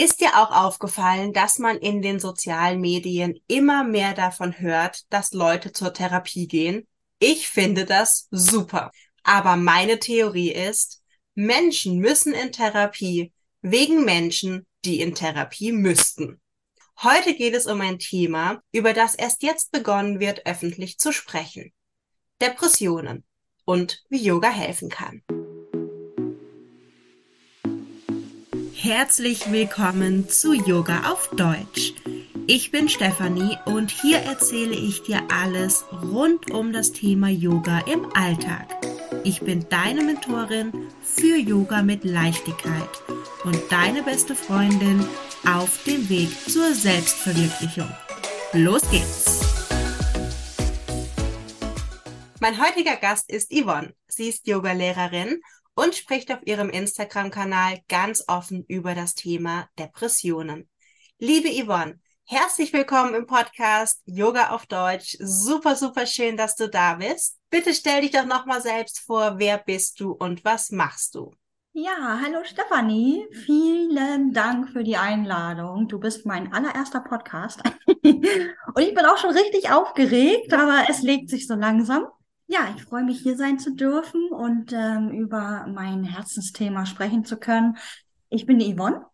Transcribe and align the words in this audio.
Ist 0.00 0.22
dir 0.22 0.38
auch 0.38 0.50
aufgefallen, 0.50 1.34
dass 1.34 1.58
man 1.58 1.76
in 1.76 2.00
den 2.00 2.20
sozialen 2.20 2.80
Medien 2.80 3.38
immer 3.48 3.84
mehr 3.84 4.14
davon 4.14 4.58
hört, 4.58 5.04
dass 5.12 5.34
Leute 5.34 5.72
zur 5.72 5.92
Therapie 5.92 6.48
gehen? 6.48 6.88
Ich 7.18 7.50
finde 7.50 7.84
das 7.84 8.26
super. 8.30 8.92
Aber 9.24 9.56
meine 9.56 9.98
Theorie 9.98 10.52
ist, 10.52 11.02
Menschen 11.34 11.98
müssen 11.98 12.32
in 12.32 12.50
Therapie 12.50 13.30
wegen 13.60 14.06
Menschen, 14.06 14.66
die 14.86 15.02
in 15.02 15.14
Therapie 15.14 15.72
müssten. 15.72 16.40
Heute 17.02 17.34
geht 17.34 17.54
es 17.54 17.66
um 17.66 17.82
ein 17.82 17.98
Thema, 17.98 18.62
über 18.72 18.94
das 18.94 19.14
erst 19.14 19.42
jetzt 19.42 19.70
begonnen 19.70 20.18
wird, 20.18 20.46
öffentlich 20.46 20.98
zu 20.98 21.12
sprechen. 21.12 21.74
Depressionen 22.40 23.24
und 23.66 24.02
wie 24.08 24.24
Yoga 24.24 24.48
helfen 24.48 24.88
kann. 24.88 25.22
Herzlich 28.82 29.52
willkommen 29.52 30.30
zu 30.30 30.54
Yoga 30.54 31.12
auf 31.12 31.28
Deutsch. 31.36 31.92
Ich 32.46 32.70
bin 32.70 32.88
Stefanie 32.88 33.58
und 33.66 33.90
hier 33.90 34.20
erzähle 34.20 34.74
ich 34.74 35.02
dir 35.02 35.20
alles 35.30 35.84
rund 35.92 36.50
um 36.50 36.72
das 36.72 36.92
Thema 36.92 37.28
Yoga 37.28 37.80
im 37.80 38.10
Alltag. 38.14 38.74
Ich 39.22 39.42
bin 39.42 39.66
deine 39.68 40.02
Mentorin 40.02 40.72
für 41.02 41.36
Yoga 41.36 41.82
mit 41.82 42.04
Leichtigkeit 42.04 42.88
und 43.44 43.60
deine 43.68 44.02
beste 44.02 44.34
Freundin 44.34 45.06
auf 45.46 45.84
dem 45.84 46.08
Weg 46.08 46.30
zur 46.48 46.74
Selbstverwirklichung. 46.74 47.90
Los 48.54 48.80
geht's! 48.90 49.40
Mein 52.40 52.58
heutiger 52.58 52.96
Gast 52.96 53.30
ist 53.30 53.52
Yvonne. 53.52 53.92
Sie 54.08 54.30
ist 54.30 54.46
Yogalehrerin 54.46 55.42
und 55.80 55.94
spricht 55.94 56.30
auf 56.30 56.40
ihrem 56.44 56.68
Instagram-Kanal 56.68 57.78
ganz 57.88 58.24
offen 58.28 58.66
über 58.68 58.94
das 58.94 59.14
Thema 59.14 59.66
Depressionen. 59.78 60.68
Liebe 61.18 61.48
Yvonne, 61.48 61.98
herzlich 62.26 62.74
willkommen 62.74 63.14
im 63.14 63.26
Podcast 63.26 64.02
Yoga 64.04 64.50
auf 64.50 64.66
Deutsch. 64.66 65.16
Super, 65.20 65.76
super 65.76 66.04
schön, 66.04 66.36
dass 66.36 66.54
du 66.54 66.68
da 66.68 66.96
bist. 66.96 67.38
Bitte 67.48 67.72
stell 67.72 68.02
dich 68.02 68.10
doch 68.10 68.26
nochmal 68.26 68.60
selbst 68.60 69.00
vor, 69.00 69.38
wer 69.38 69.56
bist 69.56 70.00
du 70.00 70.12
und 70.12 70.44
was 70.44 70.70
machst 70.70 71.14
du? 71.14 71.34
Ja, 71.72 72.20
hallo 72.22 72.44
Stefanie. 72.44 73.26
Vielen 73.46 74.34
Dank 74.34 74.68
für 74.68 74.84
die 74.84 74.98
Einladung. 74.98 75.88
Du 75.88 75.98
bist 75.98 76.26
mein 76.26 76.52
allererster 76.52 77.00
Podcast. 77.00 77.62
und 77.86 78.82
ich 78.82 78.94
bin 78.94 79.06
auch 79.06 79.16
schon 79.16 79.30
richtig 79.30 79.70
aufgeregt, 79.70 80.52
aber 80.52 80.90
es 80.90 81.00
legt 81.00 81.30
sich 81.30 81.46
so 81.46 81.54
langsam. 81.54 82.06
Ja, 82.52 82.74
ich 82.76 82.82
freue 82.82 83.04
mich, 83.04 83.20
hier 83.20 83.36
sein 83.36 83.60
zu 83.60 83.76
dürfen 83.76 84.28
und 84.32 84.72
ähm, 84.72 85.12
über 85.12 85.66
mein 85.72 86.02
Herzensthema 86.02 86.84
sprechen 86.84 87.24
zu 87.24 87.36
können. 87.36 87.76
Ich 88.28 88.44
bin 88.44 88.58
die 88.58 88.74
Yvonne. 88.74 89.06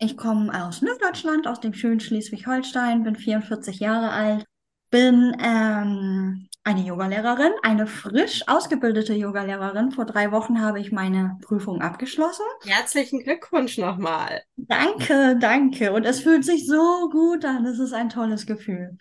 Ich 0.00 0.16
komme 0.16 0.66
aus 0.66 0.82
Norddeutschland, 0.82 1.46
aus 1.46 1.60
dem 1.60 1.74
schönen 1.74 2.00
Schleswig-Holstein, 2.00 3.04
bin 3.04 3.14
44 3.14 3.78
Jahre 3.78 4.10
alt, 4.10 4.44
bin 4.90 5.32
ähm, 5.40 6.48
eine 6.64 6.80
Yogalehrerin, 6.80 7.52
eine 7.62 7.86
frisch 7.86 8.42
ausgebildete 8.48 9.14
Yogalehrerin. 9.14 9.92
Vor 9.92 10.04
drei 10.04 10.32
Wochen 10.32 10.60
habe 10.60 10.80
ich 10.80 10.90
meine 10.90 11.38
Prüfung 11.40 11.82
abgeschlossen. 11.82 12.44
Herzlichen 12.64 13.22
Glückwunsch 13.22 13.78
nochmal. 13.78 14.42
Danke, 14.56 15.36
danke. 15.38 15.92
Und 15.92 16.04
es 16.04 16.18
fühlt 16.18 16.44
sich 16.44 16.66
so 16.66 17.08
gut 17.10 17.44
an. 17.44 17.64
Es 17.64 17.78
ist 17.78 17.92
ein 17.92 18.08
tolles 18.08 18.44
Gefühl. 18.44 18.98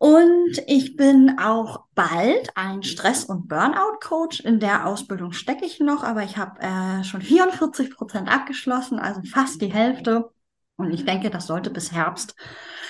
Und 0.00 0.62
ich 0.66 0.96
bin 0.96 1.38
auch 1.38 1.84
bald 1.94 2.56
ein 2.56 2.82
Stress- 2.82 3.26
und 3.26 3.48
Burnout-Coach. 3.48 4.40
In 4.40 4.58
der 4.58 4.86
Ausbildung 4.86 5.32
stecke 5.32 5.66
ich 5.66 5.78
noch, 5.78 6.02
aber 6.02 6.22
ich 6.22 6.38
habe 6.38 6.58
äh, 6.62 7.04
schon 7.04 7.20
44 7.20 7.94
Prozent 7.94 8.32
abgeschlossen, 8.32 8.98
also 8.98 9.20
fast 9.22 9.60
die 9.60 9.70
Hälfte. 9.70 10.30
Und 10.76 10.90
ich 10.90 11.04
denke, 11.04 11.28
das 11.28 11.46
sollte 11.46 11.68
bis 11.68 11.92
Herbst 11.92 12.34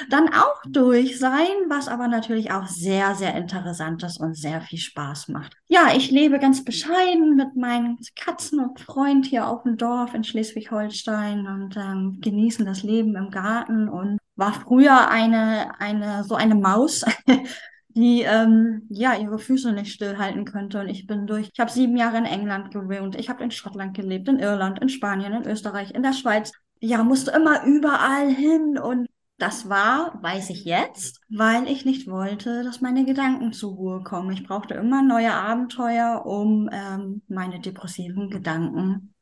dann 0.08 0.28
auch 0.28 0.62
durch 0.69 1.19
sein, 1.19 1.48
was 1.69 1.88
aber 1.88 2.08
natürlich 2.08 2.53
auch 2.53 2.66
sehr, 2.66 3.14
sehr 3.16 3.34
interessant 3.34 4.03
ist 4.03 4.19
und 4.20 4.36
sehr 4.36 4.61
viel 4.61 4.78
Spaß 4.78 5.28
macht. 5.28 5.56
Ja, 5.69 5.88
ich 5.94 6.10
lebe 6.10 6.38
ganz 6.38 6.65
bescheiden 6.65 7.34
mit 7.34 7.56
meinen 7.56 7.99
Katzen 8.16 8.60
und 8.60 8.81
Freund 8.81 9.26
hier 9.26 9.49
auf 9.49 9.65
dem 9.65 9.76
Dorf 9.76 10.15
in 10.15 10.25
Schleswig-Holstein 10.25 11.47
und 11.47 11.76
ähm, 11.76 12.19
genießen 12.20 12.65
das 12.65 12.82
Leben 12.82 13.16
im 13.16 13.31
Garten 13.31 13.88
und 13.88 14.19
war 14.40 14.54
früher 14.54 15.08
eine, 15.08 15.78
eine, 15.80 16.24
so 16.24 16.34
eine 16.34 16.56
Maus, 16.56 17.04
die 17.88 18.22
ähm, 18.22 18.86
ja 18.88 19.14
ihre 19.14 19.38
Füße 19.38 19.72
nicht 19.72 19.92
stillhalten 19.92 20.44
könnte. 20.44 20.80
Und 20.80 20.88
ich 20.88 21.06
bin 21.06 21.26
durch, 21.26 21.50
ich 21.52 21.60
habe 21.60 21.70
sieben 21.70 21.96
Jahre 21.96 22.18
in 22.18 22.24
England 22.24 22.72
gewohnt, 22.72 23.16
ich 23.16 23.28
habe 23.28 23.44
in 23.44 23.50
Schottland 23.52 23.94
gelebt, 23.94 24.28
in 24.28 24.38
Irland, 24.38 24.80
in 24.80 24.88
Spanien, 24.88 25.34
in 25.34 25.46
Österreich, 25.46 25.92
in 25.92 26.02
der 26.02 26.14
Schweiz. 26.14 26.52
Ja, 26.80 27.04
musste 27.04 27.30
immer 27.32 27.64
überall 27.64 28.30
hin 28.30 28.78
und 28.78 29.06
das 29.36 29.68
war, 29.68 30.18
weiß 30.22 30.50
ich 30.50 30.64
jetzt, 30.64 31.20
weil 31.30 31.66
ich 31.68 31.84
nicht 31.84 32.08
wollte, 32.08 32.62
dass 32.62 32.80
meine 32.80 33.04
Gedanken 33.04 33.52
zur 33.52 33.72
Ruhe 33.74 34.02
kommen. 34.02 34.32
Ich 34.32 34.46
brauchte 34.46 34.74
immer 34.74 35.02
neue 35.02 35.32
Abenteuer, 35.32 36.24
um 36.26 36.68
ähm, 36.72 37.22
meine 37.28 37.60
depressiven 37.60 38.30
Gedanken 38.30 39.14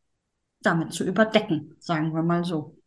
damit 0.61 0.93
zu 0.93 1.05
überdecken, 1.05 1.77
sagen 1.79 2.15
wir 2.15 2.23
mal 2.23 2.45
so. 2.45 2.78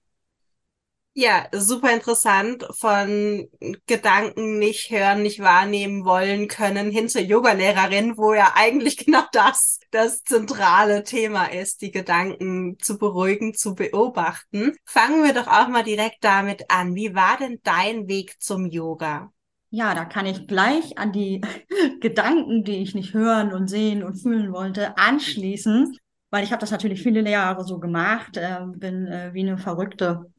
Ja, 1.13 1.47
super 1.51 1.91
interessant. 1.93 2.65
Von 2.79 3.49
Gedanken 3.85 4.59
nicht 4.59 4.91
hören, 4.91 5.23
nicht 5.23 5.41
wahrnehmen 5.41 6.05
wollen 6.05 6.47
können 6.47 6.89
hin 6.89 7.09
zur 7.09 7.21
Yogalehrerin, 7.21 8.15
wo 8.17 8.33
ja 8.33 8.53
eigentlich 8.55 8.95
genau 9.05 9.23
das 9.33 9.79
das 9.91 10.23
zentrale 10.23 11.03
Thema 11.03 11.47
ist, 11.47 11.81
die 11.81 11.91
Gedanken 11.91 12.77
zu 12.79 12.97
beruhigen, 12.97 13.53
zu 13.53 13.75
beobachten. 13.75 14.73
Fangen 14.85 15.23
wir 15.25 15.33
doch 15.33 15.47
auch 15.47 15.67
mal 15.67 15.83
direkt 15.83 16.23
damit 16.23 16.63
an. 16.69 16.95
Wie 16.95 17.13
war 17.13 17.37
denn 17.37 17.59
dein 17.63 18.07
Weg 18.07 18.39
zum 18.41 18.67
Yoga? 18.67 19.31
Ja, 19.69 19.93
da 19.93 20.05
kann 20.05 20.25
ich 20.25 20.47
gleich 20.47 20.97
an 20.97 21.11
die 21.11 21.41
Gedanken, 21.99 22.63
die 22.63 22.81
ich 22.81 22.95
nicht 22.95 23.13
hören 23.13 23.51
und 23.53 23.67
sehen 23.67 24.03
und 24.03 24.15
fühlen 24.15 24.53
wollte, 24.53 24.97
anschließen, 24.97 25.97
weil 26.29 26.45
ich 26.45 26.51
habe 26.53 26.61
das 26.61 26.71
natürlich 26.71 27.03
viele 27.03 27.29
Jahre 27.29 27.65
so 27.65 27.79
gemacht, 27.79 28.37
äh, 28.37 28.59
bin 28.75 29.07
äh, 29.07 29.33
wie 29.33 29.41
eine 29.41 29.57
Verrückte 29.57 30.31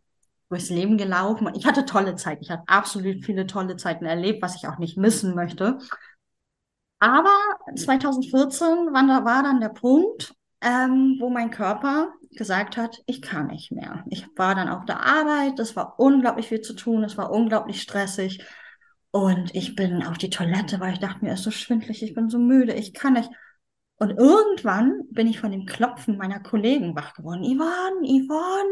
durchs 0.53 0.71
Leben 0.71 0.99
gelaufen 0.99 1.47
und 1.47 1.57
ich 1.57 1.67
hatte 1.67 1.85
tolle 1.87 2.15
Zeiten. 2.15 2.43
Ich 2.43 2.51
habe 2.51 2.63
absolut 2.67 3.25
viele 3.25 3.47
tolle 3.47 3.77
Zeiten 3.77 4.05
erlebt, 4.05 4.43
was 4.43 4.57
ich 4.57 4.69
auch 4.69 4.79
nicht 4.79 4.97
missen 4.97 5.35
möchte. 5.35 5.79
Aber 6.99 7.33
2014 7.75 8.93
war, 8.93 9.43
dann 9.43 9.61
der 9.61 9.71
Punkt, 9.71 10.35
ähm, 10.61 11.17
wo 11.19 11.31
mein 11.31 11.51
Körper 11.51 12.13
gesagt 12.37 12.77
hat, 12.77 13.03
ich 13.07 13.23
kann 13.23 13.49
nicht 13.49 13.73
mehr. 13.73 14.05
Ich 14.09 14.29
war 14.37 14.55
dann 14.55 14.69
auf 14.69 14.85
der 14.85 15.01
Arbeit, 15.01 15.59
es 15.59 15.75
war 15.75 15.99
unglaublich 15.99 16.49
viel 16.49 16.61
zu 16.61 16.75
tun, 16.75 17.03
es 17.03 17.17
war 17.17 17.33
unglaublich 17.33 17.83
stressig. 17.83 18.45
Und 19.11 19.55
ich 19.55 19.75
bin 19.75 20.05
auf 20.05 20.17
die 20.17 20.31
Toilette, 20.31 20.81
weil 20.81 20.93
ich 20.93 21.01
dachte 21.01 21.25
mir, 21.25 21.35
ist 21.35 21.43
so 21.43 21.51
schwindlig, 21.51 22.03
ich 22.03 22.15
bin 22.15 22.31
so 22.31 22.39
müde, 22.39 22.73
ich 22.75 22.95
kann 22.95 23.15
nicht. 23.15 23.31
Und 23.97 24.11
irgendwann 24.11 25.03
bin 25.11 25.27
ich 25.27 25.41
von 25.41 25.51
dem 25.51 25.67
Klopfen 25.67 26.19
meiner 26.19 26.41
Kollegen 26.41 26.95
wach 26.95 27.15
geworden. 27.15 27.43
Ivan, 27.43 28.05
Ivan, 28.05 28.67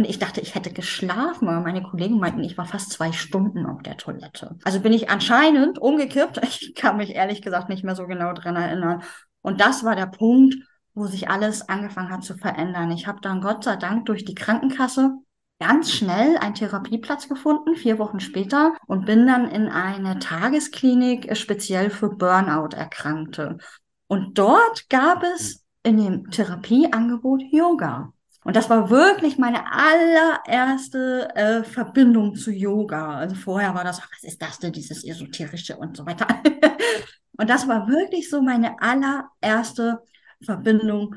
und 0.00 0.08
ich 0.08 0.18
dachte, 0.18 0.40
ich 0.40 0.54
hätte 0.54 0.72
geschlafen, 0.72 1.46
aber 1.46 1.60
meine 1.60 1.82
Kollegen 1.82 2.18
meinten, 2.18 2.42
ich 2.42 2.56
war 2.56 2.64
fast 2.64 2.90
zwei 2.90 3.12
Stunden 3.12 3.66
auf 3.66 3.82
der 3.82 3.98
Toilette. 3.98 4.56
Also 4.64 4.80
bin 4.80 4.94
ich 4.94 5.10
anscheinend 5.10 5.78
umgekippt. 5.78 6.40
Ich 6.42 6.74
kann 6.74 6.96
mich 6.96 7.14
ehrlich 7.14 7.42
gesagt 7.42 7.68
nicht 7.68 7.84
mehr 7.84 7.94
so 7.94 8.06
genau 8.06 8.32
dran 8.32 8.56
erinnern. 8.56 9.02
Und 9.42 9.60
das 9.60 9.84
war 9.84 9.94
der 9.96 10.06
Punkt, 10.06 10.54
wo 10.94 11.04
sich 11.04 11.28
alles 11.28 11.68
angefangen 11.68 12.08
hat 12.08 12.24
zu 12.24 12.34
verändern. 12.34 12.90
Ich 12.92 13.06
habe 13.06 13.20
dann 13.20 13.42
Gott 13.42 13.62
sei 13.62 13.76
Dank 13.76 14.06
durch 14.06 14.24
die 14.24 14.34
Krankenkasse 14.34 15.16
ganz 15.58 15.92
schnell 15.92 16.38
einen 16.38 16.54
Therapieplatz 16.54 17.28
gefunden, 17.28 17.74
vier 17.74 17.98
Wochen 17.98 18.20
später, 18.20 18.72
und 18.86 19.04
bin 19.04 19.26
dann 19.26 19.50
in 19.50 19.68
eine 19.68 20.18
Tagesklinik 20.18 21.36
speziell 21.36 21.90
für 21.90 22.08
Burnout-Erkrankte. 22.08 23.58
Und 24.06 24.38
dort 24.38 24.88
gab 24.88 25.22
es 25.24 25.62
in 25.82 25.98
dem 25.98 26.30
Therapieangebot 26.30 27.42
Yoga. 27.50 28.14
Und 28.44 28.56
das 28.56 28.70
war 28.70 28.88
wirklich 28.88 29.36
meine 29.36 29.64
allererste 29.70 31.28
äh, 31.34 31.62
Verbindung 31.62 32.34
zu 32.34 32.50
Yoga. 32.50 33.16
Also 33.16 33.34
vorher 33.34 33.74
war 33.74 33.84
das, 33.84 34.00
ach, 34.00 34.10
was 34.12 34.24
ist 34.24 34.40
das 34.40 34.58
denn, 34.58 34.72
dieses 34.72 35.04
Esoterische 35.04 35.76
und 35.76 35.96
so 35.96 36.06
weiter. 36.06 36.26
und 37.36 37.50
das 37.50 37.68
war 37.68 37.86
wirklich 37.86 38.30
so 38.30 38.40
meine 38.40 38.80
allererste 38.80 40.00
Verbindung 40.42 41.16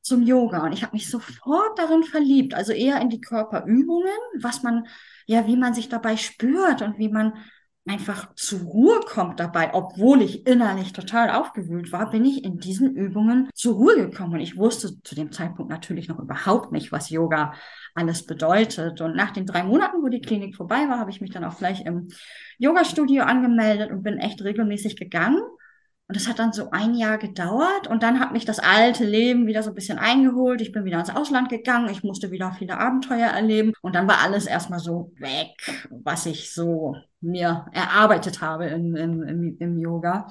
zum 0.00 0.22
Yoga. 0.22 0.64
Und 0.64 0.72
ich 0.72 0.82
habe 0.82 0.94
mich 0.94 1.08
sofort 1.08 1.78
darin 1.78 2.02
verliebt, 2.02 2.54
also 2.54 2.72
eher 2.72 3.00
in 3.00 3.08
die 3.08 3.20
Körperübungen, 3.20 4.12
was 4.40 4.62
man, 4.62 4.86
ja, 5.26 5.46
wie 5.46 5.56
man 5.56 5.74
sich 5.74 5.88
dabei 5.88 6.16
spürt 6.16 6.82
und 6.82 6.98
wie 6.98 7.08
man 7.08 7.34
einfach 7.86 8.34
zur 8.34 8.60
Ruhe 8.60 9.00
kommt 9.00 9.40
dabei, 9.40 9.74
obwohl 9.74 10.22
ich 10.22 10.46
innerlich 10.46 10.92
total 10.92 11.30
aufgewühlt 11.30 11.92
war, 11.92 12.10
bin 12.10 12.24
ich 12.24 12.42
in 12.42 12.58
diesen 12.58 12.94
Übungen 12.96 13.50
zur 13.54 13.74
Ruhe 13.74 13.96
gekommen. 13.96 14.34
Und 14.34 14.40
ich 14.40 14.56
wusste 14.56 15.02
zu 15.02 15.14
dem 15.14 15.32
Zeitpunkt 15.32 15.70
natürlich 15.70 16.08
noch 16.08 16.18
überhaupt 16.18 16.72
nicht, 16.72 16.92
was 16.92 17.10
Yoga 17.10 17.52
alles 17.94 18.24
bedeutet. 18.26 19.00
Und 19.00 19.16
nach 19.16 19.32
den 19.32 19.46
drei 19.46 19.62
Monaten, 19.62 20.02
wo 20.02 20.08
die 20.08 20.22
Klinik 20.22 20.56
vorbei 20.56 20.88
war, 20.88 20.98
habe 20.98 21.10
ich 21.10 21.20
mich 21.20 21.30
dann 21.30 21.44
auch 21.44 21.58
gleich 21.58 21.84
im 21.84 22.08
Yoga-Studio 22.58 23.24
angemeldet 23.24 23.90
und 23.90 24.02
bin 24.02 24.18
echt 24.18 24.42
regelmäßig 24.42 24.96
gegangen. 24.96 25.42
Und 26.06 26.16
das 26.16 26.28
hat 26.28 26.38
dann 26.38 26.52
so 26.52 26.70
ein 26.70 26.94
Jahr 26.94 27.16
gedauert 27.16 27.86
und 27.88 28.02
dann 28.02 28.20
hat 28.20 28.32
mich 28.32 28.44
das 28.44 28.58
alte 28.58 29.04
Leben 29.06 29.46
wieder 29.46 29.62
so 29.62 29.70
ein 29.70 29.74
bisschen 29.74 29.98
eingeholt. 29.98 30.60
Ich 30.60 30.70
bin 30.70 30.84
wieder 30.84 30.98
ins 31.00 31.08
Ausland 31.08 31.48
gegangen, 31.48 31.88
ich 31.88 32.02
musste 32.02 32.30
wieder 32.30 32.52
viele 32.52 32.78
Abenteuer 32.78 33.28
erleben 33.28 33.72
und 33.80 33.94
dann 33.94 34.06
war 34.06 34.20
alles 34.20 34.44
erstmal 34.46 34.80
so 34.80 35.12
weg, 35.16 35.56
was 35.90 36.26
ich 36.26 36.52
so 36.52 36.94
mir 37.22 37.64
erarbeitet 37.72 38.42
habe 38.42 38.66
im, 38.66 38.94
im, 38.94 39.22
im, 39.22 39.56
im 39.58 39.78
Yoga. 39.78 40.26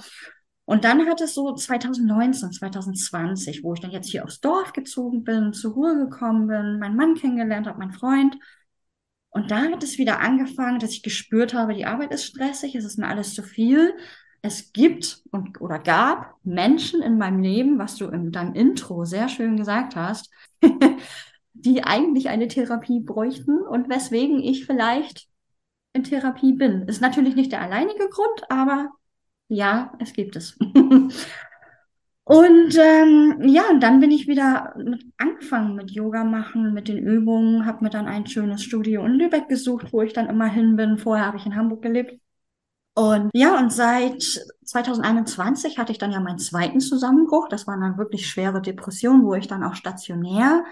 Und 0.65 0.85
dann 0.85 1.07
hat 1.07 1.21
es 1.21 1.33
so 1.33 1.53
2019, 1.53 2.51
2020, 2.51 3.63
wo 3.63 3.73
ich 3.73 3.79
dann 3.79 3.91
jetzt 3.91 4.09
hier 4.09 4.23
aufs 4.25 4.41
Dorf 4.41 4.73
gezogen 4.73 5.23
bin, 5.23 5.53
zur 5.53 5.73
Ruhe 5.73 5.97
gekommen 5.97 6.47
bin, 6.47 6.79
meinen 6.79 6.95
Mann 6.95 7.15
kennengelernt 7.15 7.65
habe, 7.65 7.79
meinen 7.79 7.93
Freund. 7.93 8.37
Und 9.29 9.49
da 9.49 9.63
hat 9.63 9.83
es 9.83 9.97
wieder 9.97 10.19
angefangen, 10.19 10.77
dass 10.77 10.91
ich 10.91 11.01
gespürt 11.01 11.55
habe, 11.55 11.73
die 11.73 11.85
Arbeit 11.87 12.13
ist 12.13 12.25
stressig, 12.25 12.75
es 12.75 12.85
ist 12.85 12.99
mir 12.99 13.07
alles 13.07 13.33
zu 13.33 13.41
viel 13.41 13.93
es 14.43 14.73
gibt 14.73 15.21
und, 15.31 15.61
oder 15.61 15.79
gab 15.79 16.35
Menschen 16.43 17.01
in 17.01 17.17
meinem 17.17 17.41
Leben, 17.41 17.79
was 17.79 17.95
du 17.95 18.07
in 18.07 18.31
deinem 18.31 18.53
Intro 18.53 19.05
sehr 19.05 19.29
schön 19.29 19.55
gesagt 19.55 19.95
hast, 19.95 20.29
die 21.53 21.83
eigentlich 21.83 22.27
eine 22.27 22.49
Therapie 22.49 22.99
bräuchten 22.99 23.61
und 23.61 23.89
weswegen 23.89 24.43
ich 24.43 24.65
vielleicht 24.65 25.27
in 25.93 26.03
Therapie 26.03 26.53
bin. 26.53 26.83
Ist 26.83 27.01
natürlich 27.01 27.35
nicht 27.35 27.53
der 27.53 27.61
alleinige 27.61 28.09
Grund, 28.09 28.43
aber 28.49 28.89
ja, 29.47 29.93
es 29.99 30.11
gibt 30.11 30.35
es. 30.35 30.57
und 30.59 31.13
ähm, 32.25 33.41
ja, 33.45 33.69
und 33.71 33.81
dann 33.81 34.01
bin 34.01 34.11
ich 34.11 34.27
wieder 34.27 34.75
angefangen 35.15 35.75
mit 35.75 35.91
Yoga 35.91 36.25
machen, 36.25 36.73
mit 36.73 36.89
den 36.89 36.97
Übungen, 36.97 37.65
habe 37.65 37.85
mir 37.85 37.89
dann 37.89 38.07
ein 38.07 38.27
schönes 38.27 38.61
Studio 38.61 39.05
in 39.05 39.13
Lübeck 39.13 39.47
gesucht, 39.47 39.93
wo 39.93 40.01
ich 40.01 40.11
dann 40.11 40.27
immer 40.27 40.47
hin 40.47 40.75
bin. 40.75 40.97
Vorher 40.97 41.27
habe 41.27 41.37
ich 41.37 41.45
in 41.45 41.55
Hamburg 41.55 41.81
gelebt 41.81 42.19
und 42.95 43.31
ja, 43.33 43.57
und 43.57 43.73
seit 43.73 44.21
2021 44.65 45.79
hatte 45.79 45.91
ich 45.91 45.97
dann 45.97 46.11
ja 46.11 46.19
meinen 46.19 46.37
zweiten 46.37 46.79
Zusammenbruch. 46.79 47.47
Das 47.49 47.65
waren 47.65 47.81
dann 47.81 47.97
wirklich 47.97 48.27
schwere 48.27 48.61
Depressionen, 48.61 49.23
wo 49.25 49.33
ich 49.33 49.47
dann 49.47 49.63
auch 49.63 49.75
stationär 49.75 50.63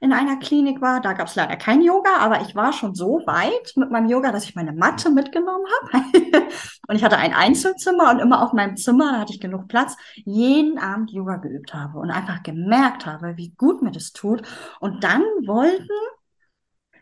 in 0.00 0.12
einer 0.12 0.36
Klinik 0.38 0.80
war. 0.80 1.00
Da 1.00 1.12
gab 1.12 1.28
es 1.28 1.36
leider 1.36 1.56
kein 1.56 1.82
Yoga, 1.82 2.18
aber 2.18 2.40
ich 2.42 2.54
war 2.54 2.72
schon 2.72 2.94
so 2.94 3.22
weit 3.26 3.72
mit 3.76 3.90
meinem 3.90 4.08
Yoga, 4.08 4.32
dass 4.32 4.44
ich 4.44 4.54
meine 4.54 4.72
Matte 4.72 5.10
mitgenommen 5.10 5.64
habe. 5.92 6.04
und 6.88 6.96
ich 6.96 7.04
hatte 7.04 7.16
ein 7.16 7.34
Einzelzimmer 7.34 8.10
und 8.10 8.20
immer 8.20 8.42
auf 8.42 8.52
meinem 8.52 8.76
Zimmer, 8.76 9.12
da 9.12 9.20
hatte 9.20 9.32
ich 9.32 9.40
genug 9.40 9.68
Platz, 9.68 9.96
jeden 10.14 10.78
Abend 10.78 11.12
Yoga 11.12 11.36
geübt 11.36 11.74
habe 11.74 11.98
und 11.98 12.10
einfach 12.10 12.42
gemerkt 12.42 13.06
habe, 13.06 13.36
wie 13.36 13.50
gut 13.50 13.82
mir 13.82 13.92
das 13.92 14.12
tut. 14.12 14.42
Und 14.80 15.04
dann 15.04 15.22
wollten 15.46 15.88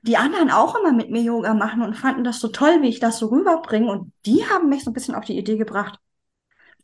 die 0.07 0.17
anderen 0.17 0.51
auch 0.51 0.77
immer 0.77 0.93
mit 0.93 1.11
mir 1.11 1.23
Yoga 1.23 1.55
machen 1.55 1.83
und 1.83 1.95
fanden 1.95 2.25
das 2.25 2.41
so 2.41 2.49
toll, 2.49 2.83
wie 2.83 2.89
ich 2.89 3.01
das 3.01 3.19
so 3.19 3.27
rüberbringe. 3.27 3.91
Und 3.91 4.13
die 4.25 4.45
haben 4.47 4.69
mich 4.69 4.85
so 4.85 4.91
ein 4.91 4.95
bisschen 4.95 5.15
auf 5.15 5.25
die 5.25 5.39
Idee 5.39 5.57
gebracht, 5.57 5.99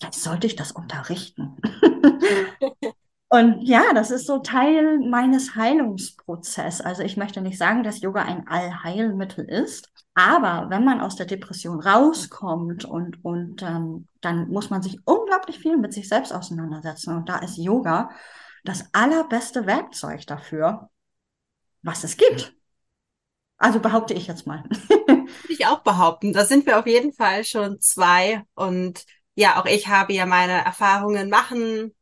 jetzt 0.03 0.23
sollte 0.23 0.47
ich 0.47 0.57
das 0.57 0.73
unterrichten. 0.73 1.57
und 3.29 3.63
ja, 3.63 3.83
das 3.95 4.11
ist 4.11 4.27
so 4.27 4.39
Teil 4.39 4.99
meines 4.99 5.55
Heilungsprozesses. 5.55 6.81
Also 6.81 7.03
ich 7.03 7.17
möchte 7.17 7.41
nicht 7.41 7.59
sagen, 7.59 7.83
dass 7.83 8.01
Yoga 8.01 8.23
ein 8.23 8.49
Allheilmittel 8.49 9.45
ist. 9.45 9.91
Aber 10.15 10.69
wenn 10.69 10.85
man 10.85 11.01
aus 11.01 11.17
der 11.17 11.27
Depression 11.27 11.81
rauskommt 11.81 12.85
und, 12.85 13.25
und 13.25 13.63
ähm, 13.63 14.09
dann 14.21 14.49
muss 14.49 14.69
man 14.69 14.83
sich 14.83 14.99
unglaublich 15.07 15.59
viel 15.59 15.79
mit 15.79 15.93
sich 15.95 16.09
selbst 16.09 16.33
auseinandersetzen. 16.33 17.17
Und 17.17 17.29
da 17.29 17.39
ist 17.39 17.57
Yoga 17.57 18.11
das 18.65 18.93
allerbeste 18.93 19.67
Werkzeug 19.67 20.27
dafür, 20.27 20.91
was 21.83 22.05
es 22.05 22.17
gibt. 22.17 22.55
Also 23.62 23.79
behaupte 23.79 24.12
ich 24.12 24.26
jetzt 24.26 24.44
mal. 24.44 24.64
Würde 24.88 25.29
ich 25.49 25.67
auch 25.67 25.85
behaupten. 25.85 26.32
Da 26.32 26.44
sind 26.44 26.67
wir 26.67 26.81
auf 26.81 26.87
jeden 26.88 27.12
Fall 27.12 27.44
schon 27.44 27.81
zwei. 27.81 28.43
Und 28.55 29.05
ja, 29.37 29.61
auch 29.61 29.67
ich 29.67 29.87
habe 29.87 30.12
ja 30.12 30.26
meine 30.26 30.64
Erfahrungen 30.64 31.31
machen 31.31 31.94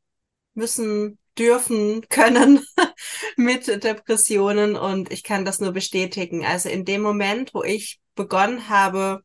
müssen, 0.55 1.19
dürfen, 1.39 2.09
können 2.09 2.65
mit 3.37 3.67
Depressionen. 3.67 4.75
Und 4.75 5.13
ich 5.13 5.23
kann 5.23 5.45
das 5.45 5.61
nur 5.61 5.73
bestätigen. 5.73 6.47
Also 6.47 6.71
in 6.71 6.87
dem 6.87 7.03
Moment, 7.03 7.53
wo 7.53 7.63
ich 7.63 8.01
begonnen 8.15 8.71
habe, 8.71 9.21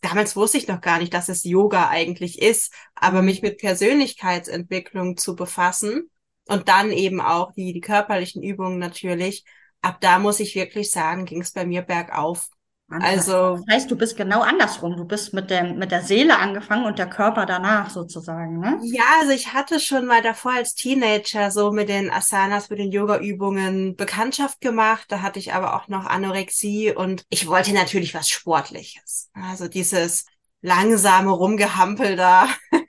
damals 0.00 0.36
wusste 0.36 0.56
ich 0.56 0.68
noch 0.68 0.80
gar 0.80 0.98
nicht, 0.98 1.12
dass 1.12 1.28
es 1.28 1.44
Yoga 1.44 1.90
eigentlich 1.90 2.40
ist, 2.40 2.72
aber 2.94 3.20
mich 3.20 3.42
mit 3.42 3.58
Persönlichkeitsentwicklung 3.58 5.18
zu 5.18 5.36
befassen 5.36 6.10
und 6.46 6.68
dann 6.70 6.92
eben 6.92 7.20
auch 7.20 7.52
die, 7.52 7.74
die 7.74 7.82
körperlichen 7.82 8.42
Übungen 8.42 8.78
natürlich, 8.78 9.44
ab 9.82 10.00
da 10.00 10.18
muss 10.18 10.40
ich 10.40 10.54
wirklich 10.54 10.90
sagen, 10.90 11.24
ging 11.24 11.40
es 11.40 11.52
bei 11.52 11.66
mir 11.66 11.82
bergauf. 11.82 12.48
Also 12.90 13.56
das 13.56 13.64
heißt, 13.70 13.90
du 13.90 13.96
bist 13.96 14.16
genau 14.16 14.40
andersrum. 14.40 14.96
Du 14.96 15.04
bist 15.04 15.34
mit 15.34 15.50
der 15.50 15.74
mit 15.74 15.90
der 15.90 16.02
Seele 16.02 16.38
angefangen 16.38 16.86
und 16.86 16.98
der 16.98 17.08
Körper 17.08 17.44
danach 17.44 17.90
sozusagen, 17.90 18.60
ne? 18.60 18.78
Ja, 18.82 19.04
also 19.20 19.32
ich 19.32 19.52
hatte 19.52 19.78
schon 19.78 20.06
mal 20.06 20.22
davor 20.22 20.52
als 20.52 20.74
Teenager 20.74 21.50
so 21.50 21.70
mit 21.70 21.90
den 21.90 22.10
Asanas, 22.10 22.70
mit 22.70 22.78
den 22.78 22.90
Yoga-Übungen 22.90 23.94
Bekanntschaft 23.94 24.62
gemacht. 24.62 25.04
Da 25.08 25.20
hatte 25.20 25.38
ich 25.38 25.52
aber 25.52 25.76
auch 25.76 25.88
noch 25.88 26.06
Anorexie 26.06 26.92
und 26.92 27.24
ich 27.28 27.46
wollte 27.46 27.74
natürlich 27.74 28.14
was 28.14 28.30
Sportliches. 28.30 29.30
Also 29.34 29.68
dieses 29.68 30.24
langsame 30.62 31.30
Rumgehampel 31.30 32.16
da, 32.16 32.48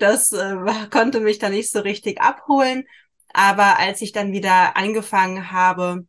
das 0.00 0.32
äh, 0.32 0.54
konnte 0.90 1.20
mich 1.20 1.38
da 1.38 1.48
nicht 1.48 1.70
so 1.70 1.80
richtig 1.80 2.20
abholen. 2.20 2.84
Aber 3.32 3.78
als 3.78 4.02
ich 4.02 4.12
dann 4.12 4.32
wieder 4.32 4.76
angefangen 4.76 5.50
habe, 5.50 6.04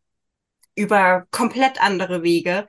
über 0.82 1.28
komplett 1.30 1.82
andere 1.82 2.24
Wege, 2.24 2.68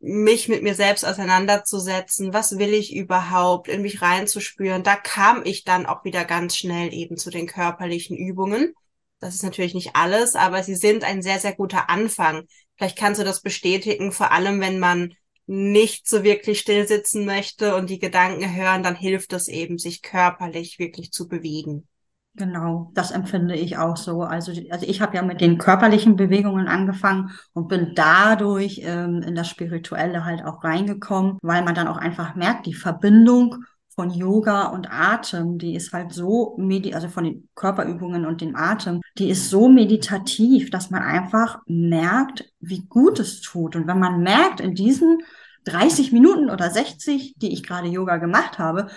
mich 0.00 0.48
mit 0.48 0.62
mir 0.62 0.74
selbst 0.74 1.04
auseinanderzusetzen, 1.04 2.32
was 2.32 2.58
will 2.58 2.72
ich 2.72 2.94
überhaupt, 2.94 3.68
in 3.68 3.82
mich 3.82 4.00
reinzuspüren. 4.00 4.82
Da 4.82 4.96
kam 4.96 5.42
ich 5.44 5.64
dann 5.64 5.86
auch 5.86 6.04
wieder 6.04 6.24
ganz 6.24 6.56
schnell 6.56 6.92
eben 6.92 7.16
zu 7.16 7.30
den 7.30 7.46
körperlichen 7.46 8.16
Übungen. 8.16 8.72
Das 9.20 9.34
ist 9.34 9.44
natürlich 9.44 9.74
nicht 9.74 9.94
alles, 9.94 10.34
aber 10.34 10.62
sie 10.62 10.74
sind 10.74 11.04
ein 11.04 11.22
sehr, 11.22 11.38
sehr 11.38 11.54
guter 11.54 11.90
Anfang. 11.90 12.48
Vielleicht 12.76 12.98
kannst 12.98 13.20
du 13.20 13.24
das 13.24 13.42
bestätigen, 13.42 14.10
vor 14.12 14.32
allem 14.32 14.60
wenn 14.60 14.78
man 14.78 15.14
nicht 15.46 16.08
so 16.08 16.24
wirklich 16.24 16.58
still 16.58 16.88
sitzen 16.88 17.26
möchte 17.26 17.76
und 17.76 17.90
die 17.90 17.98
Gedanken 17.98 18.56
hören, 18.56 18.82
dann 18.82 18.96
hilft 18.96 19.34
es 19.34 19.46
eben, 19.46 19.76
sich 19.76 20.00
körperlich 20.00 20.78
wirklich 20.78 21.12
zu 21.12 21.28
bewegen. 21.28 21.86
Genau, 22.34 22.90
das 22.94 23.10
empfinde 23.10 23.54
ich 23.54 23.76
auch 23.76 23.98
so. 23.98 24.22
Also, 24.22 24.52
also 24.70 24.86
ich 24.86 25.02
habe 25.02 25.16
ja 25.16 25.22
mit 25.22 25.42
den 25.42 25.58
körperlichen 25.58 26.16
Bewegungen 26.16 26.66
angefangen 26.66 27.30
und 27.52 27.68
bin 27.68 27.92
dadurch 27.94 28.80
ähm, 28.82 29.20
in 29.22 29.34
das 29.34 29.48
Spirituelle 29.50 30.24
halt 30.24 30.42
auch 30.42 30.64
reingekommen, 30.64 31.36
weil 31.42 31.62
man 31.62 31.74
dann 31.74 31.88
auch 31.88 31.98
einfach 31.98 32.34
merkt, 32.34 32.64
die 32.64 32.72
Verbindung 32.72 33.56
von 33.94 34.10
Yoga 34.10 34.68
und 34.68 34.90
Atem, 34.90 35.58
die 35.58 35.74
ist 35.74 35.92
halt 35.92 36.14
so, 36.14 36.54
medi 36.58 36.94
also 36.94 37.08
von 37.08 37.24
den 37.24 37.50
Körperübungen 37.54 38.24
und 38.24 38.40
dem 38.40 38.56
Atem, 38.56 39.02
die 39.18 39.28
ist 39.28 39.50
so 39.50 39.68
meditativ, 39.68 40.70
dass 40.70 40.88
man 40.88 41.02
einfach 41.02 41.58
merkt, 41.66 42.50
wie 42.60 42.86
gut 42.86 43.20
es 43.20 43.42
tut. 43.42 43.76
Und 43.76 43.86
wenn 43.86 43.98
man 43.98 44.22
merkt, 44.22 44.60
in 44.60 44.74
diesen 44.74 45.18
30 45.64 46.12
Minuten 46.12 46.48
oder 46.48 46.70
60, 46.70 47.34
die 47.36 47.52
ich 47.52 47.62
gerade 47.62 47.88
Yoga 47.88 48.16
gemacht 48.16 48.58
habe, 48.58 48.88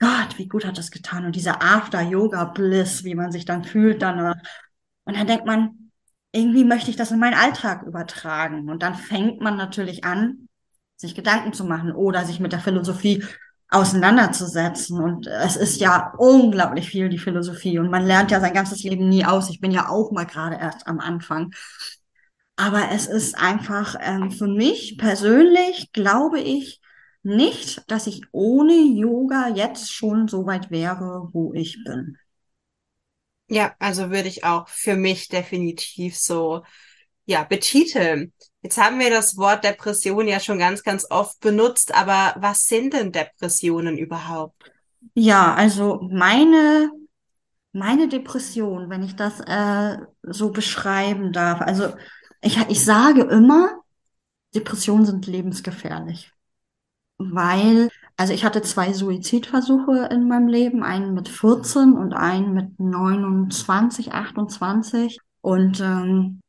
Gott, 0.00 0.38
wie 0.38 0.48
gut 0.48 0.64
hat 0.64 0.78
das 0.78 0.90
getan. 0.90 1.26
Und 1.26 1.36
dieser 1.36 1.62
After-Yoga-Bliss, 1.62 3.04
wie 3.04 3.14
man 3.14 3.30
sich 3.30 3.44
dann 3.44 3.64
fühlt 3.64 4.02
danach. 4.02 4.36
Und 5.04 5.16
dann 5.16 5.26
denkt 5.26 5.46
man, 5.46 5.92
irgendwie 6.32 6.64
möchte 6.64 6.90
ich 6.90 6.96
das 6.96 7.10
in 7.10 7.18
meinen 7.18 7.34
Alltag 7.34 7.82
übertragen. 7.82 8.68
Und 8.70 8.82
dann 8.82 8.94
fängt 8.94 9.40
man 9.40 9.56
natürlich 9.56 10.04
an, 10.04 10.48
sich 10.96 11.14
Gedanken 11.14 11.52
zu 11.52 11.64
machen 11.64 11.92
oder 11.92 12.24
sich 12.24 12.40
mit 12.40 12.52
der 12.52 12.60
Philosophie 12.60 13.24
auseinanderzusetzen. 13.68 15.00
Und 15.00 15.26
es 15.26 15.56
ist 15.56 15.80
ja 15.80 16.14
unglaublich 16.16 16.88
viel, 16.88 17.10
die 17.10 17.18
Philosophie. 17.18 17.78
Und 17.78 17.90
man 17.90 18.06
lernt 18.06 18.30
ja 18.30 18.40
sein 18.40 18.54
ganzes 18.54 18.82
Leben 18.82 19.08
nie 19.08 19.24
aus. 19.24 19.50
Ich 19.50 19.60
bin 19.60 19.70
ja 19.70 19.88
auch 19.88 20.12
mal 20.12 20.24
gerade 20.24 20.56
erst 20.56 20.86
am 20.86 20.98
Anfang. 20.98 21.52
Aber 22.56 22.90
es 22.92 23.06
ist 23.06 23.38
einfach 23.38 23.96
ähm, 24.00 24.30
für 24.30 24.46
mich 24.46 24.96
persönlich, 24.98 25.92
glaube 25.92 26.40
ich, 26.40 26.80
nicht, 27.22 27.82
dass 27.90 28.06
ich 28.06 28.22
ohne 28.32 28.74
Yoga 28.74 29.48
jetzt 29.48 29.92
schon 29.92 30.28
so 30.28 30.46
weit 30.46 30.70
wäre, 30.70 31.28
wo 31.32 31.52
ich 31.54 31.82
bin. 31.84 32.16
Ja, 33.48 33.74
also 33.78 34.10
würde 34.10 34.28
ich 34.28 34.44
auch 34.44 34.68
für 34.68 34.96
mich 34.96 35.28
definitiv 35.28 36.16
so, 36.16 36.62
ja, 37.26 37.44
betiteln. 37.44 38.32
Jetzt 38.62 38.78
haben 38.78 39.00
wir 39.00 39.10
das 39.10 39.36
Wort 39.36 39.64
Depression 39.64 40.28
ja 40.28 40.40
schon 40.40 40.58
ganz, 40.58 40.82
ganz 40.82 41.06
oft 41.10 41.40
benutzt, 41.40 41.94
aber 41.94 42.34
was 42.40 42.64
sind 42.66 42.94
denn 42.94 43.12
Depressionen 43.12 43.98
überhaupt? 43.98 44.70
Ja, 45.14 45.54
also 45.54 46.00
meine, 46.10 46.90
meine 47.72 48.08
Depression, 48.08 48.88
wenn 48.88 49.02
ich 49.02 49.16
das 49.16 49.40
äh, 49.40 49.98
so 50.22 50.50
beschreiben 50.50 51.32
darf, 51.32 51.60
also 51.60 51.92
ich, 52.40 52.56
ich 52.68 52.84
sage 52.84 53.22
immer, 53.22 53.80
Depressionen 54.54 55.06
sind 55.06 55.26
lebensgefährlich 55.26 56.32
weil, 57.20 57.90
also 58.16 58.32
ich 58.32 58.44
hatte 58.44 58.62
zwei 58.62 58.92
Suizidversuche 58.92 60.08
in 60.10 60.26
meinem 60.28 60.48
Leben, 60.48 60.82
einen 60.82 61.14
mit 61.14 61.28
14 61.28 61.92
und 61.92 62.14
einen 62.14 62.54
mit 62.54 62.80
29, 62.80 64.12
28. 64.12 65.18
Und 65.42 65.80
ähm, 65.80 66.40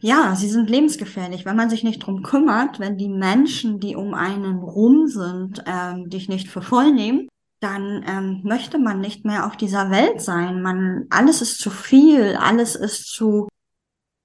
ja, 0.00 0.34
sie 0.34 0.48
sind 0.48 0.70
lebensgefährlich, 0.70 1.44
wenn 1.44 1.56
man 1.56 1.70
sich 1.70 1.84
nicht 1.84 2.00
drum 2.00 2.22
kümmert, 2.22 2.80
wenn 2.80 2.96
die 2.96 3.08
Menschen, 3.08 3.80
die 3.80 3.96
um 3.96 4.14
einen 4.14 4.56
rum 4.60 5.08
sind, 5.08 5.62
ähm, 5.66 6.08
dich 6.08 6.28
nicht 6.28 6.48
für 6.48 6.62
voll 6.62 6.92
nehmen, 6.92 7.28
dann 7.60 8.02
ähm, 8.08 8.40
möchte 8.42 8.78
man 8.78 9.00
nicht 9.00 9.24
mehr 9.26 9.46
auf 9.46 9.56
dieser 9.56 9.90
Welt 9.90 10.22
sein. 10.22 10.62
Man, 10.62 11.06
alles 11.10 11.42
ist 11.42 11.60
zu 11.60 11.70
viel, 11.70 12.36
alles 12.36 12.74
ist 12.74 13.08
zu, 13.08 13.48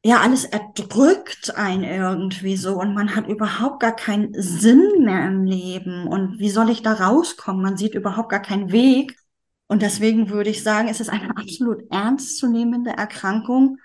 ja, 0.05 0.19
alles 0.21 0.45
erdrückt 0.45 1.55
ein 1.55 1.83
irgendwie 1.83 2.57
so 2.57 2.79
und 2.79 2.93
man 2.93 3.15
hat 3.15 3.27
überhaupt 3.27 3.79
gar 3.79 3.95
keinen 3.95 4.39
Sinn 4.39 5.03
mehr 5.03 5.25
im 5.25 5.45
Leben. 5.45 6.05
Und 6.07 6.38
wie 6.38 6.51
soll 6.51 6.69
ich 6.69 6.83
da 6.83 6.93
rauskommen? 6.93 7.63
Man 7.63 7.75
sieht 7.75 7.95
überhaupt 7.95 8.29
gar 8.29 8.41
keinen 8.41 8.71
Weg. 8.71 9.17
Und 9.65 9.81
deswegen 9.81 10.29
würde 10.29 10.51
ich 10.51 10.62
sagen, 10.62 10.89
es 10.89 11.00
ist 11.00 11.09
eine 11.09 11.35
absolut 11.35 11.91
ernstzunehmende 11.91 12.91
Erkrankung 12.91 13.79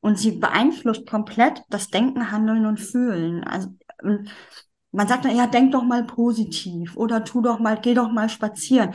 und 0.00 0.18
sie 0.18 0.32
beeinflusst 0.32 1.06
komplett 1.06 1.62
das 1.70 1.88
Denken, 1.88 2.30
Handeln 2.30 2.66
und 2.66 2.78
Fühlen. 2.78 3.42
Also 3.42 3.68
man 4.90 5.08
sagt 5.08 5.24
dann, 5.24 5.34
ja, 5.34 5.46
denk 5.46 5.72
doch 5.72 5.84
mal 5.84 6.04
positiv 6.04 6.98
oder 6.98 7.24
tu 7.24 7.40
doch 7.40 7.60
mal, 7.60 7.80
geh 7.80 7.94
doch 7.94 8.12
mal 8.12 8.28
spazieren. 8.28 8.92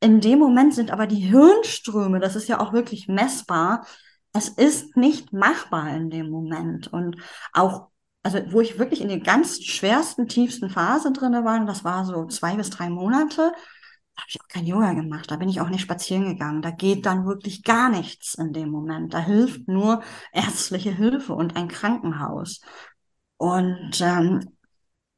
In 0.00 0.20
dem 0.20 0.40
Moment 0.40 0.74
sind 0.74 0.90
aber 0.90 1.06
die 1.06 1.20
Hirnströme, 1.20 2.20
das 2.20 2.36
ist 2.36 2.48
ja 2.48 2.60
auch 2.60 2.74
wirklich 2.74 3.08
messbar, 3.08 3.86
es 4.32 4.48
ist 4.48 4.96
nicht 4.96 5.32
machbar 5.32 5.94
in 5.94 6.10
dem 6.10 6.30
Moment. 6.30 6.92
Und 6.92 7.16
auch, 7.52 7.88
also 8.22 8.38
wo 8.52 8.60
ich 8.60 8.78
wirklich 8.78 9.00
in 9.00 9.08
der 9.08 9.20
ganz 9.20 9.62
schwersten, 9.62 10.28
tiefsten 10.28 10.70
Phase 10.70 11.12
drinne 11.12 11.44
war, 11.44 11.64
das 11.66 11.84
war 11.84 12.04
so 12.04 12.26
zwei 12.26 12.56
bis 12.56 12.70
drei 12.70 12.88
Monate, 12.88 13.52
habe 14.16 14.26
ich 14.28 14.40
auch 14.40 14.48
kein 14.48 14.66
Yoga 14.66 14.92
gemacht, 14.92 15.30
da 15.30 15.36
bin 15.36 15.48
ich 15.48 15.60
auch 15.60 15.68
nicht 15.68 15.80
spazieren 15.82 16.26
gegangen. 16.26 16.62
Da 16.62 16.70
geht 16.70 17.06
dann 17.06 17.26
wirklich 17.26 17.64
gar 17.64 17.88
nichts 17.88 18.34
in 18.34 18.52
dem 18.52 18.70
Moment. 18.70 19.14
Da 19.14 19.18
hilft 19.20 19.68
nur 19.68 20.02
ärztliche 20.32 20.94
Hilfe 20.94 21.34
und 21.34 21.56
ein 21.56 21.68
Krankenhaus. 21.68 22.60
Und 23.38 24.00
ähm, 24.00 24.48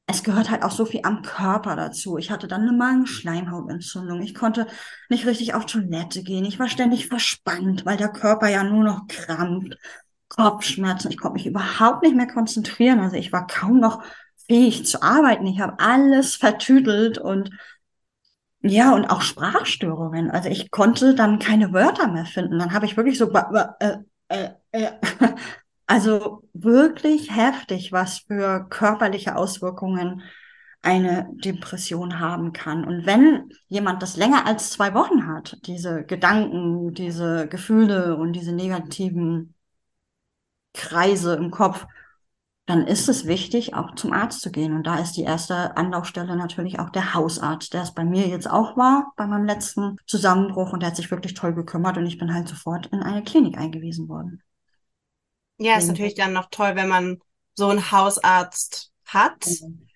es 0.06 0.22
gehört 0.22 0.50
halt 0.50 0.62
auch 0.62 0.70
so 0.70 0.84
viel 0.84 1.00
am 1.04 1.22
Körper 1.22 1.76
dazu. 1.76 2.18
Ich 2.18 2.30
hatte 2.30 2.46
dann 2.46 2.62
eine 2.62 2.72
Magenschleimhautentzündung. 2.72 4.20
Ich 4.22 4.34
konnte 4.34 4.66
nicht 5.08 5.26
richtig 5.26 5.54
auf 5.54 5.66
Toilette 5.66 6.22
gehen. 6.22 6.44
Ich 6.44 6.58
war 6.58 6.68
ständig 6.68 7.08
verspannt, 7.08 7.86
weil 7.86 7.96
der 7.96 8.10
Körper 8.10 8.48
ja 8.48 8.64
nur 8.64 8.84
noch 8.84 9.06
krampft. 9.08 9.78
Kopfschmerzen. 10.28 11.10
Ich 11.10 11.18
konnte 11.18 11.34
mich 11.34 11.46
überhaupt 11.46 12.02
nicht 12.02 12.16
mehr 12.16 12.26
konzentrieren. 12.26 13.00
Also 13.00 13.16
ich 13.16 13.32
war 13.32 13.46
kaum 13.46 13.78
noch 13.80 14.02
fähig 14.46 14.84
zu 14.86 15.02
arbeiten. 15.02 15.46
Ich 15.46 15.60
habe 15.60 15.78
alles 15.78 16.34
vertüdelt 16.36 17.18
und 17.18 17.50
ja, 18.60 18.94
und 18.94 19.06
auch 19.06 19.20
Sprachstörungen. 19.20 20.30
Also 20.30 20.48
ich 20.48 20.70
konnte 20.70 21.14
dann 21.14 21.38
keine 21.38 21.72
Wörter 21.72 22.08
mehr 22.08 22.24
finden. 22.24 22.58
Dann 22.58 22.72
habe 22.72 22.86
ich 22.86 22.96
wirklich 22.96 23.18
so 23.18 23.30
äh, 23.30 23.98
äh, 24.28 24.48
äh, 24.72 24.90
Also 25.86 26.42
wirklich 26.54 27.34
heftig, 27.34 27.92
was 27.92 28.18
für 28.20 28.66
körperliche 28.70 29.36
Auswirkungen 29.36 30.22
eine 30.82 31.28
Depression 31.32 32.20
haben 32.20 32.52
kann. 32.52 32.84
Und 32.84 33.06
wenn 33.06 33.50
jemand 33.68 34.02
das 34.02 34.16
länger 34.16 34.46
als 34.46 34.70
zwei 34.70 34.94
Wochen 34.94 35.26
hat, 35.26 35.58
diese 35.66 36.04
Gedanken, 36.04 36.92
diese 36.94 37.48
Gefühle 37.48 38.16
und 38.16 38.34
diese 38.34 38.52
negativen 38.52 39.54
Kreise 40.74 41.36
im 41.36 41.50
Kopf, 41.50 41.86
dann 42.66 42.86
ist 42.86 43.08
es 43.08 43.26
wichtig, 43.26 43.74
auch 43.74 43.94
zum 43.94 44.12
Arzt 44.12 44.40
zu 44.40 44.50
gehen. 44.50 44.74
Und 44.74 44.86
da 44.86 44.98
ist 44.98 45.12
die 45.12 45.22
erste 45.22 45.76
Anlaufstelle 45.76 46.36
natürlich 46.36 46.78
auch 46.78 46.90
der 46.90 47.14
Hausarzt, 47.14 47.74
der 47.74 47.82
es 47.82 47.92
bei 47.92 48.04
mir 48.04 48.26
jetzt 48.26 48.50
auch 48.50 48.76
war, 48.76 49.12
bei 49.16 49.26
meinem 49.26 49.44
letzten 49.44 49.96
Zusammenbruch. 50.06 50.72
Und 50.72 50.80
der 50.80 50.88
hat 50.90 50.96
sich 50.96 51.10
wirklich 51.10 51.34
toll 51.34 51.54
gekümmert 51.54 51.98
und 51.98 52.06
ich 52.06 52.18
bin 52.18 52.32
halt 52.32 52.48
sofort 52.48 52.86
in 52.86 53.02
eine 53.02 53.22
Klinik 53.22 53.58
eingewiesen 53.58 54.08
worden. 54.08 54.42
Ja, 55.58 55.76
ist 55.76 55.86
natürlich 55.86 56.14
dann 56.14 56.32
noch 56.32 56.48
toll, 56.50 56.72
wenn 56.74 56.88
man 56.88 57.18
so 57.54 57.68
einen 57.68 57.92
Hausarzt 57.92 58.90
hat. 59.06 59.46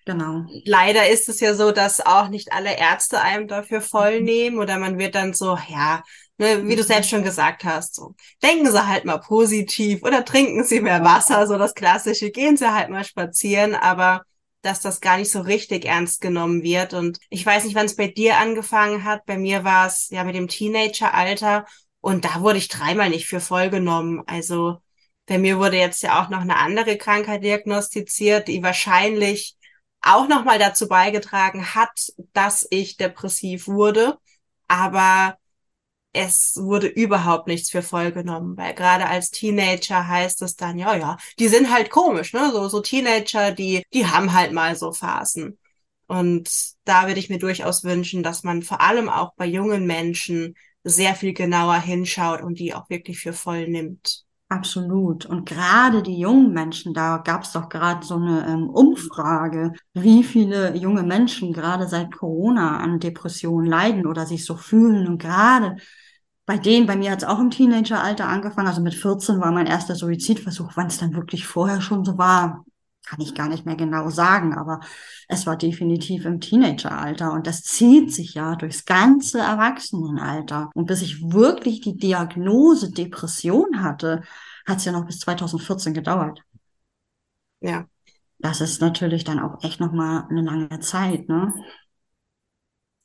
Genau. 0.05 0.45
Leider 0.65 1.09
ist 1.09 1.29
es 1.29 1.39
ja 1.39 1.53
so, 1.53 1.71
dass 1.71 2.03
auch 2.03 2.29
nicht 2.29 2.51
alle 2.51 2.77
Ärzte 2.77 3.21
einem 3.21 3.47
dafür 3.47 3.81
voll 3.81 4.19
mhm. 4.19 4.25
nehmen 4.25 4.57
oder 4.57 4.79
man 4.79 4.97
wird 4.97 5.15
dann 5.15 5.33
so, 5.33 5.57
ja, 5.67 6.03
ne, 6.37 6.67
wie 6.67 6.75
du 6.75 6.83
selbst 6.83 7.09
schon 7.09 7.23
gesagt 7.23 7.63
hast, 7.63 7.95
so 7.95 8.15
denken 8.41 8.71
Sie 8.71 8.87
halt 8.87 9.05
mal 9.05 9.19
positiv 9.19 10.01
oder 10.03 10.25
trinken 10.25 10.63
Sie 10.63 10.81
mehr 10.81 11.03
Wasser, 11.03 11.45
so 11.45 11.57
das 11.57 11.75
Klassische, 11.75 12.31
gehen 12.31 12.57
Sie 12.57 12.73
halt 12.73 12.89
mal 12.89 13.03
spazieren, 13.03 13.75
aber 13.75 14.23
dass 14.61 14.81
das 14.81 14.99
gar 14.99 15.17
nicht 15.17 15.31
so 15.31 15.41
richtig 15.41 15.85
ernst 15.85 16.21
genommen 16.21 16.63
wird. 16.63 16.93
Und 16.93 17.19
ich 17.29 17.45
weiß 17.45 17.63
nicht, 17.63 17.75
wann 17.75 17.85
es 17.85 17.95
bei 17.95 18.07
dir 18.07 18.37
angefangen 18.37 19.03
hat. 19.03 19.25
Bei 19.25 19.37
mir 19.37 19.63
war 19.63 19.87
es 19.87 20.09
ja 20.09 20.23
mit 20.23 20.35
dem 20.35 20.47
Teenageralter 20.47 21.65
und 22.01 22.25
da 22.25 22.41
wurde 22.41 22.57
ich 22.57 22.67
dreimal 22.67 23.09
nicht 23.09 23.27
für 23.27 23.39
voll 23.39 23.69
genommen. 23.69 24.23
Also 24.25 24.77
bei 25.29 25.37
mir 25.37 25.59
wurde 25.59 25.77
jetzt 25.77 26.01
ja 26.01 26.21
auch 26.21 26.29
noch 26.29 26.41
eine 26.41 26.57
andere 26.57 26.97
Krankheit 26.97 27.43
diagnostiziert, 27.43 28.47
die 28.47 28.63
wahrscheinlich 28.63 29.55
auch 30.01 30.27
nochmal 30.27 30.57
dazu 30.57 30.87
beigetragen 30.87 31.75
hat, 31.75 32.11
dass 32.33 32.65
ich 32.71 32.97
depressiv 32.97 33.67
wurde. 33.67 34.17
Aber 34.67 35.37
es 36.13 36.57
wurde 36.57 36.87
überhaupt 36.87 37.47
nichts 37.47 37.69
für 37.69 37.83
voll 37.83 38.11
genommen, 38.11 38.57
weil 38.57 38.73
gerade 38.73 39.05
als 39.07 39.29
Teenager 39.29 40.07
heißt 40.07 40.41
es 40.41 40.55
dann, 40.55 40.79
ja, 40.79 40.95
ja, 40.95 41.17
die 41.37 41.47
sind 41.47 41.71
halt 41.71 41.91
komisch, 41.91 42.33
ne? 42.33 42.49
So, 42.51 42.67
so 42.67 42.81
Teenager, 42.81 43.51
die, 43.51 43.83
die 43.93 44.07
haben 44.07 44.33
halt 44.33 44.51
mal 44.51 44.75
so 44.75 44.91
Phasen. 44.91 45.59
Und 46.07 46.49
da 46.85 47.05
würde 47.05 47.19
ich 47.19 47.29
mir 47.29 47.37
durchaus 47.37 47.83
wünschen, 47.83 48.23
dass 48.23 48.43
man 48.43 48.63
vor 48.63 48.81
allem 48.81 49.09
auch 49.09 49.35
bei 49.35 49.45
jungen 49.45 49.85
Menschen 49.85 50.55
sehr 50.83 51.13
viel 51.13 51.33
genauer 51.33 51.79
hinschaut 51.79 52.41
und 52.41 52.57
die 52.57 52.73
auch 52.73 52.89
wirklich 52.89 53.19
für 53.19 53.33
voll 53.33 53.67
nimmt. 53.67 54.25
Absolut. 54.51 55.27
Und 55.27 55.45
gerade 55.47 56.01
die 56.01 56.17
jungen 56.19 56.51
Menschen, 56.53 56.93
da 56.95 57.17
gab 57.19 57.43
es 57.43 57.51
doch 57.51 57.69
gerade 57.69 58.03
so 58.03 58.15
eine 58.15 58.47
ähm, 58.47 58.67
Umfrage, 58.69 59.73
wie 59.93 60.23
viele 60.23 60.75
junge 60.75 61.03
Menschen 61.03 61.53
gerade 61.53 61.87
seit 61.87 62.11
Corona 62.11 62.77
an 62.79 62.99
Depressionen 62.99 63.67
leiden 63.69 64.07
oder 64.07 64.25
sich 64.25 64.45
so 64.45 64.55
fühlen. 64.55 65.07
Und 65.07 65.19
gerade 65.19 65.75
bei 66.47 66.57
denen, 66.57 66.87
bei 66.87 66.95
mir 66.95 67.11
hat 67.11 67.19
es 67.23 67.27
auch 67.27 67.39
im 67.39 67.51
Teenageralter 67.51 68.27
angefangen, 68.27 68.67
also 68.67 68.81
mit 68.81 68.95
14 68.95 69.39
war 69.39 69.51
mein 69.51 69.67
erster 69.67 69.93
Suizidversuch, 69.93 70.71
wann 70.75 70.87
es 70.87 70.97
dann 70.97 71.13
wirklich 71.13 71.45
vorher 71.45 71.79
schon 71.81 72.03
so 72.03 72.17
war, 72.17 72.65
kann 73.09 73.21
ich 73.21 73.33
gar 73.33 73.47
nicht 73.47 73.65
mehr 73.65 73.75
genau 73.75 74.09
sagen, 74.09 74.53
aber 74.53 74.81
es 75.27 75.47
war 75.47 75.57
definitiv 75.57 76.25
im 76.25 76.39
Teenageralter 76.39 77.33
und 77.33 77.47
das 77.47 77.63
zieht 77.63 78.13
sich 78.13 78.35
ja 78.35 78.55
durchs 78.55 78.85
ganze 78.85 79.39
Erwachsenenalter. 79.39 80.69
Und 80.75 80.85
bis 80.85 81.01
ich 81.01 81.21
wirklich 81.31 81.81
die 81.81 81.97
Diagnose 81.97 82.91
Depression 82.91 83.81
hatte, 83.81 84.21
hat 84.67 84.77
es 84.77 84.85
ja 84.85 84.91
noch 84.91 85.05
bis 85.05 85.19
2014 85.19 85.93
gedauert. 85.93 86.41
Ja. 87.61 87.85
Das 88.37 88.61
ist 88.61 88.79
natürlich 88.79 89.23
dann 89.23 89.39
auch 89.39 89.63
echt 89.63 89.79
nochmal 89.79 90.25
eine 90.29 90.41
lange 90.41 90.79
Zeit, 90.79 91.27
ne? 91.27 91.53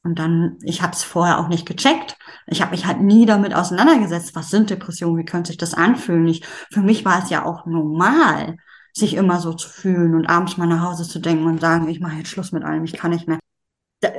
Und 0.05 0.19
dann, 0.19 0.59
ich 0.63 0.83
habe 0.83 0.93
es 0.93 1.03
vorher 1.03 1.39
auch 1.41 1.49
nicht 1.49 1.67
gecheckt. 1.67 2.19
Ich 2.47 2.61
habe 2.61 2.73
mich 2.73 2.85
halt 2.85 3.01
nie 3.01 3.25
damit 3.25 3.55
auseinandergesetzt, 3.55 4.35
was 4.35 4.51
sind 4.51 4.69
Depressionen, 4.69 5.17
wie 5.17 5.25
könnte 5.25 5.49
sich 5.49 5.57
das 5.57 5.73
anfühlen. 5.73 6.29
Ich, 6.29 6.45
für 6.45 6.83
mich 6.83 7.07
war 7.07 7.25
es 7.25 7.31
ja 7.31 7.47
auch 7.47 7.65
normal 7.65 8.59
sich 8.95 9.15
immer 9.15 9.41
so 9.41 9.53
zu 9.53 9.69
fühlen 9.69 10.15
und 10.15 10.27
abends 10.27 10.57
mal 10.57 10.67
nach 10.67 10.89
Hause 10.89 11.07
zu 11.07 11.19
denken 11.19 11.47
und 11.47 11.61
sagen, 11.61 11.89
ich 11.89 12.01
mache 12.01 12.17
jetzt 12.17 12.29
Schluss 12.29 12.53
mit 12.53 12.63
allem, 12.63 12.85
ich 12.85 12.93
kann 12.93 13.11
nicht 13.11 13.27
mehr. 13.27 13.41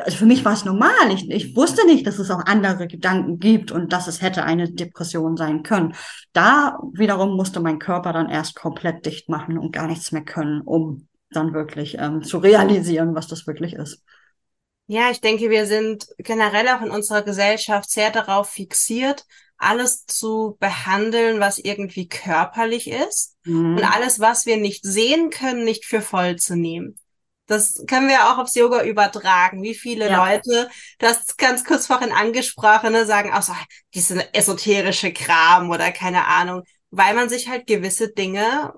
Also 0.03 0.17
für 0.17 0.25
mich 0.25 0.44
war 0.44 0.53
es 0.53 0.65
normal. 0.65 1.12
Ich, 1.13 1.29
ich 1.29 1.55
wusste 1.55 1.86
nicht, 1.86 2.08
dass 2.08 2.17
es 2.17 2.32
auch 2.32 2.46
andere 2.46 2.88
Gedanken 2.88 3.39
gibt 3.39 3.72
und 3.72 3.94
dass 3.94 4.08
es 4.08 4.22
hätte 4.22 4.44
eine 4.44 4.72
Depression 4.72 5.38
sein 5.38 5.63
können. 5.63 5.96
Da 6.34 6.79
wiederum 6.94 7.36
musste 7.36 7.60
mein 7.60 7.79
Körper 7.79 8.12
dann 8.12 8.29
erst 8.29 8.55
komplett 8.55 9.05
dicht 9.05 9.29
machen 9.29 9.58
und 9.58 9.72
gar 9.72 9.88
nichts 9.88 10.12
mehr 10.12 10.24
können, 10.24 10.62
um 10.62 11.08
dann 11.29 11.53
wirklich 11.53 11.98
ähm, 12.00 12.24
zu 12.24 12.39
realisieren, 12.39 13.13
was 13.15 13.27
das 13.27 13.46
wirklich 13.46 13.74
ist. 13.74 14.01
Ja, 14.88 15.10
ich 15.10 15.22
denke, 15.22 15.50
wir 15.50 15.65
sind 15.65 16.08
generell 16.17 16.67
auch 16.70 16.82
in 16.82 16.91
unserer 16.91 17.22
Gesellschaft 17.22 17.89
sehr 17.89 18.12
darauf 18.12 18.50
fixiert, 18.50 19.25
alles 19.57 20.05
zu 20.05 20.57
behandeln, 20.59 21.39
was 21.39 21.59
irgendwie 21.59 22.07
körperlich 22.07 22.89
ist 22.89 23.35
mhm. 23.45 23.77
und 23.77 23.83
alles, 23.83 24.19
was 24.19 24.45
wir 24.45 24.57
nicht 24.57 24.83
sehen 24.85 25.29
können, 25.29 25.63
nicht 25.63 25.85
für 25.85 26.01
voll 26.01 26.35
zu 26.35 26.55
nehmen. 26.55 26.97
Das 27.47 27.83
können 27.88 28.07
wir 28.07 28.29
auch 28.29 28.39
aufs 28.39 28.55
Yoga 28.55 28.83
übertragen. 28.83 29.62
Wie 29.62 29.75
viele 29.75 30.09
ja. 30.09 30.25
Leute, 30.25 30.69
das 30.97 31.38
ganz 31.38 31.63
kurz 31.63 31.88
vorhin 31.88 32.12
angesprochen, 32.12 32.91
ne, 32.91 33.05
sagen 33.05 33.31
auch 33.31 33.43
so, 33.43 33.53
diese 33.93 34.33
esoterische 34.33 35.13
Kram 35.13 35.69
oder 35.69 35.91
keine 35.91 36.25
Ahnung, 36.25 36.63
weil 36.89 37.13
man 37.13 37.29
sich 37.29 37.47
halt 37.47 37.67
gewisse 37.67 38.09
Dinge 38.09 38.74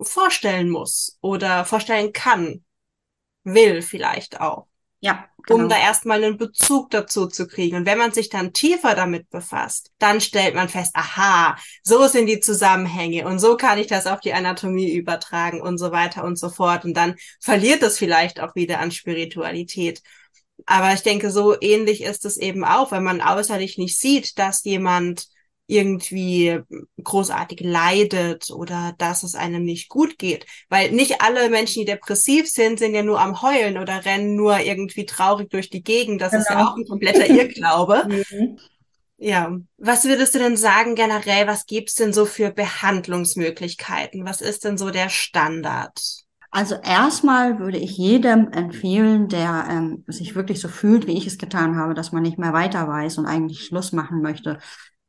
vorstellen 0.00 0.68
muss 0.68 1.16
oder 1.20 1.64
vorstellen 1.64 2.12
kann, 2.12 2.64
will 3.44 3.82
vielleicht 3.82 4.40
auch. 4.40 4.66
Ja 5.02 5.28
genau. 5.46 5.62
um 5.64 5.68
da 5.68 5.78
erstmal 5.78 6.22
einen 6.22 6.38
Bezug 6.38 6.90
dazu 6.90 7.26
zu 7.26 7.46
kriegen. 7.46 7.76
Und 7.76 7.86
wenn 7.86 7.98
man 7.98 8.12
sich 8.12 8.28
dann 8.28 8.52
tiefer 8.52 8.94
damit 8.94 9.30
befasst, 9.30 9.90
dann 9.98 10.20
stellt 10.20 10.54
man 10.54 10.68
fest, 10.68 10.92
aha, 10.94 11.56
so 11.82 12.06
sind 12.06 12.26
die 12.26 12.40
Zusammenhänge 12.40 13.26
und 13.26 13.38
so 13.38 13.56
kann 13.56 13.78
ich 13.78 13.86
das 13.86 14.06
auf 14.06 14.20
die 14.20 14.32
Anatomie 14.32 14.92
übertragen 14.92 15.60
und 15.60 15.78
so 15.78 15.92
weiter 15.92 16.24
und 16.24 16.38
so 16.38 16.48
fort. 16.48 16.84
Und 16.84 16.94
dann 16.94 17.16
verliert 17.40 17.82
es 17.82 17.98
vielleicht 17.98 18.40
auch 18.40 18.54
wieder 18.54 18.78
an 18.78 18.90
Spiritualität. 18.90 20.02
Aber 20.66 20.92
ich 20.92 21.02
denke, 21.02 21.30
so 21.30 21.60
ähnlich 21.60 22.02
ist 22.02 22.24
es 22.24 22.36
eben 22.36 22.64
auch, 22.64 22.92
wenn 22.92 23.02
man 23.02 23.20
äußerlich 23.20 23.78
nicht 23.78 23.98
sieht, 23.98 24.38
dass 24.38 24.64
jemand 24.64 25.26
irgendwie 25.72 26.60
großartig 27.02 27.60
leidet 27.60 28.50
oder 28.50 28.94
dass 28.98 29.22
es 29.22 29.34
einem 29.34 29.64
nicht 29.64 29.88
gut 29.88 30.18
geht. 30.18 30.46
Weil 30.68 30.92
nicht 30.92 31.20
alle 31.22 31.48
Menschen, 31.48 31.80
die 31.80 31.86
depressiv 31.86 32.48
sind, 32.50 32.78
sind 32.78 32.94
ja 32.94 33.02
nur 33.02 33.20
am 33.20 33.42
Heulen 33.42 33.78
oder 33.78 34.04
rennen 34.04 34.36
nur 34.36 34.60
irgendwie 34.60 35.06
traurig 35.06 35.50
durch 35.50 35.70
die 35.70 35.82
Gegend. 35.82 36.20
Das 36.20 36.30
genau. 36.30 36.42
ist 36.42 36.50
ja 36.50 36.56
genau. 36.56 36.70
auch 36.70 36.76
ein 36.76 36.86
kompletter 36.86 37.28
Irrglaube. 37.28 38.04
mhm. 38.30 38.58
Ja, 39.18 39.56
was 39.78 40.04
würdest 40.04 40.34
du 40.34 40.40
denn 40.40 40.56
sagen 40.56 40.96
generell, 40.96 41.46
was 41.46 41.66
gibt's 41.66 41.94
denn 41.94 42.12
so 42.12 42.24
für 42.24 42.50
Behandlungsmöglichkeiten? 42.50 44.24
Was 44.24 44.40
ist 44.40 44.64
denn 44.64 44.76
so 44.76 44.90
der 44.90 45.10
Standard? 45.10 46.24
Also 46.54 46.74
erstmal 46.74 47.58
würde 47.60 47.78
ich 47.78 47.96
jedem 47.96 48.50
empfehlen, 48.52 49.28
der 49.28 49.68
ähm, 49.70 50.04
sich 50.06 50.34
wirklich 50.34 50.60
so 50.60 50.68
fühlt, 50.68 51.06
wie 51.06 51.16
ich 51.16 51.26
es 51.26 51.38
getan 51.38 51.76
habe, 51.76 51.94
dass 51.94 52.12
man 52.12 52.22
nicht 52.22 52.38
mehr 52.38 52.52
weiter 52.52 52.86
weiß 52.86 53.16
und 53.16 53.24
eigentlich 53.24 53.64
Schluss 53.64 53.92
machen 53.92 54.20
möchte, 54.20 54.58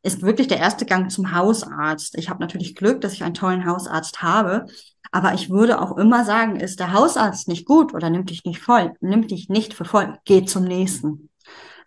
ist 0.03 0.22
wirklich 0.22 0.48
der 0.48 0.60
erste 0.60 0.86
Gang 0.86 1.10
zum 1.10 1.33
Hausarzt. 1.33 2.17
Ich 2.17 2.29
habe 2.29 2.41
natürlich 2.41 2.75
Glück, 2.75 3.01
dass 3.01 3.13
ich 3.13 3.24
einen 3.24 3.33
tollen 3.33 3.65
Hausarzt 3.65 4.22
habe, 4.22 4.65
aber 5.12 5.33
ich 5.33 5.50
würde 5.50 5.81
auch 5.81 5.98
immer 5.98 6.25
sagen, 6.25 6.57
ist 6.57 6.79
der 6.79 6.93
Hausarzt 6.93 7.48
nicht 7.48 7.65
gut 7.65 7.93
oder 7.93 8.10
nimmt 8.10 8.29
dich 8.29 8.43
nicht 8.43 8.60
voll, 8.60 8.93
nimmt 9.00 9.31
dich 9.31 9.50
nicht 9.50 9.74
für 9.74 9.86
voll, 9.86 10.19
geh 10.25 10.43
zum 10.45 10.65
nächsten. 10.65 11.29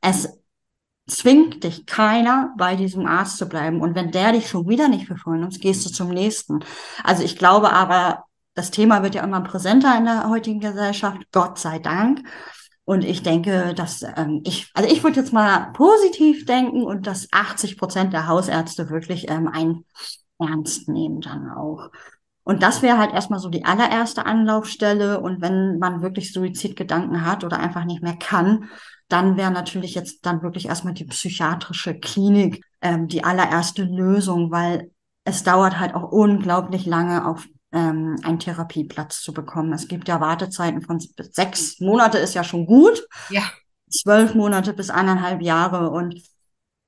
Es 0.00 0.28
zwingt 1.08 1.62
dich 1.62 1.86
keiner, 1.86 2.54
bei 2.56 2.74
diesem 2.74 3.06
Arzt 3.06 3.38
zu 3.38 3.48
bleiben. 3.48 3.80
Und 3.80 3.94
wenn 3.94 4.10
der 4.10 4.32
dich 4.32 4.48
schon 4.48 4.68
wieder 4.68 4.88
nicht 4.88 5.06
für 5.06 5.16
voll 5.16 5.38
nimmt, 5.38 5.60
gehst 5.60 5.84
du 5.86 5.90
zum 5.90 6.08
nächsten. 6.08 6.60
Also 7.04 7.22
ich 7.22 7.36
glaube 7.36 7.72
aber, 7.72 8.24
das 8.54 8.70
Thema 8.70 9.02
wird 9.02 9.14
ja 9.14 9.22
immer 9.22 9.42
präsenter 9.42 9.96
in 9.98 10.06
der 10.06 10.28
heutigen 10.28 10.60
Gesellschaft, 10.60 11.18
Gott 11.30 11.58
sei 11.58 11.78
Dank. 11.78 12.26
Und 12.86 13.04
ich 13.04 13.24
denke, 13.24 13.74
dass 13.74 14.02
ähm, 14.16 14.42
ich, 14.44 14.70
also 14.72 14.88
ich 14.88 15.02
würde 15.02 15.20
jetzt 15.20 15.32
mal 15.32 15.72
positiv 15.72 16.46
denken 16.46 16.84
und 16.84 17.08
dass 17.08 17.26
80 17.32 17.78
Prozent 17.78 18.12
der 18.12 18.28
Hausärzte 18.28 18.88
wirklich 18.90 19.28
ähm, 19.28 19.48
ein 19.48 19.84
ernst 20.38 20.88
nehmen 20.88 21.20
dann 21.20 21.50
auch. 21.50 21.90
Und 22.44 22.62
das 22.62 22.82
wäre 22.82 22.96
halt 22.96 23.12
erstmal 23.12 23.40
so 23.40 23.48
die 23.48 23.64
allererste 23.64 24.24
Anlaufstelle. 24.24 25.20
Und 25.20 25.40
wenn 25.40 25.78
man 25.78 26.00
wirklich 26.00 26.32
Suizidgedanken 26.32 27.26
hat 27.26 27.42
oder 27.42 27.58
einfach 27.58 27.84
nicht 27.84 28.04
mehr 28.04 28.16
kann, 28.16 28.68
dann 29.08 29.36
wäre 29.36 29.50
natürlich 29.50 29.96
jetzt 29.96 30.24
dann 30.24 30.42
wirklich 30.42 30.66
erstmal 30.66 30.94
die 30.94 31.06
psychiatrische 31.06 31.98
Klinik 31.98 32.64
ähm, 32.80 33.08
die 33.08 33.24
allererste 33.24 33.82
Lösung, 33.82 34.52
weil 34.52 34.92
es 35.24 35.42
dauert 35.42 35.80
halt 35.80 35.96
auch 35.96 36.12
unglaublich 36.12 36.86
lange 36.86 37.26
auf 37.26 37.48
ähm, 37.72 38.16
einen 38.22 38.38
Therapieplatz 38.38 39.20
zu 39.20 39.32
bekommen. 39.32 39.72
Es 39.72 39.88
gibt 39.88 40.08
ja 40.08 40.20
Wartezeiten 40.20 40.82
von 40.82 41.00
sechs 41.00 41.80
Monate 41.80 42.18
ist 42.18 42.34
ja 42.34 42.44
schon 42.44 42.66
gut. 42.66 43.06
Ja. 43.30 43.42
Zwölf 43.90 44.34
Monate 44.34 44.72
bis 44.72 44.90
eineinhalb 44.90 45.42
Jahre 45.42 45.90
und 45.90 46.20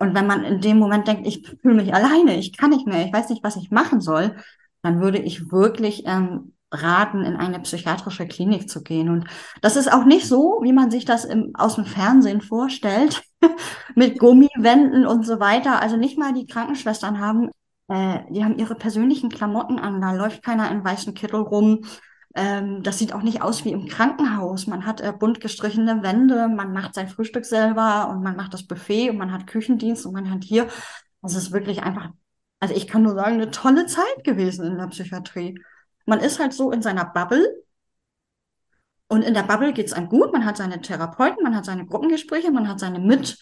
und 0.00 0.14
wenn 0.14 0.26
man 0.28 0.44
in 0.44 0.60
dem 0.60 0.78
Moment 0.78 1.08
denkt, 1.08 1.26
ich 1.26 1.44
fühle 1.60 1.74
mich 1.74 1.92
alleine, 1.92 2.36
ich 2.36 2.56
kann 2.56 2.70
nicht 2.70 2.86
mehr, 2.86 3.04
ich 3.04 3.12
weiß 3.12 3.30
nicht, 3.30 3.42
was 3.42 3.56
ich 3.56 3.70
machen 3.70 4.00
soll, 4.00 4.36
dann 4.82 5.00
würde 5.00 5.18
ich 5.18 5.50
wirklich 5.50 6.04
ähm, 6.06 6.52
raten, 6.70 7.24
in 7.24 7.36
eine 7.36 7.60
psychiatrische 7.60 8.28
Klinik 8.28 8.68
zu 8.68 8.82
gehen. 8.82 9.08
Und 9.08 9.26
das 9.60 9.76
ist 9.76 9.92
auch 9.92 10.04
nicht 10.04 10.26
so, 10.26 10.60
wie 10.62 10.72
man 10.72 10.90
sich 10.90 11.04
das 11.04 11.24
im, 11.24 11.50
aus 11.54 11.76
dem 11.76 11.84
Fernsehen 11.84 12.40
vorstellt, 12.40 13.22
mit 13.94 14.18
Gummiwänden 14.18 15.06
und 15.06 15.26
so 15.26 15.40
weiter. 15.40 15.80
Also 15.80 15.96
nicht 15.96 16.18
mal 16.18 16.32
die 16.32 16.46
Krankenschwestern 16.46 17.18
haben 17.18 17.50
äh, 17.88 18.20
die 18.30 18.44
haben 18.44 18.58
ihre 18.58 18.74
persönlichen 18.74 19.28
Klamotten 19.30 19.78
an, 19.78 20.00
da 20.00 20.12
läuft 20.12 20.42
keiner 20.42 20.70
in 20.70 20.84
weißen 20.84 21.14
Kittel 21.14 21.40
rum. 21.40 21.84
Ähm, 22.34 22.82
das 22.82 22.98
sieht 22.98 23.12
auch 23.14 23.22
nicht 23.22 23.42
aus 23.42 23.64
wie 23.64 23.72
im 23.72 23.86
Krankenhaus. 23.86 24.66
Man 24.66 24.86
hat 24.86 25.00
äh, 25.00 25.12
bunt 25.18 25.40
gestrichene 25.40 26.02
Wände, 26.02 26.48
man 26.48 26.72
macht 26.72 26.94
sein 26.94 27.08
Frühstück 27.08 27.44
selber 27.44 28.10
und 28.10 28.22
man 28.22 28.36
macht 28.36 28.54
das 28.54 28.66
Buffet 28.66 29.10
und 29.10 29.16
man 29.16 29.32
hat 29.32 29.46
Küchendienst 29.46 30.06
und 30.06 30.12
man 30.12 30.30
hat 30.30 30.44
hier. 30.44 30.68
Das 31.22 31.34
ist 31.34 31.52
wirklich 31.52 31.82
einfach, 31.82 32.10
also 32.60 32.74
ich 32.74 32.86
kann 32.86 33.02
nur 33.02 33.14
sagen, 33.14 33.34
eine 33.34 33.50
tolle 33.50 33.86
Zeit 33.86 34.24
gewesen 34.24 34.66
in 34.66 34.78
der 34.78 34.86
Psychiatrie. 34.88 35.58
Man 36.06 36.20
ist 36.20 36.38
halt 36.38 36.52
so 36.52 36.70
in 36.70 36.82
seiner 36.82 37.04
Bubble 37.06 37.44
und 39.08 39.22
in 39.22 39.34
der 39.34 39.42
Bubble 39.42 39.72
geht 39.72 39.86
es 39.86 39.92
einem 39.92 40.08
gut. 40.08 40.32
Man 40.32 40.44
hat 40.44 40.56
seine 40.56 40.80
Therapeuten, 40.80 41.42
man 41.42 41.56
hat 41.56 41.64
seine 41.64 41.86
Gruppengespräche, 41.86 42.50
man 42.50 42.68
hat 42.68 42.78
seine 42.78 42.98
Mit- 42.98 43.38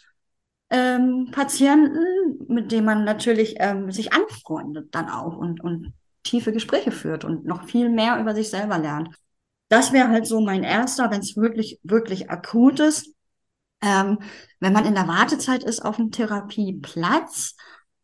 ähm, 0.70 1.28
Patienten, 1.30 2.44
mit 2.48 2.72
denen 2.72 2.86
man 2.86 3.04
natürlich 3.04 3.56
ähm, 3.58 3.90
sich 3.92 4.12
anfreundet 4.12 4.94
dann 4.94 5.08
auch 5.08 5.36
und, 5.36 5.62
und 5.62 5.92
tiefe 6.22 6.52
Gespräche 6.52 6.90
führt 6.90 7.24
und 7.24 7.44
noch 7.44 7.64
viel 7.64 7.88
mehr 7.88 8.18
über 8.20 8.34
sich 8.34 8.50
selber 8.50 8.78
lernt. 8.78 9.14
Das 9.68 9.92
wäre 9.92 10.08
halt 10.08 10.26
so 10.26 10.40
mein 10.40 10.64
erster, 10.64 11.10
wenn 11.10 11.20
es 11.20 11.36
wirklich, 11.36 11.80
wirklich 11.82 12.30
akut 12.30 12.80
ist. 12.80 13.14
Ähm, 13.82 14.18
wenn 14.60 14.72
man 14.72 14.86
in 14.86 14.94
der 14.94 15.08
Wartezeit 15.08 15.62
ist 15.62 15.80
auf 15.84 15.98
einen 15.98 16.10
Therapieplatz 16.10 17.56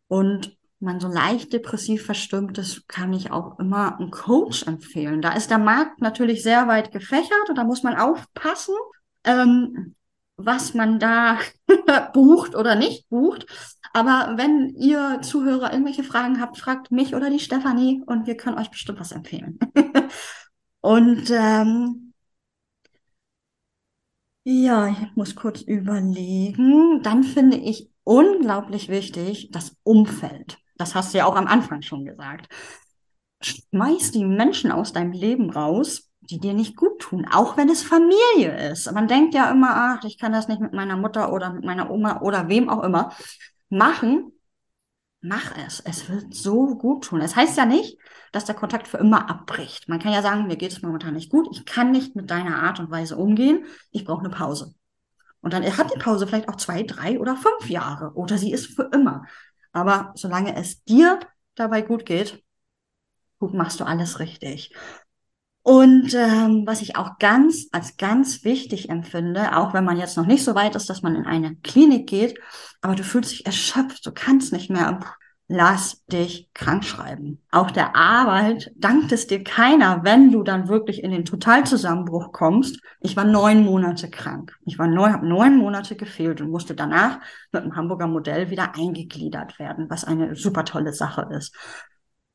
und 0.09 0.57
man 0.81 1.01
so 1.01 1.09
leicht 1.09 1.53
depressiv 1.53 2.05
verstimmt 2.05 2.59
ist, 2.59 2.89
kann 2.89 3.13
ich 3.13 3.31
auch 3.31 3.59
immer 3.59 3.99
einen 3.99 4.11
Coach 4.11 4.67
empfehlen. 4.67 5.23
Da 5.23 5.33
ist 5.33 5.51
der 5.51 5.59
Markt 5.59 6.01
natürlich 6.01 6.43
sehr 6.43 6.67
weit 6.67 6.93
gefächert 6.93 7.49
und 7.49 7.57
da 7.57 7.65
muss 7.65 7.83
man 7.83 7.97
aufpassen. 7.97 8.75
Ähm, 9.25 9.95
was 10.45 10.75
man 10.75 10.99
da 10.99 11.39
bucht 12.15 12.55
oder 12.55 12.75
nicht 12.75 13.09
bucht. 13.09 13.47
Aber 13.93 14.35
wenn 14.37 14.75
ihr 14.77 15.21
Zuhörer 15.23 15.73
irgendwelche 15.73 16.05
Fragen 16.05 16.41
habt, 16.41 16.59
fragt 16.59 16.91
mich 16.91 17.15
oder 17.15 17.31
die 17.31 17.41
Stefanie 17.41 18.03
und 18.07 18.27
wir 18.27 18.37
können 18.37 18.59
euch 18.59 18.71
bestimmt 18.71 19.01
was 19.01 19.13
empfehlen. 19.13 19.59
und 20.81 21.31
ähm, 21.31 22.13
ja, 24.45 24.89
ich 24.89 25.17
muss 25.17 25.35
kurz 25.37 25.61
überlegen. 25.63 27.03
Dann 27.03 27.23
finde 27.23 27.57
ich 27.59 27.91
unglaublich 28.05 28.89
wichtig 28.89 29.51
das 29.53 29.77
Umfeld. 29.85 30.59
Das 30.77 30.95
hast 30.95 31.15
du 31.15 31.19
ja 31.19 31.27
auch 31.27 31.37
am 31.37 31.47
Anfang 31.47 31.83
schon 31.83 32.05
gesagt. 32.05 32.49
Schmeiß 33.43 34.13
die 34.13 34.25
Menschen 34.25 34.73
aus 34.73 34.93
deinem 34.93 35.13
Leben 35.13 35.51
raus, 35.51 36.11
die 36.31 36.39
dir 36.39 36.55
nicht 36.55 36.77
gut 36.77 37.01
tun, 37.01 37.27
auch 37.31 37.57
wenn 37.57 37.69
es 37.69 37.83
Familie 37.83 38.71
ist. 38.71 38.91
Man 38.93 39.09
denkt 39.09 39.35
ja 39.35 39.51
immer, 39.51 39.71
ach, 39.75 40.05
ich 40.05 40.19
kann 40.19 40.33
das 40.33 40.49
nicht 40.49 40.61
mit 40.61 40.73
meiner 40.73 40.97
Mutter 40.97 41.33
oder 41.33 41.53
mit 41.53 41.65
meiner 41.65 41.91
Oma 41.91 42.21
oder 42.21 42.49
wem 42.49 42.69
auch 42.69 42.83
immer 42.85 43.13
machen. 43.69 44.33
Mach 45.21 45.57
es. 45.67 45.81
Es 45.81 46.09
wird 46.09 46.35
so 46.35 46.77
gut 46.77 47.05
tun. 47.05 47.21
Es 47.21 47.33
das 47.33 47.37
heißt 47.37 47.57
ja 47.57 47.65
nicht, 47.65 47.97
dass 48.33 48.45
der 48.45 48.57
Kontakt 48.57 48.89
für 48.89 48.97
immer 48.99 49.31
abbricht. 49.31 49.89
Man 49.89 50.01
kann 50.01 50.13
ja 50.13 50.23
sagen, 50.23 50.49
mir 50.49 50.57
geht 50.57 50.73
es 50.73 50.83
momentan 50.83 51.15
nicht 51.15 51.31
gut. 51.31 51.49
Ich 51.53 51.65
kann 51.65 51.93
nicht 51.93 52.17
mit 52.17 52.31
deiner 52.31 52.63
Art 52.63 52.81
und 52.81 52.91
Weise 52.91 53.17
umgehen. 53.17 53.65
Ich 53.93 54.05
brauche 54.05 54.21
eine 54.21 54.31
Pause. 54.31 54.75
Und 55.41 55.53
dann 55.53 55.65
hat 55.77 55.95
die 55.95 55.99
Pause 55.99 56.27
vielleicht 56.27 56.49
auch 56.49 56.57
zwei, 56.57 56.83
drei 56.83 57.21
oder 57.21 57.37
fünf 57.37 57.69
Jahre. 57.69 58.13
Oder 58.15 58.39
sie 58.39 58.53
ist 58.53 58.75
für 58.75 58.91
immer. 58.93 59.25
Aber 59.73 60.13
solange 60.15 60.57
es 60.57 60.83
dir 60.85 61.21
dabei 61.55 61.83
gut 61.83 62.07
geht, 62.07 62.43
gut 63.39 63.55
machst 63.55 63.81
du 63.81 63.85
alles 63.85 64.19
richtig. 64.19 64.75
Und 65.63 66.13
ähm, 66.15 66.65
was 66.67 66.83
ich 66.83 66.97
auch 66.97 67.19
ganz 67.19 67.69
als 67.71 67.97
ganz 67.97 68.45
wichtig 68.45 68.89
empfinde, 68.89 69.57
auch 69.57 69.73
wenn 69.75 69.85
man 69.85 69.97
jetzt 69.97 70.17
noch 70.17 70.27
nicht 70.27 70.43
so 70.45 70.57
weit 70.57 70.75
ist, 70.75 70.91
dass 70.91 71.03
man 71.03 71.15
in 71.15 71.25
eine 71.25 71.55
Klinik 71.57 72.09
geht, 72.09 72.39
aber 72.81 72.97
du 72.97 73.05
fühlst 73.05 73.31
dich 73.31 73.47
erschöpft, 73.47 74.05
du 74.05 74.11
kannst 74.13 74.53
nicht 74.53 74.71
mehr, 74.71 74.99
lass 75.47 76.05
dich 76.07 76.51
krank 76.53 76.85
schreiben. 76.85 77.43
Auch 77.53 77.71
der 77.71 77.95
Arbeit 77.95 78.73
dankt 78.77 79.13
es 79.13 79.29
dir 79.29 79.45
keiner, 79.45 80.03
wenn 80.03 80.33
du 80.33 80.43
dann 80.43 80.69
wirklich 80.69 81.05
in 81.05 81.13
den 81.13 81.25
Totalzusammenbruch 81.25 82.33
kommst. 82.33 82.81
Ich 83.01 83.17
war 83.17 83.25
neun 83.25 83.65
Monate 83.65 84.11
krank. 84.11 84.57
Ich 84.65 84.79
war 84.81 84.89
neun, 84.89 85.13
habe 85.13 85.29
neun 85.29 85.59
Monate 85.59 85.95
gefehlt 85.95 86.41
und 86.41 86.51
musste 86.51 86.75
danach 86.75 87.21
mit 87.53 87.63
dem 87.63 87.77
Hamburger 87.77 88.09
Modell 88.09 88.51
wieder 88.51 88.75
eingegliedert 88.75 89.61
werden, 89.61 89.89
was 89.91 90.05
eine 90.05 90.35
super 90.35 90.65
tolle 90.65 90.93
Sache 90.93 91.29
ist. 91.31 91.55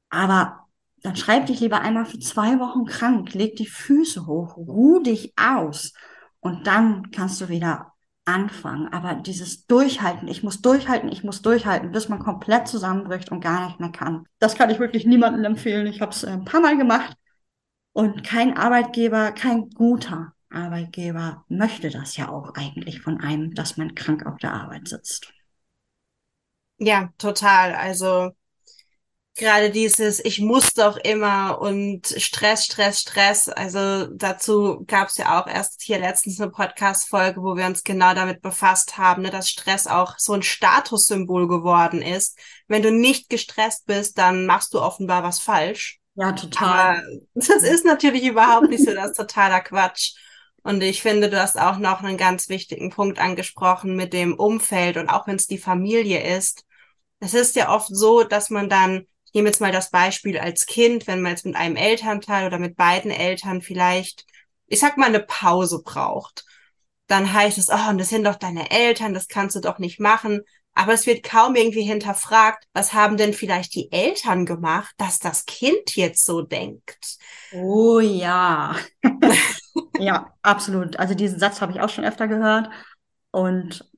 Aber 0.10 0.67
dann 1.04 1.16
schreib 1.16 1.46
dich 1.46 1.60
lieber 1.60 1.82
einmal 1.82 2.06
für 2.06 2.20
zwei 2.20 2.60
Wochen 2.60 2.86
krank, 2.86 3.34
leg 3.34 3.56
die 3.56 3.68
Füße 3.68 4.26
hoch, 4.26 4.58
ruh 4.58 5.00
dich 5.00 5.34
aus 5.38 5.94
und 6.40 6.68
dann 6.68 7.12
kannst 7.12 7.40
du 7.42 7.50
wieder 7.50 7.94
anfangen. 8.26 8.92
Aber 8.92 9.16
dieses 9.16 9.66
Durchhalten, 9.68 10.28
ich 10.28 10.44
muss 10.44 10.62
durchhalten, 10.62 11.10
ich 11.10 11.24
muss 11.24 11.42
durchhalten, 11.42 11.92
bis 11.92 12.10
man 12.10 12.20
komplett 12.20 12.68
zusammenbricht 12.68 13.32
und 13.32 13.42
gar 13.42 13.68
nicht 13.68 13.80
mehr 13.80 13.92
kann. 13.92 14.26
Das 14.40 14.56
kann 14.56 14.70
ich 14.70 14.80
wirklich 14.80 15.06
niemandem 15.06 15.46
empfehlen. 15.46 15.88
Ich 15.88 16.02
habe 16.02 16.12
es 16.12 16.24
äh, 16.24 16.32
ein 16.32 16.46
paar 16.46 16.62
Mal 16.62 16.78
gemacht 16.78 17.16
und 17.94 18.24
kein 18.24 18.58
Arbeitgeber, 18.58 19.32
kein 19.32 19.70
guter 19.70 20.34
Arbeitgeber 20.50 21.46
möchte 21.48 21.90
das 21.90 22.18
ja 22.18 22.30
auch 22.30 22.54
eigentlich 22.54 23.02
von 23.02 23.20
einem, 23.20 23.54
dass 23.54 23.78
man 23.78 23.96
krank 23.96 24.26
auf 24.26 24.38
der 24.38 24.54
Arbeit 24.54 24.88
sitzt. 24.88 25.34
Ja, 26.78 27.10
total. 27.18 27.74
Also 27.74 28.32
gerade 29.38 29.72
dieses, 29.72 30.20
ich 30.24 30.40
muss 30.40 30.74
doch 30.74 30.98
immer 30.98 31.60
und 31.62 32.08
Stress, 32.08 32.66
Stress, 32.66 33.02
Stress. 33.02 33.50
Also 33.50 34.08
dazu 34.08 34.84
gab 34.88 35.10
es 35.10 35.18
ja 35.18 35.40
auch 35.40 35.48
erst 35.48 35.82
hier 35.82 36.00
letztens 36.00 36.40
eine 36.40 36.52
Podcast-Folge, 36.52 37.42
wo 37.42 37.56
wir 37.56 37.66
uns 37.66 37.84
genau 37.84 38.14
damit 38.14 38.42
befasst 38.42 38.98
haben, 38.98 39.24
ne, 39.24 39.30
dass 39.30 39.50
Stress 39.50 39.88
auch 39.88 40.16
so 40.18 40.34
ein 40.34 40.44
Statussymbol 40.44 41.48
geworden 41.48 42.02
ist. 42.02 42.38
Wenn 42.68 42.82
du 42.82 42.92
nicht 42.92 43.30
gestresst 43.30 43.86
bist, 43.86 44.18
dann 44.18 44.46
machst 44.46 44.74
du 44.74 44.82
offenbar 44.82 45.24
was 45.24 45.40
falsch. 45.40 46.00
Ja, 46.16 46.32
total. 46.34 46.98
Aber 46.98 47.02
das 47.36 47.64
ist 47.64 47.86
natürlich 47.86 48.24
überhaupt 48.24 48.70
nicht 48.70 48.84
so, 48.84 48.94
das 48.94 49.12
ist 49.12 49.18
totaler 49.18 49.62
Quatsch. 49.62 50.14
Und 50.64 50.82
ich 50.84 51.02
finde, 51.02 51.30
du 51.30 51.40
hast 51.40 51.58
auch 51.58 51.78
noch 51.78 52.04
einen 52.04 52.18
ganz 52.18 52.50
wichtigen 52.50 52.90
Punkt 52.90 53.20
angesprochen 53.20 53.96
mit 53.96 54.14
dem 54.14 54.34
Umfeld 54.34 54.98
und 54.98 55.10
auch 55.10 55.28
wenn 55.28 55.38
es 55.38 55.48
die 55.48 55.58
Familie 55.58 56.36
ist 56.36 56.66
Es 57.20 57.34
ist 57.34 57.56
ja 57.56 57.74
oft 57.76 57.90
so, 57.96 58.24
dass 58.24 58.50
man 58.50 58.70
dann, 58.70 59.08
ich 59.28 59.34
nehme 59.34 59.50
jetzt 59.50 59.62
mal 59.62 59.72
das 59.72 59.92
Beispiel 59.92 60.40
als 60.40 60.66
Kind, 60.66 61.06
wenn 61.06 61.22
man 61.22 61.34
jetzt 61.34 61.46
mit 61.46 61.56
einem 61.56 61.76
Elternteil 61.76 62.48
oder 62.48 62.60
mit 62.60 62.78
beiden 62.78 63.12
Eltern 63.12 63.62
vielleicht, 63.62 64.26
ich 64.68 64.80
sag 64.80 64.98
mal, 64.98 65.08
eine 65.08 65.20
Pause 65.20 65.82
braucht. 65.84 66.46
Dann 67.08 67.32
heißt 67.34 67.58
es, 67.58 67.70
oh, 67.70 67.90
und 67.90 67.98
das 67.98 68.10
sind 68.10 68.26
doch 68.26 68.36
deine 68.36 68.72
Eltern, 68.72 69.14
das 69.14 69.28
kannst 69.28 69.56
du 69.56 69.60
doch 69.60 69.80
nicht 69.80 70.00
machen. 70.00 70.42
Aber 70.74 70.94
es 70.94 71.08
wird 71.08 71.24
kaum 71.24 71.56
irgendwie 71.56 71.82
hinterfragt, 71.82 72.66
was 72.72 72.94
haben 72.94 73.18
denn 73.18 73.34
vielleicht 73.34 73.74
die 73.74 73.92
Eltern 73.92 74.46
gemacht, 74.46 74.94
dass 74.98 75.18
das 75.20 75.46
Kind 75.46 75.96
jetzt 75.96 76.24
so 76.24 76.42
denkt. 76.42 77.18
Oh 77.52 78.00
ja. 78.00 78.76
ja, 79.98 80.34
absolut. 80.42 80.98
Also 81.00 81.16
diesen 81.16 81.40
Satz 81.40 81.62
habe 81.62 81.72
ich 81.72 81.82
auch 81.82 81.90
schon 81.90 82.06
öfter 82.06 82.28
gehört. 82.28 82.70
Und 83.32 83.90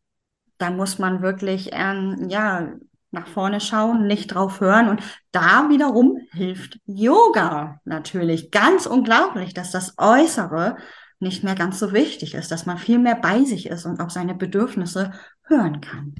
da 0.57 0.71
muss 0.71 0.99
man 0.99 1.21
wirklich, 1.21 1.69
ähm, 1.73 2.27
ja, 2.29 2.73
nach 3.11 3.27
vorne 3.27 3.59
schauen, 3.59 4.07
nicht 4.07 4.27
drauf 4.27 4.59
hören. 4.59 4.89
Und 4.89 5.01
da 5.31 5.69
wiederum 5.69 6.19
hilft 6.31 6.79
Yoga 6.85 7.79
natürlich. 7.85 8.51
Ganz 8.51 8.85
unglaublich, 8.85 9.53
dass 9.53 9.71
das 9.71 9.95
Äußere 9.97 10.77
nicht 11.19 11.43
mehr 11.43 11.55
ganz 11.55 11.79
so 11.79 11.91
wichtig 11.91 12.33
ist, 12.33 12.51
dass 12.51 12.65
man 12.65 12.77
viel 12.77 12.99
mehr 12.99 13.15
bei 13.15 13.43
sich 13.43 13.67
ist 13.67 13.85
und 13.85 13.99
auf 13.99 14.11
seine 14.11 14.35
Bedürfnisse 14.35 15.11
hören 15.43 15.81
kann. 15.81 16.15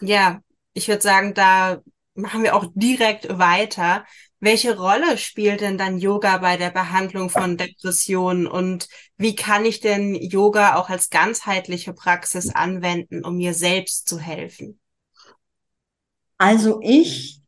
Ja, 0.00 0.40
ich 0.72 0.88
würde 0.88 1.02
sagen, 1.02 1.34
da 1.34 1.80
machen 2.14 2.42
wir 2.42 2.56
auch 2.56 2.66
direkt 2.74 3.38
weiter. 3.38 4.04
Welche 4.40 4.76
Rolle 4.76 5.16
spielt 5.18 5.60
denn 5.60 5.78
dann 5.78 5.98
Yoga 5.98 6.38
bei 6.38 6.56
der 6.56 6.70
Behandlung 6.70 7.30
von 7.30 7.56
Depressionen 7.56 8.46
und 8.46 8.88
wie 9.16 9.34
kann 9.34 9.64
ich 9.64 9.80
denn 9.80 10.14
Yoga 10.14 10.76
auch 10.76 10.90
als 10.90 11.10
ganzheitliche 11.10 11.94
Praxis 11.94 12.54
anwenden, 12.54 13.24
um 13.24 13.36
mir 13.36 13.54
selbst 13.54 14.08
zu 14.08 14.18
helfen? 14.18 14.80
Also 16.38 16.80
ich 16.82 17.40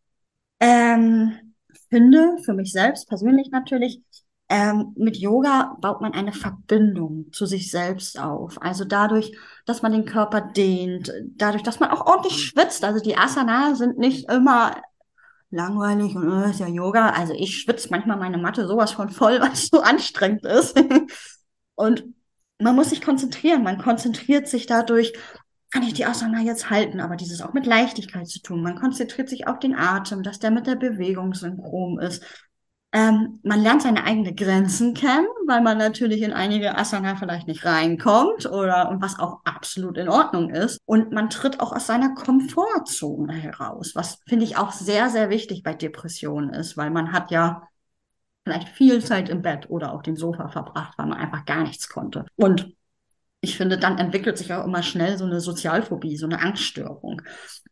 ähm, 0.60 1.54
finde 1.90 2.36
für 2.44 2.54
mich 2.54 2.72
selbst 2.72 3.08
persönlich 3.08 3.50
natürlich, 3.50 4.02
ähm, 4.48 4.92
mit 4.96 5.16
Yoga 5.16 5.76
baut 5.80 6.00
man 6.00 6.12
eine 6.12 6.32
Verbindung 6.32 7.32
zu 7.32 7.46
sich 7.46 7.70
selbst 7.70 8.18
auf. 8.18 8.62
Also 8.62 8.84
dadurch, 8.84 9.36
dass 9.64 9.82
man 9.82 9.92
den 9.92 10.04
Körper 10.04 10.40
dehnt, 10.40 11.12
dadurch, 11.36 11.62
dass 11.64 11.80
man 11.80 11.90
auch 11.90 12.06
ordentlich 12.06 12.44
schwitzt. 12.44 12.84
Also 12.84 13.00
die 13.02 13.16
Asana 13.16 13.74
sind 13.74 13.98
nicht 13.98 14.30
immer 14.30 14.76
langweilig 15.50 16.14
und 16.14 16.30
äh, 16.44 16.50
ist 16.50 16.60
ja 16.60 16.68
Yoga. 16.68 17.10
Also 17.10 17.32
ich 17.32 17.58
schwitze 17.60 17.88
manchmal 17.90 18.18
meine 18.18 18.38
Matte 18.38 18.66
sowas 18.68 18.92
von 18.92 19.10
voll, 19.10 19.40
weil 19.40 19.52
es 19.52 19.68
so 19.68 19.80
anstrengend 19.80 20.44
ist. 20.44 20.78
und 21.74 22.04
man 22.58 22.76
muss 22.76 22.90
sich 22.90 23.02
konzentrieren. 23.02 23.64
Man 23.64 23.78
konzentriert 23.78 24.48
sich 24.48 24.66
dadurch, 24.66 25.12
kann 25.70 25.82
ich 25.82 25.94
die 25.94 26.06
Asana 26.06 26.40
jetzt 26.40 26.70
halten, 26.70 27.00
aber 27.00 27.16
dieses 27.16 27.42
auch 27.42 27.52
mit 27.52 27.66
Leichtigkeit 27.66 28.28
zu 28.28 28.40
tun. 28.40 28.62
Man 28.62 28.78
konzentriert 28.78 29.28
sich 29.28 29.46
auf 29.46 29.58
den 29.58 29.74
Atem, 29.74 30.22
dass 30.22 30.38
der 30.38 30.50
mit 30.50 30.66
der 30.66 30.76
Bewegung 30.76 31.34
synchron 31.34 31.98
ist. 31.98 32.22
Ähm, 32.92 33.40
man 33.42 33.60
lernt 33.60 33.82
seine 33.82 34.04
eigenen 34.04 34.36
Grenzen 34.36 34.94
kennen, 34.94 35.26
weil 35.46 35.60
man 35.60 35.76
natürlich 35.76 36.22
in 36.22 36.32
einige 36.32 36.78
Asana 36.78 37.16
vielleicht 37.16 37.48
nicht 37.48 37.64
reinkommt 37.64 38.46
oder 38.46 38.88
und 38.88 39.02
was 39.02 39.18
auch 39.18 39.40
absolut 39.44 39.98
in 39.98 40.08
Ordnung 40.08 40.50
ist. 40.50 40.80
Und 40.86 41.12
man 41.12 41.28
tritt 41.28 41.60
auch 41.60 41.72
aus 41.72 41.86
seiner 41.86 42.14
Komfortzone 42.14 43.34
heraus, 43.34 43.92
was 43.94 44.20
finde 44.26 44.44
ich 44.44 44.56
auch 44.56 44.72
sehr, 44.72 45.10
sehr 45.10 45.30
wichtig 45.30 45.62
bei 45.62 45.74
Depressionen 45.74 46.50
ist, 46.50 46.76
weil 46.76 46.90
man 46.90 47.12
hat 47.12 47.30
ja 47.30 47.68
vielleicht 48.44 48.68
viel 48.68 49.04
Zeit 49.04 49.28
im 49.28 49.42
Bett 49.42 49.68
oder 49.68 49.92
auf 49.92 50.02
dem 50.02 50.16
Sofa 50.16 50.48
verbracht, 50.48 50.96
weil 50.96 51.06
man 51.06 51.18
einfach 51.18 51.44
gar 51.44 51.64
nichts 51.64 51.88
konnte. 51.88 52.24
Und 52.36 52.75
ich 53.48 53.56
finde, 53.56 53.78
dann 53.78 53.98
entwickelt 53.98 54.38
sich 54.38 54.52
auch 54.52 54.64
immer 54.64 54.82
schnell 54.82 55.16
so 55.18 55.24
eine 55.24 55.40
Sozialphobie, 55.40 56.16
so 56.16 56.26
eine 56.26 56.40
Angststörung. 56.40 57.22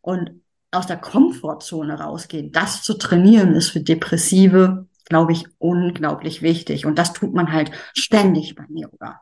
Und 0.01 0.41
aus 0.71 0.87
der 0.87 0.97
Komfortzone 0.97 1.99
rausgehen, 1.99 2.51
das 2.51 2.83
zu 2.83 2.95
trainieren, 2.95 3.53
ist 3.55 3.69
für 3.69 3.81
Depressive 3.81 4.87
glaube 5.05 5.31
ich, 5.31 5.45
unglaublich 5.59 6.41
wichtig. 6.41 6.85
Und 6.85 6.97
das 6.99 7.13
tut 7.13 7.33
man 7.33 7.51
halt 7.51 7.71
ständig 7.93 8.55
beim 8.55 8.75
Yoga. 8.75 9.21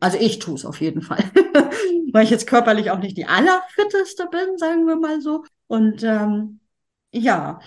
Also 0.00 0.18
ich 0.18 0.38
tue 0.38 0.54
es 0.54 0.64
auf 0.64 0.80
jeden 0.80 1.02
Fall, 1.02 1.22
weil 2.12 2.24
ich 2.24 2.30
jetzt 2.30 2.46
körperlich 2.46 2.90
auch 2.90 2.98
nicht 2.98 3.16
die 3.16 3.26
allerfitteste 3.26 4.26
bin, 4.30 4.56
sagen 4.56 4.86
wir 4.86 4.96
mal 4.96 5.20
so. 5.20 5.44
Und 5.66 6.02
ähm, 6.02 6.60
ja. 7.12 7.60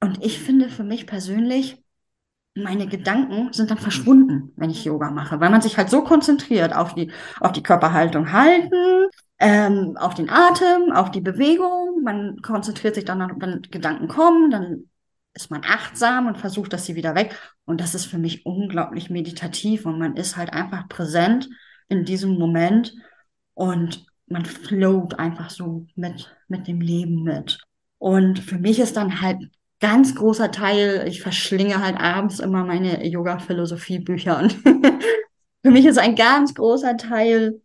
Und 0.00 0.24
ich 0.24 0.38
finde 0.38 0.68
für 0.68 0.84
mich 0.84 1.06
persönlich, 1.06 1.82
meine 2.56 2.86
Gedanken 2.86 3.52
sind 3.52 3.70
dann 3.70 3.78
verschwunden, 3.78 4.52
wenn 4.56 4.70
ich 4.70 4.84
Yoga 4.84 5.10
mache, 5.10 5.40
weil 5.40 5.50
man 5.50 5.60
sich 5.60 5.76
halt 5.76 5.90
so 5.90 6.02
konzentriert 6.02 6.74
auf 6.74 6.94
die, 6.94 7.12
auf 7.40 7.52
die 7.52 7.62
Körperhaltung 7.62 8.32
halten, 8.32 9.08
ähm, 9.38 9.96
auf 9.98 10.14
den 10.14 10.30
Atem, 10.30 10.90
auf 10.92 11.10
die 11.10 11.20
Bewegung. 11.20 12.02
Man 12.02 12.40
konzentriert 12.40 12.94
sich 12.94 13.04
dann, 13.04 13.20
wenn 13.40 13.62
Gedanken 13.62 14.08
kommen, 14.08 14.50
dann 14.50 14.84
ist 15.34 15.50
man 15.50 15.62
achtsam 15.64 16.26
und 16.26 16.38
versucht, 16.38 16.72
dass 16.72 16.86
sie 16.86 16.94
wieder 16.94 17.14
weg. 17.14 17.38
Und 17.66 17.80
das 17.80 17.94
ist 17.94 18.06
für 18.06 18.18
mich 18.18 18.46
unglaublich 18.46 19.10
meditativ 19.10 19.84
und 19.84 19.98
man 19.98 20.16
ist 20.16 20.38
halt 20.38 20.52
einfach 20.52 20.88
präsent 20.88 21.48
in 21.88 22.04
diesem 22.04 22.38
Moment 22.38 22.94
und 23.52 24.06
man 24.28 24.46
float 24.46 25.18
einfach 25.18 25.50
so 25.50 25.86
mit, 25.94 26.34
mit 26.48 26.66
dem 26.66 26.80
Leben 26.80 27.22
mit. 27.22 27.58
Und 27.98 28.38
für 28.38 28.58
mich 28.58 28.78
ist 28.78 28.96
dann 28.96 29.20
halt 29.20 29.38
ganz 29.80 30.14
großer 30.14 30.50
Teil, 30.50 31.04
ich 31.06 31.20
verschlinge 31.20 31.82
halt 31.82 31.98
abends 31.98 32.40
immer 32.40 32.64
meine 32.64 33.06
Yoga-Philosophie-Bücher 33.06 34.38
und 34.38 34.52
für 35.62 35.70
mich 35.70 35.84
ist 35.84 35.98
ein 35.98 36.14
ganz 36.14 36.54
großer 36.54 36.96
Teil 36.96 37.60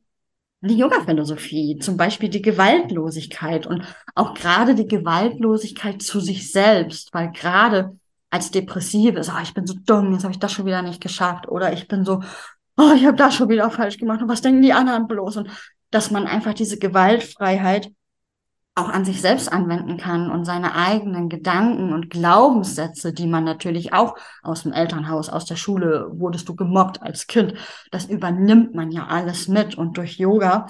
die 0.63 0.77
Yoga-Philosophie, 0.77 1.79
zum 1.79 1.97
Beispiel 1.97 2.29
die 2.29 2.41
Gewaltlosigkeit 2.41 3.65
und 3.65 3.83
auch 4.13 4.35
gerade 4.35 4.75
die 4.75 4.87
Gewaltlosigkeit 4.87 6.01
zu 6.03 6.19
sich 6.19 6.51
selbst, 6.51 7.13
weil 7.13 7.31
gerade 7.31 7.97
als 8.29 8.51
Depressive 8.51 9.19
ist, 9.19 9.29
oh, 9.29 9.41
ich 9.41 9.53
bin 9.53 9.65
so 9.65 9.73
dumm, 9.85 10.13
jetzt 10.13 10.23
habe 10.23 10.33
ich 10.33 10.39
das 10.39 10.51
schon 10.51 10.67
wieder 10.67 10.83
nicht 10.83 11.01
geschafft 11.01 11.47
oder 11.47 11.73
ich 11.73 11.87
bin 11.87 12.05
so, 12.05 12.21
oh, 12.77 12.91
ich 12.95 13.05
habe 13.05 13.17
das 13.17 13.35
schon 13.35 13.49
wieder 13.49 13.69
falsch 13.71 13.97
gemacht 13.97 14.21
und 14.21 14.29
was 14.29 14.41
denken 14.41 14.61
die 14.61 14.73
anderen 14.73 15.07
bloß? 15.07 15.37
Und 15.37 15.49
dass 15.89 16.11
man 16.11 16.27
einfach 16.27 16.53
diese 16.53 16.77
Gewaltfreiheit 16.77 17.91
auch 18.73 18.87
an 18.89 19.03
sich 19.03 19.21
selbst 19.21 19.51
anwenden 19.51 19.97
kann 19.97 20.31
und 20.31 20.45
seine 20.45 20.75
eigenen 20.75 21.27
Gedanken 21.27 21.91
und 21.91 22.09
Glaubenssätze, 22.09 23.13
die 23.13 23.27
man 23.27 23.43
natürlich 23.43 23.91
auch 23.91 24.15
aus 24.41 24.63
dem 24.63 24.71
Elternhaus, 24.71 25.29
aus 25.29 25.45
der 25.45 25.57
Schule, 25.57 26.07
wurdest 26.13 26.47
du 26.47 26.55
gemobbt 26.55 27.01
als 27.01 27.27
Kind, 27.27 27.53
das 27.91 28.05
übernimmt 28.05 28.73
man 28.73 28.91
ja 28.91 29.07
alles 29.07 29.49
mit 29.49 29.75
und 29.75 29.97
durch 29.97 30.17
Yoga 30.17 30.67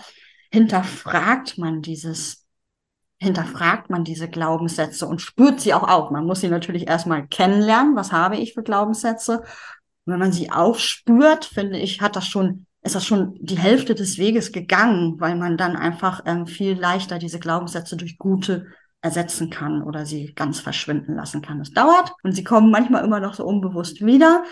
hinterfragt 0.52 1.60
man 1.60 1.82
dieses, 1.84 2.48
hinterfragt 3.20 3.92
man 3.92 4.04
diese 4.04 4.28
Glaubenssätze 4.28 5.06
und 5.06 5.22
spürt 5.22 5.62
sie 5.62 5.74
auch 5.74 5.88
auf. 5.88 6.10
Man 6.10 6.26
muss 6.26 6.42
sie 6.42 6.50
natürlich 6.50 6.88
erstmal 6.88 7.28
kennenlernen, 7.28 7.96
was 7.96 8.12
habe 8.12 8.36
ich 8.36 8.54
für 8.54 8.64
Glaubenssätze. 8.64 9.42
Und 10.06 10.14
wenn 10.14 10.20
man 10.20 10.32
sie 10.32 10.52
aufspürt, 10.52 11.46
finde 11.46 11.78
ich, 11.78 12.02
hat 12.02 12.16
das 12.16 12.28
schon 12.28 12.66
ist 12.84 12.96
das 12.96 13.06
schon 13.06 13.36
die 13.40 13.58
Hälfte 13.58 13.94
des 13.96 14.18
Weges 14.18 14.52
gegangen, 14.52 15.20
weil 15.20 15.36
man 15.36 15.58
dann 15.58 15.76
einfach 15.76 16.22
ähm, 16.26 16.48
viel 16.48 16.74
leichter 16.74 17.20
diese 17.20 17.40
Glaubenssätze 17.40 17.96
durch 17.96 18.18
gute 18.18 18.68
ersetzen 19.02 19.50
kann 19.50 19.84
oder 19.84 20.06
sie 20.06 20.34
ganz 20.34 20.60
verschwinden 20.60 21.16
lassen 21.16 21.42
kann. 21.42 21.60
Es 21.60 21.72
dauert 21.72 22.14
und 22.24 22.34
sie 22.34 22.44
kommen 22.44 22.72
manchmal 22.72 23.04
immer 23.04 23.20
noch 23.20 23.34
so 23.34 23.46
unbewusst 23.46 24.06
wieder. 24.06 24.44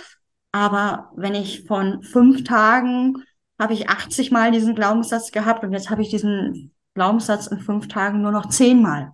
Aber 0.51 1.11
wenn 1.15 1.35
ich 1.35 1.65
von 1.65 2.01
fünf 2.01 2.43
Tagen 2.43 3.23
habe 3.59 3.73
ich 3.73 3.89
80 3.89 4.31
Mal 4.31 4.51
diesen 4.51 4.73
Glaubenssatz 4.73 5.31
gehabt 5.31 5.63
und 5.63 5.73
jetzt 5.73 5.89
habe 5.89 6.01
ich 6.01 6.09
diesen 6.09 6.71
Glaubenssatz 6.93 7.47
in 7.47 7.59
fünf 7.59 7.87
Tagen 7.89 8.21
nur 8.21 8.31
noch 8.31 8.47
zehnmal, 8.49 9.11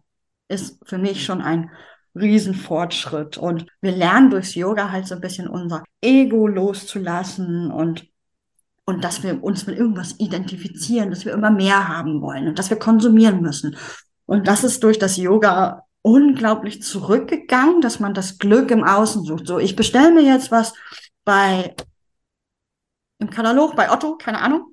ist 0.47 0.79
für 0.85 0.99
mich 0.99 1.25
schon 1.25 1.41
ein 1.41 1.71
Riesenfortschritt. 2.13 3.37
Und 3.37 3.65
wir 3.81 3.91
lernen 3.91 4.29
durchs 4.29 4.55
Yoga 4.55 4.91
halt 4.91 5.07
so 5.07 5.15
ein 5.15 5.21
bisschen 5.21 5.47
unser 5.47 5.83
Ego 6.01 6.47
loszulassen 6.47 7.71
und 7.71 8.07
und 8.85 9.03
dass 9.03 9.23
wir 9.23 9.43
uns 9.43 9.65
mit 9.65 9.77
irgendwas 9.77 10.19
identifizieren, 10.19 11.09
dass 11.09 11.25
wir 11.25 11.33
immer 11.33 11.51
mehr 11.51 11.87
haben 11.87 12.21
wollen 12.21 12.47
und 12.47 12.59
dass 12.59 12.69
wir 12.69 12.77
konsumieren 12.77 13.41
müssen. 13.41 13.75
Und 14.25 14.47
das 14.47 14.63
ist 14.63 14.83
durch 14.83 14.99
das 14.99 15.17
Yoga 15.17 15.83
unglaublich 16.01 16.83
zurückgegangen, 16.83 17.81
dass 17.81 17.99
man 17.99 18.13
das 18.13 18.37
Glück 18.37 18.69
im 18.69 18.83
Außen 18.83 19.23
sucht. 19.23 19.47
So, 19.47 19.57
ich 19.57 19.75
bestelle 19.75 20.11
mir 20.11 20.23
jetzt 20.23 20.51
was 20.51 20.73
bei 21.23 21.75
im 23.17 23.29
Katalog 23.29 23.75
bei 23.75 23.91
Otto, 23.91 24.17
keine 24.17 24.39
Ahnung. 24.39 24.67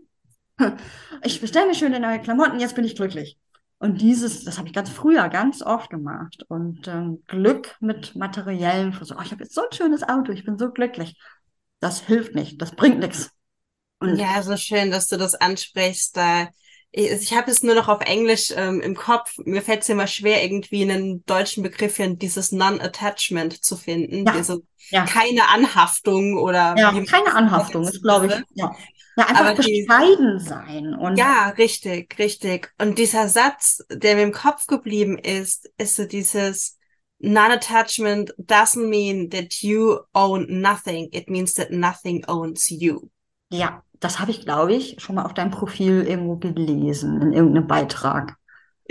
Ich 1.25 1.41
bestelle 1.41 1.69
mir 1.69 1.75
schöne 1.77 2.01
neue 2.01 2.21
Klamotten, 2.21 2.59
jetzt 2.59 2.75
bin 2.75 2.85
ich 2.85 2.97
glücklich. 2.97 3.39
Und 3.79 4.01
dieses, 4.01 4.43
das 4.45 4.59
habe 4.59 4.67
ich 4.67 4.75
ganz 4.75 4.91
früher 4.91 5.29
ganz 5.29 5.63
oft 5.63 5.89
gemacht. 5.89 6.45
Und 6.49 6.89
ähm, 6.89 7.23
Glück 7.29 7.77
mit 7.79 8.17
materiellen, 8.17 8.93
so, 9.01 9.15
oh, 9.15 9.23
ich 9.25 9.31
habe 9.31 9.45
jetzt 9.45 9.55
so 9.55 9.61
ein 9.63 9.73
schönes 9.73 10.03
Auto, 10.03 10.33
ich 10.33 10.45
bin 10.45 10.59
so 10.59 10.73
glücklich. 10.73 11.17
Das 11.79 12.01
hilft 12.01 12.35
nicht, 12.35 12.61
das 12.61 12.73
bringt 12.73 12.99
nichts. 12.99 13.31
Und 14.03 14.17
ja, 14.17 14.43
so 14.43 14.57
schön, 14.57 14.91
dass 14.91 15.09
du 15.09 15.17
das 15.17 15.35
ansprichst. 15.35 16.17
Da 16.17 16.49
ich, 16.95 17.35
habe 17.35 17.51
es 17.51 17.63
nur 17.63 17.75
noch 17.75 17.89
auf 17.89 18.03
Englisch 18.03 18.53
ähm, 18.55 18.83
im 18.83 18.95
Kopf. 18.95 19.39
Mir 19.45 19.63
fällt 19.63 19.83
es 19.83 19.89
immer 19.89 20.07
schwer, 20.07 20.45
irgendwie 20.45 20.83
einen 20.83 21.25
deutschen 21.25 21.63
Begriff 21.63 21.95
für 21.95 22.09
dieses 22.09 22.53
Non-Attachment 22.53 23.65
zu 23.65 23.77
finden. 23.77 24.27
Ja. 24.27 24.33
Diese, 24.33 24.63
ja. 24.91 25.07
keine 25.07 25.49
Anhaftung 25.49 26.37
oder 26.37 26.75
ja, 26.77 26.93
keine 27.05 27.35
Anhaftung 27.35 27.85
ist, 27.85 28.03
glaube 28.03 28.27
ich. 28.27 28.33
Ja. 28.55 28.75
Ja, 29.17 29.27
einfach 29.27 29.41
Aber 29.41 29.55
bescheiden 29.55 30.39
die, 30.39 30.45
sein. 30.45 30.95
Und 30.95 31.17
ja, 31.17 31.51
richtig, 31.51 32.19
richtig. 32.19 32.73
Und 32.79 32.99
dieser 32.99 33.29
Satz, 33.29 33.85
der 33.91 34.15
mir 34.15 34.23
im 34.23 34.33
Kopf 34.33 34.67
geblieben 34.67 35.19
ist, 35.19 35.71
ist 35.77 35.97
so 35.97 36.05
dieses 36.07 36.79
Non-Attachment 37.19 38.35
doesn't 38.39 38.89
mean 38.89 39.31
that 39.31 39.63
you 39.63 39.99
own 40.15 40.47
nothing. 40.61 41.09
It 41.13 41.29
means 41.29 41.55
that 41.55 41.71
nothing 41.71 42.25
owns 42.27 42.69
you. 42.71 43.11
Ja, 43.51 43.83
das 44.03 44.19
habe 44.19 44.33
ich, 44.33 44.45
glaube 44.45 44.75
ich, 44.75 44.97
schon 44.99 45.15
mal 45.15 45.25
auf 45.25 45.35
deinem 45.35 45.53
Profil 45.53 46.05
irgendwo 46.07 46.37
gelesen, 46.37 47.23
in 47.23 47.33
irgendeinem 47.33 47.67
Beitrag. 47.69 48.37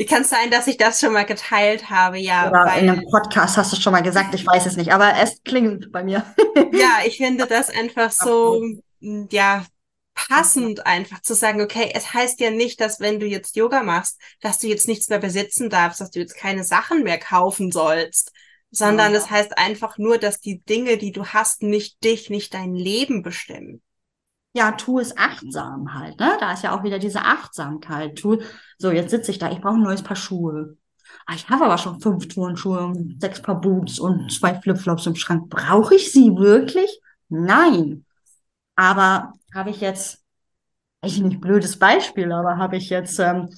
Kann 0.09 0.21
es 0.21 0.29
sein, 0.29 0.49
dass 0.49 0.67
ich 0.67 0.77
das 0.77 0.99
schon 0.99 1.13
mal 1.13 1.25
geteilt 1.25 1.89
habe? 1.89 2.17
Ja, 2.17 2.49
Oder 2.49 2.75
in 2.77 2.89
einem 2.89 3.03
Podcast 3.11 3.57
hast 3.57 3.71
du 3.71 3.75
es 3.75 3.83
schon 3.83 3.91
mal 3.91 4.01
gesagt, 4.01 4.33
ich 4.33 4.47
weiß 4.47 4.65
es 4.65 4.77
nicht, 4.77 4.93
aber 4.93 5.15
es 5.21 5.43
klingt 5.43 5.91
bei 5.91 6.03
mir. 6.03 6.23
ja, 6.71 6.99
ich 7.05 7.17
finde 7.17 7.45
das 7.45 7.69
einfach 7.77 8.09
so, 8.11 8.63
ja, 9.01 9.65
passend 10.15 10.85
einfach 10.85 11.21
zu 11.21 11.35
sagen, 11.35 11.61
okay, 11.61 11.91
es 11.93 12.13
heißt 12.13 12.39
ja 12.39 12.51
nicht, 12.51 12.79
dass 12.79 12.99
wenn 12.99 13.19
du 13.19 13.25
jetzt 13.25 13.55
Yoga 13.57 13.83
machst, 13.83 14.19
dass 14.39 14.59
du 14.59 14.67
jetzt 14.67 14.87
nichts 14.87 15.09
mehr 15.09 15.19
besitzen 15.19 15.69
darfst, 15.69 15.99
dass 15.99 16.11
du 16.11 16.19
jetzt 16.19 16.37
keine 16.37 16.63
Sachen 16.63 17.03
mehr 17.03 17.19
kaufen 17.19 17.71
sollst, 17.71 18.31
sondern 18.71 19.13
es 19.13 19.13
ja. 19.13 19.19
das 19.19 19.29
heißt 19.29 19.57
einfach 19.57 19.97
nur, 19.97 20.17
dass 20.17 20.39
die 20.39 20.61
Dinge, 20.63 20.97
die 20.97 21.11
du 21.11 21.25
hast, 21.27 21.63
nicht 21.63 22.01
dich, 22.03 22.29
nicht 22.29 22.53
dein 22.53 22.73
Leben 22.73 23.23
bestimmen 23.23 23.81
ja, 24.53 24.71
tu 24.73 24.99
es 24.99 25.17
achtsam 25.17 25.93
halt, 25.93 26.19
ne? 26.19 26.37
Da 26.39 26.53
ist 26.53 26.63
ja 26.63 26.77
auch 26.77 26.83
wieder 26.83 26.99
diese 26.99 27.21
Achtsamkeit. 27.21 28.17
Tu, 28.17 28.37
so, 28.77 28.91
jetzt 28.91 29.11
sitze 29.11 29.31
ich 29.31 29.39
da, 29.39 29.51
ich 29.51 29.61
brauche 29.61 29.75
ein 29.75 29.83
neues 29.83 30.03
Paar 30.03 30.17
Schuhe. 30.17 30.77
Ah, 31.25 31.33
ich 31.35 31.49
habe 31.49 31.65
aber 31.65 31.77
schon 31.77 32.01
fünf 32.01 32.27
Turnschuhe, 32.27 32.93
sechs 33.19 33.41
Paar 33.41 33.59
Boots 33.61 33.99
und 33.99 34.31
zwei 34.31 34.55
Flipflops 34.59 35.05
im 35.05 35.15
Schrank. 35.15 35.49
Brauche 35.49 35.95
ich 35.95 36.11
sie 36.11 36.35
wirklich? 36.35 36.99
Nein. 37.29 38.05
Aber 38.75 39.33
habe 39.53 39.69
ich 39.69 39.81
jetzt, 39.81 40.23
ich 41.03 41.19
nicht 41.21 41.41
blödes 41.41 41.79
Beispiel, 41.79 42.31
aber 42.31 42.57
habe 42.57 42.77
ich 42.77 42.89
jetzt 42.89 43.19
ähm, 43.19 43.49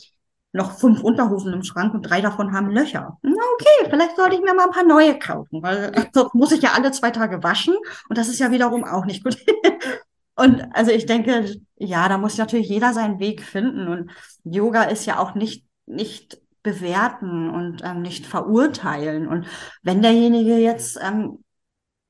noch 0.53 0.77
fünf 0.79 1.01
Unterhosen 1.03 1.53
im 1.53 1.63
Schrank 1.63 1.93
und 1.93 2.03
drei 2.03 2.21
davon 2.21 2.53
haben 2.53 2.69
Löcher. 2.69 3.17
Na 3.23 3.32
okay, 3.56 3.89
vielleicht 3.89 4.15
sollte 4.15 4.36
ich 4.36 4.41
mir 4.41 4.53
mal 4.53 4.65
ein 4.65 4.71
paar 4.71 4.86
neue 4.86 5.17
kaufen, 5.17 5.63
weil 5.63 6.10
so 6.13 6.29
muss 6.34 6.51
ich 6.51 6.62
ja 6.62 6.71
alle 6.75 6.91
zwei 6.91 7.12
Tage 7.12 7.43
waschen 7.43 7.75
und 8.10 8.17
das 8.17 8.29
ist 8.29 8.39
ja 8.39 8.51
wiederum 8.51 8.84
auch 8.84 9.06
nicht 9.06 9.23
gut. 9.23 9.38
Und 10.35 10.65
also 10.73 10.91
ich 10.91 11.05
denke, 11.05 11.59
ja, 11.75 12.09
da 12.09 12.17
muss 12.17 12.37
natürlich 12.37 12.69
jeder 12.69 12.93
seinen 12.93 13.19
Weg 13.19 13.43
finden. 13.43 13.87
Und 13.87 14.11
Yoga 14.43 14.83
ist 14.83 15.05
ja 15.05 15.19
auch 15.19 15.35
nicht, 15.35 15.65
nicht 15.85 16.41
bewerten 16.63 17.49
und 17.49 17.81
ähm, 17.83 18.01
nicht 18.01 18.25
verurteilen. 18.25 19.27
Und 19.27 19.47
wenn 19.83 20.01
derjenige 20.01 20.57
jetzt 20.57 20.97
ähm, 21.01 21.43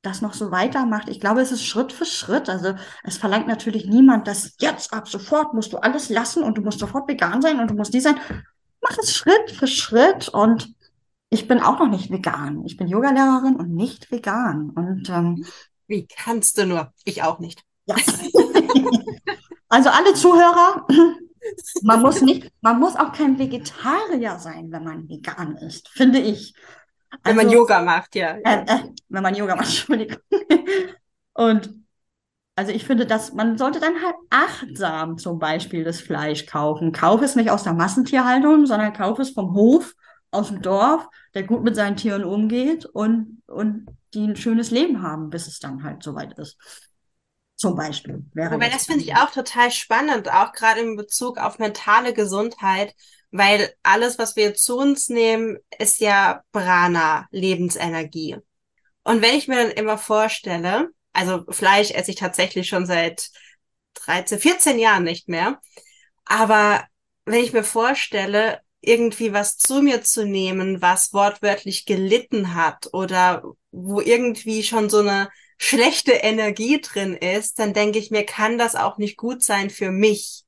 das 0.04 0.22
noch 0.22 0.34
so 0.34 0.52
weitermacht, 0.52 1.10
ich 1.10 1.20
glaube, 1.20 1.42
es 1.42 1.52
ist 1.52 1.66
Schritt 1.66 1.92
für 1.92 2.06
Schritt. 2.06 2.50
Also 2.50 2.76
es 3.04 3.18
verlangt 3.18 3.48
natürlich 3.48 3.86
niemand, 3.88 4.28
dass 4.28 4.56
jetzt 4.60 4.94
ab 4.94 5.08
sofort 5.08 5.54
musst 5.54 5.74
du 5.74 5.78
alles 5.78 6.10
lassen 6.10 6.44
und 6.44 6.58
du 6.58 6.62
musst 6.62 6.80
sofort 6.80 7.10
vegan 7.10 7.42
sein 7.42 7.60
und 7.60 7.72
du 7.72 7.76
musst 7.76 7.94
die 7.94 8.02
sein. 8.02 8.20
Mach 8.82 8.98
es 8.98 9.16
Schritt 9.16 9.52
für 9.52 9.68
Schritt 9.68 10.30
und 10.30 10.74
ich 11.30 11.48
bin 11.48 11.60
auch 11.60 11.80
noch 11.80 11.90
nicht 11.90 12.12
vegan. 12.12 12.64
Ich 12.66 12.78
bin 12.78 12.88
Yogalehrerin 12.88 13.56
und 13.56 13.74
nicht 13.74 14.12
vegan. 14.12 14.70
Und 14.70 15.10
ähm, 15.10 15.46
wie 15.88 16.06
kannst 16.06 16.58
du 16.58 16.66
nur? 16.66 16.94
Ich 17.06 17.24
auch 17.24 17.40
nicht. 17.40 17.64
Ja. 17.86 17.96
also 19.70 19.90
alle 19.90 20.14
Zuhörer, 20.14 20.88
man 21.84 22.02
muss 22.02 22.22
nicht, 22.22 22.52
man 22.62 22.80
muss 22.80 22.96
auch 22.96 23.12
kein 23.12 23.38
Vegetarier 23.38 24.38
sein, 24.40 24.72
wenn 24.72 24.84
man 24.84 25.10
vegan 25.10 25.56
ist, 25.58 25.90
finde 25.90 26.20
ich. 26.20 26.54
Also, 27.10 27.24
wenn 27.26 27.36
man 27.36 27.46
also, 27.46 27.58
Yoga 27.58 27.82
macht, 27.82 28.16
ja. 28.16 28.38
Äh, 28.44 28.64
äh, 28.66 28.90
wenn 29.10 29.24
man 29.24 29.36
Yoga 29.36 29.56
macht, 29.56 29.68
Entschuldigung. 29.68 30.18
Und 31.34 31.84
also 32.56 32.72
ich 32.72 32.86
finde, 32.86 33.08
dass 33.08 33.34
man 33.34 33.58
sollte 33.58 33.80
dann 33.80 34.02
halt 34.04 34.16
achtsam 34.30 35.18
zum 35.18 35.40
Beispiel 35.40 35.84
das 35.84 36.02
Fleisch 36.02 36.46
kaufen. 36.46 36.92
Kauf 36.92 37.22
es 37.22 37.36
nicht 37.36 37.50
aus 37.50 37.64
der 37.64 37.74
Massentierhaltung, 37.74 38.68
sondern 38.68 38.94
kauf 38.94 39.18
es 39.20 39.32
vom 39.32 39.56
Hof, 39.56 39.96
aus 40.34 40.50
dem 40.50 40.62
Dorf, 40.62 41.08
der 41.34 41.44
gut 41.44 41.64
mit 41.64 41.76
seinen 41.76 41.96
Tieren 41.96 42.24
umgeht 42.24 42.86
und, 42.86 43.42
und 43.48 43.88
die 44.14 44.26
ein 44.26 44.36
schönes 44.36 44.72
Leben 44.72 45.02
haben, 45.02 45.30
bis 45.30 45.48
es 45.48 45.60
dann 45.60 45.84
halt 45.84 46.04
soweit 46.04 46.38
ist. 46.38 46.58
Zum 47.64 47.76
Beispiel. 47.78 48.26
Wäre 48.34 48.56
Wobei 48.56 48.68
das, 48.68 48.88
finde 48.88 49.06
ich 49.06 49.16
auch 49.16 49.32
total 49.32 49.72
spannend, 49.72 50.30
auch 50.30 50.52
gerade 50.52 50.82
in 50.82 50.98
Bezug 50.98 51.38
auf 51.38 51.60
mentale 51.60 52.14
Gesundheit, 52.14 52.94
weil 53.32 53.74
alles, 53.84 54.20
was 54.20 54.36
wir 54.36 54.54
zu 54.54 54.78
uns 54.78 55.08
nehmen, 55.08 55.60
ist 55.80 56.02
ja 56.02 56.44
Prana, 56.52 57.26
Lebensenergie. 57.32 58.36
Und 59.06 59.22
wenn 59.22 59.36
ich 59.36 59.48
mir 59.48 59.56
dann 59.56 59.72
immer 59.72 59.98
vorstelle, 59.98 60.90
also 61.14 61.46
Fleisch 61.48 61.92
esse 61.92 62.12
ich 62.12 62.18
tatsächlich 62.18 62.68
schon 62.68 62.86
seit 62.86 63.30
13, 63.94 64.40
14 64.40 64.78
Jahren 64.78 65.06
nicht 65.06 65.30
mehr, 65.30 65.62
aber 66.26 66.84
wenn 67.24 67.46
ich 67.46 67.54
mir 67.54 67.64
vorstelle, 67.64 68.60
irgendwie 68.82 69.32
was 69.32 69.58
zu 69.58 69.82
mir 69.82 70.02
zu 70.02 70.26
nehmen, 70.26 70.82
was 70.82 71.14
wortwörtlich 71.14 71.86
gelitten 71.86 72.56
hat 72.56 72.90
oder 72.92 73.42
wo 73.72 74.02
irgendwie 74.02 74.64
schon 74.64 74.90
so 74.90 75.00
eine 75.00 75.30
schlechte 75.64 76.12
Energie 76.12 76.82
drin 76.82 77.16
ist, 77.16 77.58
dann 77.58 77.74
denke 77.74 77.98
ich 77.98 78.12
mir, 78.12 78.26
kann 78.26 78.58
das 78.58 78.76
auch 78.76 78.98
nicht 78.98 79.16
gut 79.16 79.42
sein 79.42 79.70
für 79.70 79.92
mich. 79.92 80.44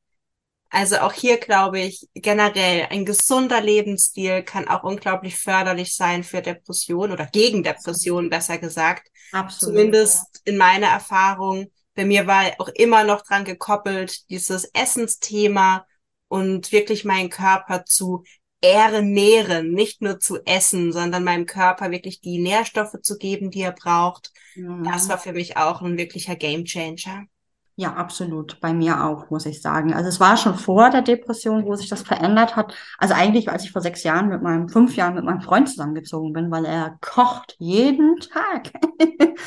Also 0.69 0.97
auch 0.97 1.13
hier 1.13 1.37
glaube 1.37 1.79
ich 1.79 2.09
generell, 2.13 2.87
ein 2.89 3.05
gesunder 3.05 3.61
Lebensstil 3.61 4.43
kann 4.43 4.67
auch 4.67 4.83
unglaublich 4.83 5.37
förderlich 5.37 5.95
sein 5.95 6.25
für 6.25 6.41
Depression 6.41 7.13
oder 7.13 7.27
gegen 7.27 7.63
Depression, 7.63 8.29
besser 8.29 8.57
gesagt. 8.57 9.07
Absolut. 9.31 9.75
Zumindest 9.75 10.41
in 10.43 10.57
meiner 10.57 10.87
Erfahrung. 10.87 11.71
Bei 11.93 12.03
mir 12.03 12.27
war 12.27 12.51
auch 12.57 12.67
immer 12.67 13.05
noch 13.05 13.21
dran 13.21 13.45
gekoppelt, 13.45 14.29
dieses 14.29 14.65
Essensthema 14.73 15.85
und 16.27 16.73
wirklich 16.73 17.05
meinen 17.05 17.29
Körper 17.29 17.85
zu 17.85 18.25
ernähren, 18.61 19.71
nicht 19.71 20.01
nur 20.01 20.19
zu 20.19 20.37
essen, 20.45 20.91
sondern 20.91 21.23
meinem 21.23 21.45
Körper 21.45 21.91
wirklich 21.91 22.21
die 22.21 22.39
Nährstoffe 22.39 22.95
zu 23.01 23.17
geben, 23.17 23.51
die 23.51 23.61
er 23.61 23.71
braucht. 23.71 24.31
Mhm. 24.55 24.83
Das 24.83 25.09
war 25.09 25.17
für 25.17 25.33
mich 25.33 25.57
auch 25.57 25.81
ein 25.81 25.97
wirklicher 25.97 26.35
Gamechanger. 26.35 27.25
Ja, 27.77 27.93
absolut. 27.93 28.61
Bei 28.61 28.73
mir 28.73 29.03
auch, 29.03 29.29
muss 29.29 29.45
ich 29.45 29.61
sagen. 29.61 29.93
Also 29.93 30.07
es 30.07 30.21
war 30.21 30.37
schon 30.37 30.55
vor 30.55 30.89
der 30.89 31.01
Depression, 31.01 31.65
wo 31.65 31.75
sich 31.75 31.89
das 31.89 32.03
verändert 32.03 32.55
hat. 32.55 32.73
Also 32.97 33.13
eigentlich, 33.13 33.49
als 33.49 33.65
ich 33.65 33.71
vor 33.71 33.81
sechs 33.81 34.03
Jahren 34.03 34.29
mit 34.29 34.41
meinem, 34.41 34.69
fünf 34.69 34.95
Jahren 34.95 35.15
mit 35.15 35.25
meinem 35.25 35.41
Freund 35.41 35.67
zusammengezogen 35.67 36.31
bin, 36.31 36.51
weil 36.51 36.65
er 36.65 36.97
kocht 37.01 37.55
jeden 37.59 38.17
Tag. 38.19 38.71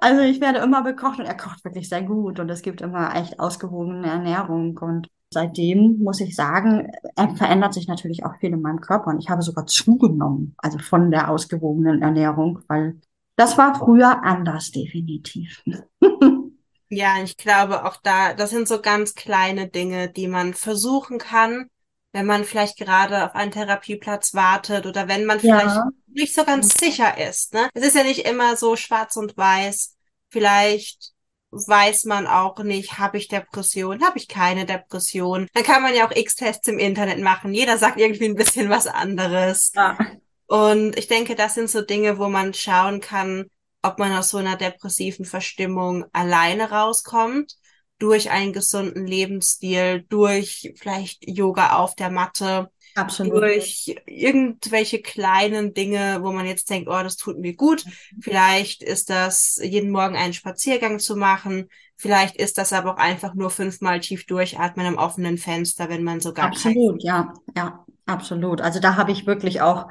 also 0.00 0.22
ich 0.22 0.40
werde 0.40 0.58
immer 0.58 0.82
bekocht 0.82 1.18
und 1.18 1.26
er 1.26 1.36
kocht 1.36 1.64
wirklich 1.64 1.88
sehr 1.88 2.02
gut 2.02 2.40
und 2.40 2.48
es 2.50 2.62
gibt 2.62 2.80
immer 2.80 3.14
echt 3.14 3.38
ausgewogene 3.38 4.08
Ernährung 4.08 4.76
und 4.78 5.08
seitdem 5.30 5.98
muss 5.98 6.20
ich 6.20 6.34
sagen, 6.34 6.90
verändert 7.36 7.74
sich 7.74 7.88
natürlich 7.88 8.24
auch 8.24 8.36
viel 8.36 8.52
in 8.52 8.62
meinem 8.62 8.80
Körper 8.80 9.08
und 9.08 9.18
ich 9.20 9.28
habe 9.28 9.42
sogar 9.42 9.66
zugenommen, 9.66 10.54
also 10.58 10.78
von 10.78 11.10
der 11.10 11.30
ausgewogenen 11.30 12.02
Ernährung, 12.02 12.60
weil 12.68 13.00
das 13.36 13.58
war 13.58 13.74
früher 13.74 14.24
anders, 14.24 14.70
definitiv. 14.70 15.62
ja, 16.88 17.22
ich 17.22 17.36
glaube 17.36 17.84
auch 17.84 17.96
da, 18.02 18.34
das 18.34 18.50
sind 18.50 18.66
so 18.66 18.80
ganz 18.80 19.14
kleine 19.14 19.68
Dinge, 19.68 20.08
die 20.08 20.26
man 20.26 20.54
versuchen 20.54 21.18
kann, 21.18 21.68
wenn 22.16 22.24
man 22.24 22.46
vielleicht 22.46 22.78
gerade 22.78 23.26
auf 23.26 23.34
einen 23.34 23.50
Therapieplatz 23.50 24.32
wartet 24.32 24.86
oder 24.86 25.06
wenn 25.06 25.26
man 25.26 25.38
vielleicht 25.38 25.66
ja. 25.66 25.86
nicht 26.06 26.34
so 26.34 26.44
ganz 26.44 26.72
sicher 26.78 27.18
ist. 27.28 27.52
Ne? 27.52 27.68
Es 27.74 27.84
ist 27.84 27.94
ja 27.94 28.04
nicht 28.04 28.26
immer 28.26 28.56
so 28.56 28.74
schwarz 28.74 29.16
und 29.16 29.36
weiß. 29.36 29.96
Vielleicht 30.30 31.10
weiß 31.50 32.06
man 32.06 32.26
auch 32.26 32.58
nicht, 32.60 32.98
habe 32.98 33.18
ich 33.18 33.28
Depression, 33.28 34.02
habe 34.02 34.16
ich 34.16 34.28
keine 34.28 34.64
Depression. 34.64 35.46
Dann 35.52 35.62
kann 35.62 35.82
man 35.82 35.94
ja 35.94 36.08
auch 36.08 36.16
X-Tests 36.16 36.66
im 36.68 36.78
Internet 36.78 37.20
machen. 37.20 37.52
Jeder 37.52 37.76
sagt 37.76 38.00
irgendwie 38.00 38.24
ein 38.24 38.34
bisschen 38.34 38.70
was 38.70 38.86
anderes. 38.86 39.72
Ja. 39.74 39.98
Und 40.46 40.98
ich 40.98 41.08
denke, 41.08 41.34
das 41.34 41.52
sind 41.52 41.68
so 41.68 41.82
Dinge, 41.82 42.18
wo 42.18 42.28
man 42.28 42.54
schauen 42.54 43.02
kann, 43.02 43.50
ob 43.82 43.98
man 43.98 44.12
aus 44.12 44.30
so 44.30 44.38
einer 44.38 44.56
depressiven 44.56 45.26
Verstimmung 45.26 46.06
alleine 46.14 46.70
rauskommt, 46.70 47.56
durch 47.98 48.30
einen 48.30 48.52
gesunden 48.52 49.06
Lebensstil, 49.06 50.04
durch 50.08 50.72
vielleicht 50.76 51.28
Yoga 51.28 51.76
auf 51.76 51.94
der 51.94 52.10
Matte, 52.10 52.70
Absolut. 52.96 53.42
durch 53.42 53.94
irgendwelche 54.06 55.00
kleinen 55.00 55.74
Dinge, 55.74 56.18
wo 56.22 56.32
man 56.32 56.46
jetzt 56.46 56.70
denkt, 56.70 56.88
oh, 56.88 57.02
das 57.02 57.16
tut 57.16 57.38
mir 57.38 57.54
gut. 57.54 57.84
Mhm. 57.84 58.22
Vielleicht 58.22 58.82
ist 58.82 59.10
das 59.10 59.60
jeden 59.62 59.90
Morgen 59.90 60.16
einen 60.16 60.32
Spaziergang 60.32 60.98
zu 60.98 61.16
machen. 61.16 61.68
Vielleicht 61.96 62.36
ist 62.36 62.58
das 62.58 62.72
aber 62.72 62.94
auch 62.94 62.98
einfach 62.98 63.34
nur 63.34 63.50
fünfmal 63.50 64.00
tief 64.00 64.26
durchatmen 64.26 64.86
am 64.86 64.96
offenen 64.96 65.38
Fenster, 65.38 65.88
wenn 65.88 66.04
man 66.04 66.20
sogar 66.20 66.46
Absolut, 66.46 67.02
ja, 67.02 67.32
ja, 67.54 67.84
absolut. 68.06 68.60
Also 68.60 68.80
da 68.80 68.96
habe 68.96 69.12
ich 69.12 69.26
wirklich 69.26 69.60
auch 69.60 69.86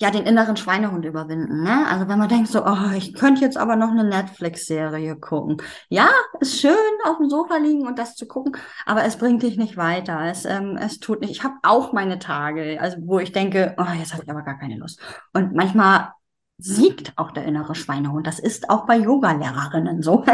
ja, 0.00 0.10
den 0.10 0.26
inneren 0.26 0.56
Schweinehund 0.56 1.04
überwinden. 1.04 1.62
Ne? 1.62 1.86
Also 1.88 2.08
wenn 2.08 2.18
man 2.18 2.28
denkt 2.28 2.48
so, 2.48 2.64
oh, 2.64 2.90
ich 2.96 3.14
könnte 3.14 3.42
jetzt 3.42 3.56
aber 3.56 3.76
noch 3.76 3.90
eine 3.90 4.04
Netflix-Serie 4.04 5.16
gucken. 5.16 5.58
Ja, 5.88 6.10
ist 6.40 6.60
schön, 6.60 6.74
auf 7.04 7.18
dem 7.18 7.30
Sofa 7.30 7.56
liegen 7.58 7.86
und 7.86 7.98
das 7.98 8.16
zu 8.16 8.26
gucken, 8.26 8.56
aber 8.86 9.04
es 9.04 9.16
bringt 9.16 9.42
dich 9.42 9.56
nicht 9.56 9.76
weiter. 9.76 10.20
Es, 10.22 10.44
ähm, 10.44 10.76
es 10.76 10.98
tut 10.98 11.20
nicht. 11.20 11.30
Ich 11.30 11.44
habe 11.44 11.54
auch 11.62 11.92
meine 11.92 12.18
Tage, 12.18 12.78
also 12.80 12.98
wo 13.02 13.20
ich 13.20 13.32
denke, 13.32 13.74
oh, 13.78 13.86
jetzt 13.96 14.12
habe 14.12 14.24
ich 14.24 14.30
aber 14.30 14.42
gar 14.42 14.58
keine 14.58 14.76
Lust. 14.76 15.00
Und 15.32 15.54
manchmal 15.54 16.12
siegt 16.58 17.12
auch 17.16 17.30
der 17.30 17.44
innere 17.44 17.74
Schweinehund. 17.74 18.26
Das 18.26 18.38
ist 18.40 18.70
auch 18.70 18.86
bei 18.86 18.96
Yoga-Lehrerinnen 18.96 20.02
so. 20.02 20.24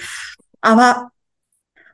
aber 0.60 1.10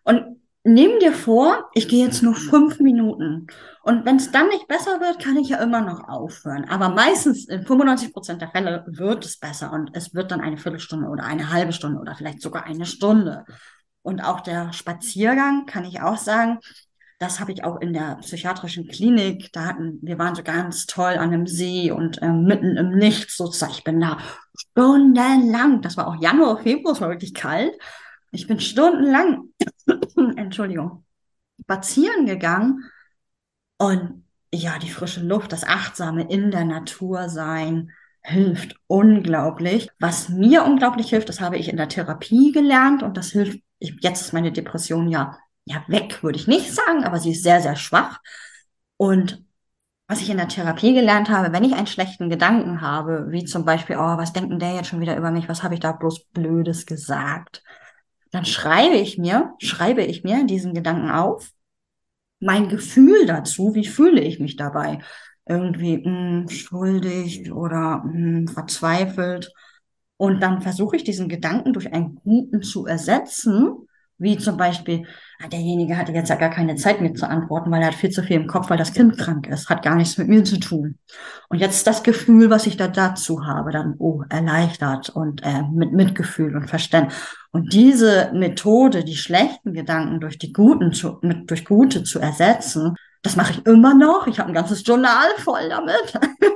und 0.04 0.41
nimm 0.64 0.98
dir 1.00 1.12
vor, 1.12 1.70
ich 1.74 1.88
gehe 1.88 2.04
jetzt 2.04 2.22
nur 2.22 2.34
fünf 2.34 2.78
Minuten. 2.80 3.46
Und 3.82 4.04
wenn 4.04 4.16
es 4.16 4.30
dann 4.30 4.48
nicht 4.48 4.68
besser 4.68 5.00
wird, 5.00 5.18
kann 5.18 5.36
ich 5.36 5.48
ja 5.48 5.58
immer 5.58 5.80
noch 5.80 6.08
aufhören. 6.08 6.66
Aber 6.68 6.88
meistens 6.88 7.48
in 7.48 7.66
95 7.66 8.12
Prozent 8.12 8.40
der 8.40 8.50
Fälle 8.50 8.84
wird 8.86 9.24
es 9.24 9.38
besser 9.38 9.72
und 9.72 9.90
es 9.94 10.14
wird 10.14 10.30
dann 10.30 10.40
eine 10.40 10.58
Viertelstunde 10.58 11.08
oder 11.08 11.24
eine 11.24 11.52
halbe 11.52 11.72
Stunde 11.72 12.00
oder 12.00 12.14
vielleicht 12.14 12.40
sogar 12.40 12.64
eine 12.64 12.86
Stunde. 12.86 13.44
Und 14.02 14.20
auch 14.20 14.40
der 14.40 14.72
Spaziergang 14.72 15.66
kann 15.66 15.84
ich 15.84 16.00
auch 16.00 16.16
sagen, 16.16 16.58
das 17.18 17.38
habe 17.38 17.52
ich 17.52 17.62
auch 17.62 17.80
in 17.80 17.92
der 17.92 18.16
psychiatrischen 18.16 18.88
Klinik. 18.88 19.52
Da 19.52 19.64
hatten, 19.66 20.00
wir 20.02 20.18
waren 20.18 20.34
so 20.34 20.42
ganz 20.42 20.86
toll 20.86 21.12
an 21.12 21.32
einem 21.32 21.46
See 21.46 21.92
und 21.92 22.20
äh, 22.20 22.32
mitten 22.32 22.76
im 22.76 22.90
Nichts 22.90 23.36
sozusagen. 23.36 23.72
Ich 23.72 23.84
bin 23.84 24.00
da 24.00 24.18
stundenlang. 24.56 25.82
Das 25.82 25.96
war 25.96 26.08
auch 26.08 26.20
Januar, 26.20 26.58
Februar, 26.58 26.94
es 26.94 27.00
war 27.00 27.10
wirklich 27.10 27.32
kalt. 27.32 27.72
Ich 28.32 28.46
bin 28.46 28.58
stundenlang, 28.60 29.50
Entschuldigung, 30.36 31.04
spazieren 31.60 32.26
gegangen 32.26 32.90
und 33.78 34.24
ja, 34.52 34.78
die 34.78 34.90
frische 34.90 35.20
Luft, 35.22 35.52
das 35.52 35.64
achtsame 35.64 36.28
in 36.28 36.50
der 36.50 36.64
Natur 36.64 37.28
sein, 37.28 37.92
hilft 38.22 38.76
unglaublich. 38.86 39.88
Was 39.98 40.28
mir 40.28 40.64
unglaublich 40.64 41.10
hilft, 41.10 41.28
das 41.28 41.40
habe 41.40 41.56
ich 41.56 41.68
in 41.68 41.76
der 41.76 41.88
Therapie 41.88 42.52
gelernt 42.52 43.02
und 43.02 43.16
das 43.16 43.30
hilft, 43.30 43.60
jetzt 43.78 44.22
ist 44.22 44.32
meine 44.32 44.52
Depression 44.52 45.08
ja, 45.08 45.38
ja 45.64 45.84
weg, 45.88 46.22
würde 46.22 46.38
ich 46.38 46.46
nicht 46.46 46.72
sagen, 46.72 47.04
aber 47.04 47.18
sie 47.18 47.32
ist 47.32 47.42
sehr, 47.42 47.60
sehr 47.60 47.76
schwach. 47.76 48.20
Und 48.96 49.44
was 50.08 50.20
ich 50.20 50.30
in 50.30 50.36
der 50.36 50.48
Therapie 50.48 50.94
gelernt 50.94 51.30
habe, 51.30 51.52
wenn 51.52 51.64
ich 51.64 51.74
einen 51.74 51.86
schlechten 51.86 52.28
Gedanken 52.28 52.80
habe, 52.80 53.26
wie 53.30 53.44
zum 53.44 53.64
Beispiel, 53.64 53.96
oh, 53.96 54.16
was 54.18 54.32
denkt 54.32 54.52
denn 54.52 54.58
der 54.58 54.74
jetzt 54.74 54.88
schon 54.88 55.00
wieder 55.00 55.16
über 55.16 55.30
mich, 55.30 55.48
was 55.48 55.62
habe 55.62 55.74
ich 55.74 55.80
da 55.80 55.92
bloß 55.92 56.26
Blödes 56.32 56.86
gesagt? 56.86 57.62
Dann 58.32 58.44
schreibe 58.44 58.96
ich 58.96 59.18
mir, 59.18 59.54
schreibe 59.58 60.02
ich 60.02 60.24
mir 60.24 60.44
diesen 60.44 60.74
Gedanken 60.74 61.10
auf, 61.10 61.52
mein 62.40 62.68
Gefühl 62.68 63.26
dazu, 63.26 63.74
wie 63.74 63.86
fühle 63.86 64.20
ich 64.20 64.40
mich 64.40 64.56
dabei? 64.56 64.98
Irgendwie 65.46 65.98
mh, 65.98 66.40
hm, 66.40 66.48
schuldig 66.48 67.52
oder 67.52 68.02
mh, 68.04 68.12
hm, 68.12 68.48
verzweifelt. 68.48 69.52
Und 70.16 70.40
dann 70.42 70.62
versuche 70.62 70.96
ich 70.96 71.04
diesen 71.04 71.28
Gedanken 71.28 71.72
durch 71.72 71.92
einen 71.92 72.16
guten 72.16 72.62
zu 72.62 72.86
ersetzen, 72.86 73.86
wie 74.22 74.38
zum 74.38 74.56
Beispiel, 74.56 75.06
ah, 75.42 75.48
derjenige 75.48 75.96
hatte 75.96 76.12
jetzt 76.12 76.30
ja 76.30 76.36
gar 76.36 76.50
keine 76.50 76.76
Zeit 76.76 77.00
mir 77.00 77.12
zu 77.12 77.28
antworten, 77.28 77.70
weil 77.70 77.82
er 77.82 77.88
hat 77.88 77.94
viel 77.94 78.10
zu 78.10 78.22
viel 78.22 78.36
im 78.36 78.46
Kopf, 78.46 78.70
weil 78.70 78.78
das 78.78 78.94
Kind 78.94 79.18
krank 79.18 79.48
ist, 79.48 79.68
hat 79.68 79.82
gar 79.82 79.96
nichts 79.96 80.16
mit 80.16 80.28
mir 80.28 80.44
zu 80.44 80.58
tun. 80.58 80.98
Und 81.48 81.58
jetzt 81.58 81.86
das 81.86 82.02
Gefühl, 82.02 82.48
was 82.48 82.66
ich 82.66 82.76
da 82.76 82.88
dazu 82.88 83.44
habe, 83.44 83.72
dann, 83.72 83.96
oh, 83.98 84.22
erleichtert 84.28 85.10
und 85.10 85.42
äh, 85.42 85.62
mit 85.72 85.92
Mitgefühl 85.92 86.56
und 86.56 86.68
Verständnis. 86.68 87.14
Und 87.50 87.72
diese 87.72 88.30
Methode, 88.32 89.04
die 89.04 89.16
schlechten 89.16 89.74
Gedanken 89.74 90.20
durch 90.20 90.38
die 90.38 90.52
guten 90.52 90.92
zu, 90.92 91.18
mit, 91.22 91.50
durch 91.50 91.64
gute 91.64 92.04
zu 92.04 92.18
ersetzen, 92.18 92.94
das 93.22 93.36
mache 93.36 93.52
ich 93.52 93.66
immer 93.66 93.94
noch. 93.94 94.26
Ich 94.26 94.38
habe 94.38 94.48
ein 94.48 94.54
ganzes 94.54 94.86
Journal 94.86 95.28
voll 95.38 95.68
damit. 95.68 96.12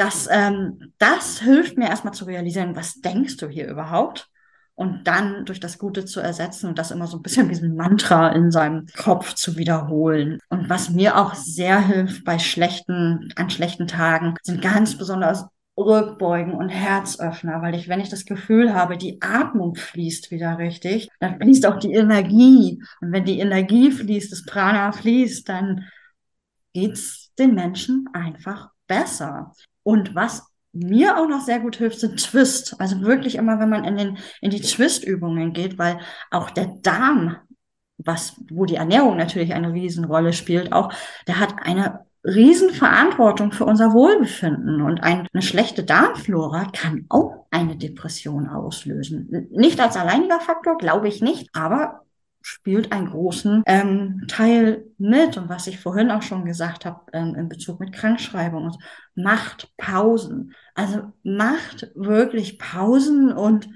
Das, 0.00 0.28
ähm, 0.30 0.92
das 0.98 1.40
hilft 1.40 1.76
mir 1.76 1.88
erstmal 1.88 2.14
zu 2.14 2.24
realisieren, 2.24 2.76
was 2.76 3.00
denkst 3.00 3.36
du 3.36 3.48
hier 3.48 3.66
überhaupt? 3.66 4.30
Und 4.78 5.08
dann 5.08 5.44
durch 5.44 5.58
das 5.58 5.76
Gute 5.76 6.04
zu 6.04 6.20
ersetzen 6.20 6.68
und 6.68 6.78
das 6.78 6.92
immer 6.92 7.08
so 7.08 7.16
ein 7.16 7.22
bisschen 7.22 7.50
wie 7.50 7.56
ein 7.56 7.74
Mantra 7.74 8.28
in 8.28 8.52
seinem 8.52 8.86
Kopf 8.96 9.34
zu 9.34 9.56
wiederholen. 9.56 10.38
Und 10.50 10.70
was 10.70 10.88
mir 10.88 11.18
auch 11.18 11.34
sehr 11.34 11.80
hilft 11.80 12.24
bei 12.24 12.38
schlechten, 12.38 13.32
an 13.34 13.50
schlechten 13.50 13.88
Tagen, 13.88 14.36
sind 14.44 14.62
ganz 14.62 14.96
besonders 14.96 15.46
Rückbeugen 15.76 16.54
und 16.54 16.68
Herzöffner, 16.68 17.60
weil 17.60 17.74
ich, 17.74 17.88
wenn 17.88 17.98
ich 17.98 18.08
das 18.08 18.24
Gefühl 18.24 18.72
habe, 18.72 18.96
die 18.96 19.20
Atmung 19.20 19.74
fließt 19.74 20.30
wieder 20.30 20.58
richtig, 20.58 21.08
dann 21.18 21.40
fließt 21.40 21.66
auch 21.66 21.80
die 21.80 21.94
Energie. 21.94 22.80
Und 23.00 23.10
wenn 23.10 23.24
die 23.24 23.40
Energie 23.40 23.90
fließt, 23.90 24.30
das 24.30 24.44
Prana 24.44 24.92
fließt, 24.92 25.48
dann 25.48 25.86
geht's 26.72 27.32
den 27.36 27.56
Menschen 27.56 28.06
einfach 28.12 28.70
besser. 28.86 29.52
Und 29.82 30.14
was 30.14 30.46
mir 30.78 31.18
auch 31.18 31.28
noch 31.28 31.40
sehr 31.40 31.60
gut 31.60 31.76
hilft, 31.76 32.00
sind 32.00 32.22
Twist. 32.22 32.76
Also 32.80 33.00
wirklich 33.02 33.36
immer, 33.36 33.58
wenn 33.58 33.70
man 33.70 33.84
in, 33.84 33.96
den, 33.96 34.18
in 34.40 34.50
die 34.50 34.60
Twist-Übungen 34.60 35.52
geht, 35.52 35.78
weil 35.78 35.98
auch 36.30 36.50
der 36.50 36.66
Darm, 36.82 37.36
was, 37.98 38.40
wo 38.50 38.64
die 38.64 38.76
Ernährung 38.76 39.16
natürlich 39.16 39.54
eine 39.54 39.72
Riesenrolle 39.72 40.32
spielt, 40.32 40.72
auch, 40.72 40.92
der 41.26 41.40
hat 41.40 41.54
eine 41.62 42.06
Riesenverantwortung 42.24 43.52
für 43.52 43.64
unser 43.64 43.92
Wohlbefinden. 43.92 44.82
Und 44.82 45.02
eine 45.02 45.28
schlechte 45.40 45.84
Darmflora 45.84 46.66
kann 46.72 47.06
auch 47.08 47.46
eine 47.50 47.76
Depression 47.76 48.48
auslösen. 48.48 49.48
Nicht 49.50 49.80
als 49.80 49.96
alleiniger 49.96 50.40
Faktor, 50.40 50.76
glaube 50.78 51.08
ich 51.08 51.22
nicht, 51.22 51.50
aber 51.54 52.02
spielt 52.48 52.92
einen 52.92 53.10
großen 53.10 53.62
ähm, 53.66 54.24
Teil 54.26 54.86
mit. 54.96 55.36
Und 55.36 55.50
was 55.50 55.66
ich 55.66 55.78
vorhin 55.78 56.10
auch 56.10 56.22
schon 56.22 56.46
gesagt 56.46 56.86
habe 56.86 57.02
ähm, 57.12 57.34
in 57.34 57.48
Bezug 57.48 57.78
mit 57.78 57.92
Krankschreibung, 57.92 58.74
macht 59.14 59.70
Pausen. 59.76 60.54
Also 60.74 61.12
macht 61.22 61.90
wirklich 61.94 62.58
Pausen 62.58 63.32
und 63.32 63.68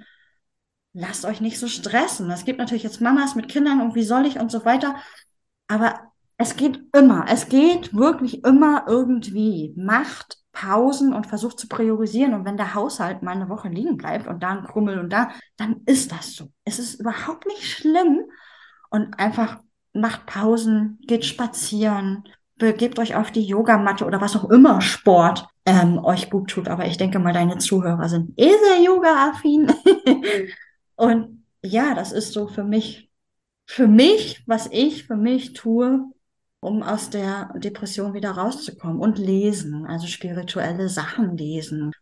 lasst 0.95 1.27
euch 1.27 1.43
nicht 1.43 1.59
so 1.59 1.69
stressen. 1.69 2.31
Es 2.31 2.47
gibt 2.47 2.59
natürlich 2.59 2.83
jetzt 2.83 3.03
Mamas 3.03 3.35
mit 3.35 3.49
Kindern 3.49 3.83
und 3.83 3.95
wie 3.95 4.05
soll 4.05 4.25
ich 4.25 4.41
und 4.41 4.51
so 4.51 4.65
weiter. 4.65 4.97
Aber 5.69 6.01
es 6.39 6.57
geht 6.57 6.81
immer. 6.97 7.27
Es 7.29 7.51
geht 7.51 7.95
wirklich 7.95 8.43
immer 8.43 8.85
irgendwie. 8.89 9.75
Macht 9.77 10.39
Pausen 10.53 11.13
und 11.13 11.27
versucht 11.27 11.59
zu 11.59 11.69
priorisieren. 11.69 12.33
Und 12.33 12.47
wenn 12.47 12.57
der 12.57 12.75
Haushalt 12.75 13.23
mal 13.23 13.33
eine 13.33 13.51
Woche 13.51 13.69
liegen 13.69 13.99
bleibt 13.99 14.27
und 14.27 14.43
da 14.43 14.51
ein 14.51 14.65
Krummel 14.65 14.99
und 14.99 15.13
da, 15.13 15.31
dann 15.59 15.83
ist 15.85 16.11
das 16.11 16.35
so. 16.35 16.49
Es 16.65 16.79
ist 16.79 17.01
überhaupt 17.01 17.47
nicht 17.47 17.65
schlimm 17.65 18.25
und 18.93 19.19
einfach 19.19 19.59
macht 19.95 20.27
Pausen, 20.27 20.99
geht 21.07 21.25
spazieren, 21.25 22.25
begebt 22.57 22.99
euch 22.99 23.17
auf 23.17 23.31
die 23.31 23.43
Yogamatte 23.43 24.05
oder 24.05 24.21
was 24.21 24.37
auch 24.37 24.51
immer 24.51 24.81
Sport 24.81 25.47
ähm, 25.65 25.99
euch 26.05 26.31
gut 26.31 26.51
tut. 26.51 26.69
Aber 26.69 26.87
ich 26.87 26.99
denke 26.99 27.19
mal, 27.19 27.33
deine 27.33 27.59
Zuhörer 27.59 28.09
sind 28.09 28.39
eh 28.39 28.51
sehr 28.51 28.83
yoga-affin. 28.85 29.73
und 30.97 31.45
ja, 31.63 31.95
das 31.95 32.13
ist 32.13 32.33
so 32.33 32.47
für 32.47 32.65
mich, 32.65 33.11
für 33.67 33.89
mich, 33.89 34.43
was 34.47 34.69
ich 34.71 35.05
für 35.05 35.17
mich 35.17 35.55
tue, 35.55 36.05
um 36.61 36.83
aus 36.83 37.09
der 37.11 37.51
Depression 37.57 38.13
wieder 38.13 38.33
rauszukommen 38.33 39.01
und 39.01 39.19
lesen, 39.19 39.87
also 39.87 40.07
spirituelle 40.07 40.89
Sachen 40.89 41.37
lesen, 41.37 41.93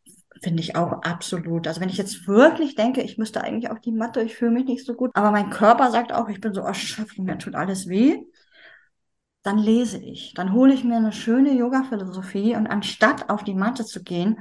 finde 0.40 0.62
ich 0.62 0.76
auch 0.76 1.02
absolut. 1.02 1.66
Also 1.66 1.80
wenn 1.80 1.88
ich 1.88 1.98
jetzt 1.98 2.26
wirklich 2.26 2.74
denke, 2.74 3.02
ich 3.02 3.18
müsste 3.18 3.42
eigentlich 3.42 3.70
auf 3.70 3.80
die 3.80 3.92
Matte, 3.92 4.22
ich 4.22 4.34
fühle 4.36 4.52
mich 4.52 4.66
nicht 4.66 4.86
so 4.86 4.94
gut, 4.94 5.10
aber 5.14 5.30
mein 5.30 5.50
Körper 5.50 5.90
sagt 5.90 6.12
auch, 6.12 6.28
ich 6.28 6.40
bin 6.40 6.54
so 6.54 6.60
erschöpft 6.62 7.18
mir 7.18 7.38
tut 7.38 7.54
alles 7.54 7.88
weh, 7.88 8.18
dann 9.42 9.58
lese 9.58 9.98
ich. 9.98 10.34
Dann 10.34 10.52
hole 10.52 10.72
ich 10.72 10.84
mir 10.84 10.96
eine 10.96 11.12
schöne 11.12 11.52
Yoga-Philosophie 11.52 12.56
und 12.56 12.66
anstatt 12.66 13.30
auf 13.30 13.44
die 13.44 13.54
Matte 13.54 13.84
zu 13.84 14.02
gehen, 14.02 14.38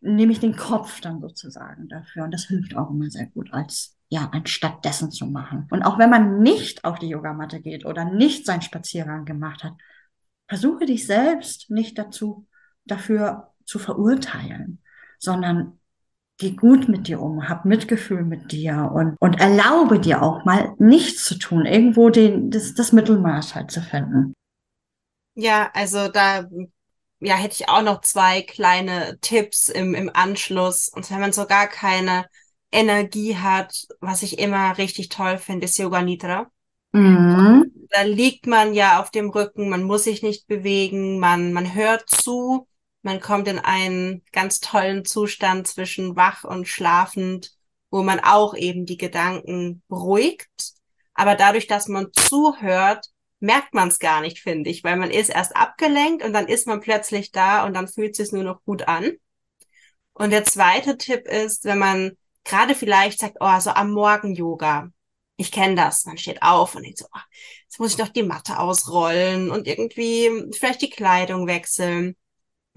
nehme 0.00 0.32
ich 0.32 0.40
den 0.40 0.56
Kopf 0.56 1.00
dann 1.00 1.20
sozusagen 1.20 1.88
dafür. 1.88 2.24
Und 2.24 2.32
das 2.32 2.44
hilft 2.44 2.76
auch 2.76 2.90
immer 2.90 3.10
sehr 3.10 3.26
gut, 3.26 3.52
als 3.52 3.96
ja, 4.08 4.28
anstatt 4.32 4.84
dessen 4.84 5.10
zu 5.10 5.26
machen. 5.26 5.66
Und 5.70 5.82
auch 5.82 5.98
wenn 5.98 6.10
man 6.10 6.40
nicht 6.40 6.84
auf 6.84 6.98
die 6.98 7.08
Yogamatte 7.08 7.60
geht 7.60 7.84
oder 7.84 8.04
nicht 8.04 8.46
seinen 8.46 8.62
Spaziergang 8.62 9.24
gemacht 9.24 9.64
hat, 9.64 9.72
versuche 10.46 10.86
dich 10.86 11.06
selbst 11.06 11.70
nicht 11.70 11.98
dazu, 11.98 12.46
dafür 12.84 13.52
zu 13.66 13.78
verurteilen, 13.78 14.82
sondern 15.18 15.78
geh 16.38 16.52
gut 16.52 16.88
mit 16.88 17.08
dir 17.08 17.20
um, 17.20 17.48
hab 17.48 17.64
Mitgefühl 17.64 18.22
mit 18.22 18.52
dir 18.52 18.90
und, 18.94 19.16
und 19.20 19.40
erlaube 19.40 19.98
dir 19.98 20.22
auch 20.22 20.44
mal 20.44 20.74
nichts 20.78 21.24
zu 21.24 21.38
tun, 21.38 21.66
irgendwo 21.66 22.10
den, 22.10 22.50
das, 22.50 22.74
das 22.74 22.92
Mittelmaß 22.92 23.54
halt 23.54 23.70
zu 23.70 23.80
finden. 23.80 24.34
Ja, 25.34 25.70
also 25.74 26.08
da 26.08 26.46
ja, 27.20 27.36
hätte 27.36 27.54
ich 27.60 27.68
auch 27.68 27.82
noch 27.82 28.02
zwei 28.02 28.42
kleine 28.42 29.18
Tipps 29.20 29.68
im, 29.68 29.94
im 29.94 30.10
Anschluss. 30.12 30.88
Und 30.88 31.10
wenn 31.10 31.20
man 31.20 31.32
so 31.32 31.46
gar 31.46 31.66
keine 31.66 32.26
Energie 32.70 33.36
hat, 33.36 33.86
was 34.00 34.22
ich 34.22 34.38
immer 34.38 34.76
richtig 34.76 35.08
toll 35.08 35.38
finde, 35.38 35.64
ist 35.64 35.78
Yoga 35.78 36.02
Nidra. 36.02 36.50
Mhm. 36.92 37.72
Da 37.90 38.02
liegt 38.02 38.46
man 38.46 38.74
ja 38.74 39.00
auf 39.00 39.10
dem 39.10 39.30
Rücken, 39.30 39.68
man 39.68 39.84
muss 39.84 40.04
sich 40.04 40.22
nicht 40.22 40.46
bewegen, 40.46 41.18
man, 41.18 41.52
man 41.52 41.74
hört 41.74 42.08
zu 42.08 42.66
man 43.06 43.20
kommt 43.20 43.46
in 43.46 43.60
einen 43.60 44.24
ganz 44.32 44.58
tollen 44.58 45.04
Zustand 45.04 45.68
zwischen 45.68 46.16
wach 46.16 46.42
und 46.42 46.66
schlafend, 46.66 47.52
wo 47.88 48.02
man 48.02 48.18
auch 48.18 48.56
eben 48.56 48.84
die 48.84 48.96
Gedanken 48.96 49.84
beruhigt. 49.86 50.72
Aber 51.14 51.36
dadurch, 51.36 51.68
dass 51.68 51.86
man 51.86 52.08
zuhört, 52.12 53.06
merkt 53.38 53.74
man 53.74 53.86
es 53.88 54.00
gar 54.00 54.22
nicht, 54.22 54.40
finde 54.40 54.70
ich, 54.70 54.82
weil 54.82 54.96
man 54.96 55.12
ist 55.12 55.28
erst 55.28 55.54
abgelenkt 55.54 56.24
und 56.24 56.32
dann 56.32 56.48
ist 56.48 56.66
man 56.66 56.80
plötzlich 56.80 57.30
da 57.30 57.64
und 57.64 57.74
dann 57.74 57.86
fühlt 57.86 58.10
es 58.10 58.16
sich 58.16 58.32
nur 58.32 58.42
noch 58.42 58.64
gut 58.64 58.88
an. 58.88 59.12
Und 60.12 60.30
der 60.30 60.44
zweite 60.44 60.98
Tipp 60.98 61.28
ist, 61.28 61.64
wenn 61.64 61.78
man 61.78 62.16
gerade 62.42 62.74
vielleicht 62.74 63.20
sagt, 63.20 63.36
oh, 63.38 63.60
so 63.60 63.70
am 63.70 63.92
Morgen 63.92 64.34
Yoga. 64.34 64.90
Ich 65.36 65.52
kenne 65.52 65.76
das. 65.76 66.06
Man 66.06 66.18
steht 66.18 66.42
auf 66.42 66.74
und 66.74 66.82
denkt 66.82 66.98
so, 66.98 67.06
oh, 67.14 67.20
jetzt 67.62 67.78
muss 67.78 67.92
ich 67.92 67.98
noch 67.98 68.08
die 68.08 68.24
Matte 68.24 68.58
ausrollen 68.58 69.52
und 69.52 69.68
irgendwie 69.68 70.50
vielleicht 70.58 70.82
die 70.82 70.90
Kleidung 70.90 71.46
wechseln. 71.46 72.16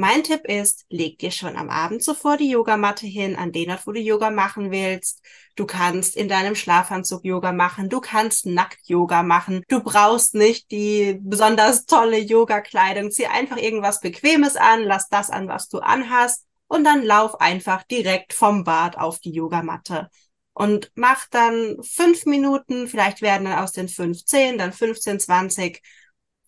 Mein 0.01 0.23
Tipp 0.23 0.45
ist, 0.45 0.85
leg 0.87 1.19
dir 1.19 1.29
schon 1.29 1.57
am 1.57 1.69
Abend 1.69 2.01
zuvor 2.01 2.37
die 2.37 2.49
Yogamatte 2.49 3.05
hin, 3.05 3.35
an 3.35 3.51
den 3.51 3.69
Ort, 3.69 3.85
wo 3.85 3.91
du 3.91 3.99
Yoga 3.99 4.29
machen 4.29 4.71
willst. 4.71 5.21
Du 5.57 5.65
kannst 5.65 6.15
in 6.15 6.29
deinem 6.29 6.55
Schlafanzug 6.55 7.25
Yoga 7.25 7.51
machen. 7.51 7.89
Du 7.89 7.99
kannst 7.99 8.45
nackt 8.45 8.87
Yoga 8.87 9.23
machen. 9.23 9.61
Du 9.67 9.83
brauchst 9.83 10.35
nicht 10.35 10.71
die 10.71 11.19
besonders 11.21 11.85
tolle 11.85 12.17
Yoga-Kleidung. 12.17 13.11
Zieh 13.11 13.25
einfach 13.25 13.57
irgendwas 13.57 13.99
Bequemes 13.99 14.55
an. 14.55 14.83
Lass 14.83 15.09
das 15.09 15.29
an, 15.29 15.49
was 15.49 15.67
du 15.67 15.79
anhast. 15.79 16.45
Und 16.67 16.85
dann 16.85 17.03
lauf 17.03 17.41
einfach 17.41 17.83
direkt 17.83 18.31
vom 18.31 18.63
Bad 18.63 18.97
auf 18.97 19.19
die 19.19 19.33
Yogamatte. 19.33 20.09
Und 20.53 20.93
mach 20.95 21.27
dann 21.29 21.75
fünf 21.83 22.25
Minuten. 22.25 22.87
Vielleicht 22.87 23.21
werden 23.21 23.43
dann 23.43 23.59
aus 23.59 23.73
den 23.73 23.89
15, 23.89 24.57
dann 24.57 24.71
15, 24.71 25.19
20 25.19 25.81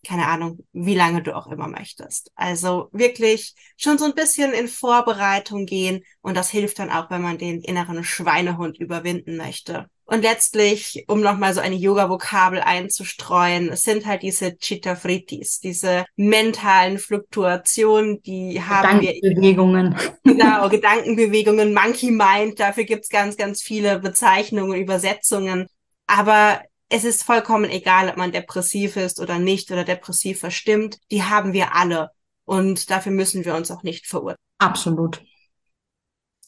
keine 0.06 0.26
Ahnung, 0.26 0.58
wie 0.72 0.94
lange 0.94 1.22
du 1.22 1.36
auch 1.36 1.46
immer 1.46 1.68
möchtest. 1.68 2.30
Also 2.34 2.88
wirklich 2.92 3.54
schon 3.76 3.98
so 3.98 4.04
ein 4.04 4.14
bisschen 4.14 4.52
in 4.52 4.68
Vorbereitung 4.68 5.66
gehen 5.66 6.02
und 6.20 6.36
das 6.36 6.50
hilft 6.50 6.78
dann 6.78 6.90
auch, 6.90 7.10
wenn 7.10 7.22
man 7.22 7.38
den 7.38 7.62
inneren 7.62 8.02
Schweinehund 8.04 8.78
überwinden 8.78 9.36
möchte. 9.36 9.86
Und 10.04 10.22
letztlich, 10.22 11.04
um 11.06 11.20
nochmal 11.20 11.54
so 11.54 11.60
eine 11.60 11.76
Yoga-Vokabel 11.76 12.60
einzustreuen, 12.60 13.70
es 13.70 13.82
sind 13.82 14.04
halt 14.04 14.22
diese 14.22 14.58
Chitta-Frittis, 14.58 15.60
diese 15.60 16.04
mentalen 16.16 16.98
Fluktuationen, 16.98 18.20
die 18.22 18.60
haben 18.60 19.00
wir. 19.00 19.14
Gedankenbewegungen. 19.14 19.96
Genau, 20.24 20.68
Gedankenbewegungen, 20.68 21.72
Monkey 21.72 22.10
Mind, 22.10 22.60
dafür 22.60 22.84
gibt's 22.84 23.08
ganz, 23.08 23.36
ganz 23.36 23.62
viele 23.62 24.00
Bezeichnungen, 24.00 24.78
Übersetzungen. 24.78 25.66
Aber 26.06 26.60
es 26.92 27.04
ist 27.04 27.22
vollkommen 27.22 27.70
egal, 27.70 28.10
ob 28.10 28.18
man 28.18 28.32
depressiv 28.32 28.96
ist 28.96 29.18
oder 29.18 29.38
nicht 29.38 29.70
oder 29.70 29.82
depressiv 29.82 30.40
verstimmt. 30.40 30.98
Die 31.10 31.22
haben 31.22 31.54
wir 31.54 31.74
alle. 31.74 32.10
Und 32.44 32.90
dafür 32.90 33.12
müssen 33.12 33.46
wir 33.46 33.54
uns 33.54 33.70
auch 33.70 33.82
nicht 33.82 34.06
verurteilen. 34.06 34.36
Absolut. 34.58 35.24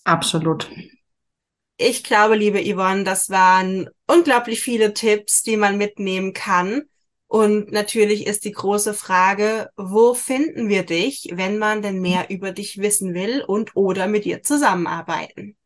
Absolut. 0.04 0.70
Ich 1.78 2.04
glaube, 2.04 2.36
liebe 2.36 2.60
Yvonne, 2.62 3.04
das 3.04 3.30
waren 3.30 3.88
unglaublich 4.06 4.60
viele 4.60 4.92
Tipps, 4.92 5.42
die 5.42 5.56
man 5.56 5.78
mitnehmen 5.78 6.34
kann. 6.34 6.82
Und 7.26 7.72
natürlich 7.72 8.26
ist 8.26 8.44
die 8.44 8.52
große 8.52 8.92
Frage, 8.92 9.70
wo 9.76 10.12
finden 10.12 10.68
wir 10.68 10.84
dich, 10.84 11.30
wenn 11.32 11.56
man 11.56 11.80
denn 11.80 12.02
mehr 12.02 12.28
über 12.28 12.52
dich 12.52 12.78
wissen 12.78 13.14
will 13.14 13.42
und 13.42 13.74
oder 13.76 14.08
mit 14.08 14.26
dir 14.26 14.42
zusammenarbeiten? 14.42 15.56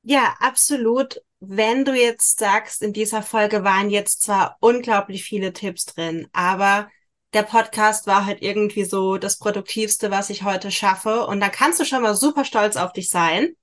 Ja, 0.04 0.36
absolut. 0.40 1.22
Wenn 1.40 1.86
du 1.86 1.94
jetzt 1.94 2.40
sagst, 2.40 2.82
in 2.82 2.94
dieser 2.94 3.24
Folge 3.24 3.64
waren 3.64 3.90
jetzt 3.90 4.22
zwar 4.22 4.58
unglaublich 4.60 5.24
viele 5.24 5.54
Tipps 5.54 5.86
drin, 5.86 6.28
aber 6.34 6.88
der 7.34 7.44
Podcast 7.44 8.08
war 8.08 8.26
halt 8.26 8.42
irgendwie 8.42 8.84
so 8.84 9.18
das 9.18 9.38
Produktivste, 9.38 10.12
was 10.12 10.30
ich 10.30 10.44
heute 10.44 10.70
schaffe. 10.70 11.26
Und 11.26 11.40
dann 11.40 11.52
kannst 11.52 11.80
du 11.80 11.86
schon 11.86 12.02
mal 12.02 12.16
super 12.16 12.46
stolz 12.46 12.76
auf 12.76 12.94
dich 12.94 13.10
sein. 13.10 13.56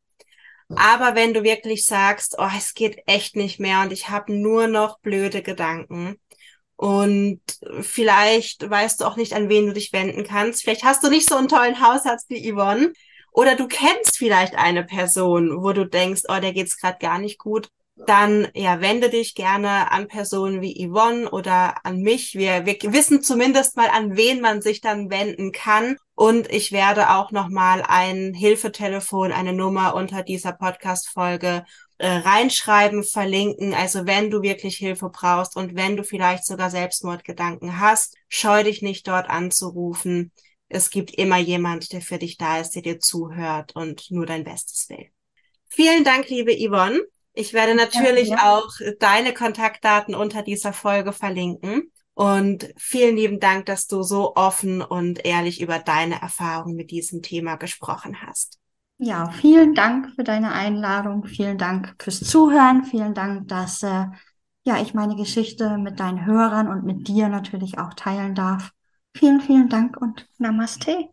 Aber 0.77 1.14
wenn 1.14 1.33
du 1.35 1.43
wirklich 1.43 1.87
sagst, 1.87 2.37
oh, 2.39 2.49
es 2.57 2.75
geht 2.75 3.03
echt 3.07 3.37
nicht 3.37 3.59
mehr 3.59 3.81
und 3.83 3.93
ich 3.93 4.11
habe 4.11 4.33
nur 4.33 4.66
noch 4.66 4.99
blöde 5.01 5.43
Gedanken 5.43 6.16
und 6.77 7.41
vielleicht 7.81 8.69
weißt 8.69 9.01
du 9.01 9.07
auch 9.07 9.16
nicht, 9.16 9.33
an 9.33 9.49
wen 9.49 9.66
du 9.66 9.73
dich 9.73 9.93
wenden 9.93 10.25
kannst. 10.25 10.62
Vielleicht 10.62 10.85
hast 10.85 11.03
du 11.03 11.11
nicht 11.11 11.29
so 11.29 11.37
einen 11.37 11.49
tollen 11.49 11.81
Hausarzt 11.81 12.29
wie 12.29 12.53
Yvonne 12.53 12.93
oder 13.33 13.57
du 13.57 13.66
kennst 13.66 14.19
vielleicht 14.19 14.57
eine 14.57 14.85
Person, 14.85 15.62
wo 15.62 15.73
du 15.73 15.87
denkst, 15.87 16.23
oh, 16.29 16.39
der 16.41 16.53
geht's 16.53 16.79
gerade 16.79 16.99
gar 16.99 17.19
nicht 17.19 17.39
gut 17.39 17.71
dann 18.07 18.49
ja, 18.55 18.81
wende 18.81 19.11
dich 19.11 19.35
gerne 19.35 19.91
an 19.91 20.09
Personen 20.09 20.61
wie 20.61 20.87
Yvonne 20.87 21.31
oder 21.31 21.85
an 21.85 22.01
mich. 22.01 22.35
Wir, 22.35 22.64
wir 22.66 22.77
wissen 22.93 23.23
zumindest 23.23 23.77
mal, 23.77 23.89
an 23.89 24.16
wen 24.16 24.41
man 24.41 24.62
sich 24.62 24.81
dann 24.81 25.11
wenden 25.11 25.53
kann. 25.53 25.97
Und 26.19 26.51
ich 26.51 26.73
werde 26.73 27.11
auch 27.11 27.31
nochmal 27.31 27.81
ein 27.87 28.35
Hilfetelefon, 28.35 29.31
eine 29.31 29.53
Nummer 29.53 29.95
unter 29.95 30.25
dieser 30.25 30.51
Podcast-Folge 30.51 31.64
äh, 31.99 32.09
reinschreiben, 32.09 33.05
verlinken. 33.05 33.73
Also 33.73 34.05
wenn 34.05 34.29
du 34.29 34.43
wirklich 34.43 34.79
Hilfe 34.79 35.11
brauchst 35.11 35.55
und 35.55 35.77
wenn 35.77 35.97
du 35.97 36.03
vielleicht 36.03 36.45
sogar 36.45 36.71
Selbstmordgedanken 36.71 37.79
hast, 37.79 38.16
scheu 38.27 38.64
dich 38.64 38.83
nicht 38.83 39.07
dort 39.07 39.31
anzurufen. 39.31 40.33
Es 40.69 40.91
gibt 40.91 41.14
immer 41.14 41.39
jemand, 41.39 41.93
der 41.93 42.01
für 42.01 42.19
dich 42.19 42.37
da 42.37 42.59
ist, 42.59 42.71
der 42.71 42.83
dir 42.83 42.99
zuhört 42.99 43.77
und 43.77 44.11
nur 44.11 44.27
dein 44.27 44.43
Bestes 44.43 44.89
will. 44.89 45.07
Vielen 45.69 46.03
Dank, 46.03 46.29
liebe 46.31 46.53
Yvonne. 46.53 47.01
Ich 47.33 47.53
werde 47.53 47.77
natürlich 47.77 48.31
ja, 48.31 48.39
ja. 48.39 48.57
auch 48.57 48.69
deine 48.99 49.35
Kontaktdaten 49.35 50.16
unter 50.16 50.43
dieser 50.43 50.73
Folge 50.73 51.12
verlinken. 51.12 51.93
Und 52.19 52.75
vielen 52.77 53.14
lieben 53.14 53.39
Dank, 53.39 53.66
dass 53.66 53.87
du 53.87 54.03
so 54.03 54.35
offen 54.35 54.83
und 54.83 55.25
ehrlich 55.25 55.61
über 55.61 55.79
deine 55.79 56.21
Erfahrungen 56.21 56.75
mit 56.75 56.91
diesem 56.91 57.23
Thema 57.23 57.55
gesprochen 57.55 58.23
hast. 58.27 58.59
Ja, 58.99 59.31
vielen 59.31 59.73
Dank 59.73 60.16
für 60.16 60.25
deine 60.25 60.51
Einladung. 60.51 61.27
Vielen 61.27 61.59
Dank 61.59 61.95
fürs 62.03 62.19
Zuhören. 62.19 62.83
Vielen 62.83 63.14
Dank, 63.14 63.47
dass 63.47 63.85
äh, 63.85 64.07
ja 64.64 64.83
ich 64.83 64.95
meine 64.95 65.14
Geschichte 65.14 65.79
mit 65.79 66.01
deinen 66.01 66.27
Hörern 66.27 66.66
und 66.66 66.83
mit 66.83 67.07
dir 67.07 67.29
natürlich 67.29 67.79
auch 67.79 67.95
teilen 67.95 68.35
darf. 68.35 68.73
Vielen, 69.14 69.41
vielen 69.41 69.69
Dank 69.69 69.97
und 69.97 70.27
Namaste. 70.39 71.07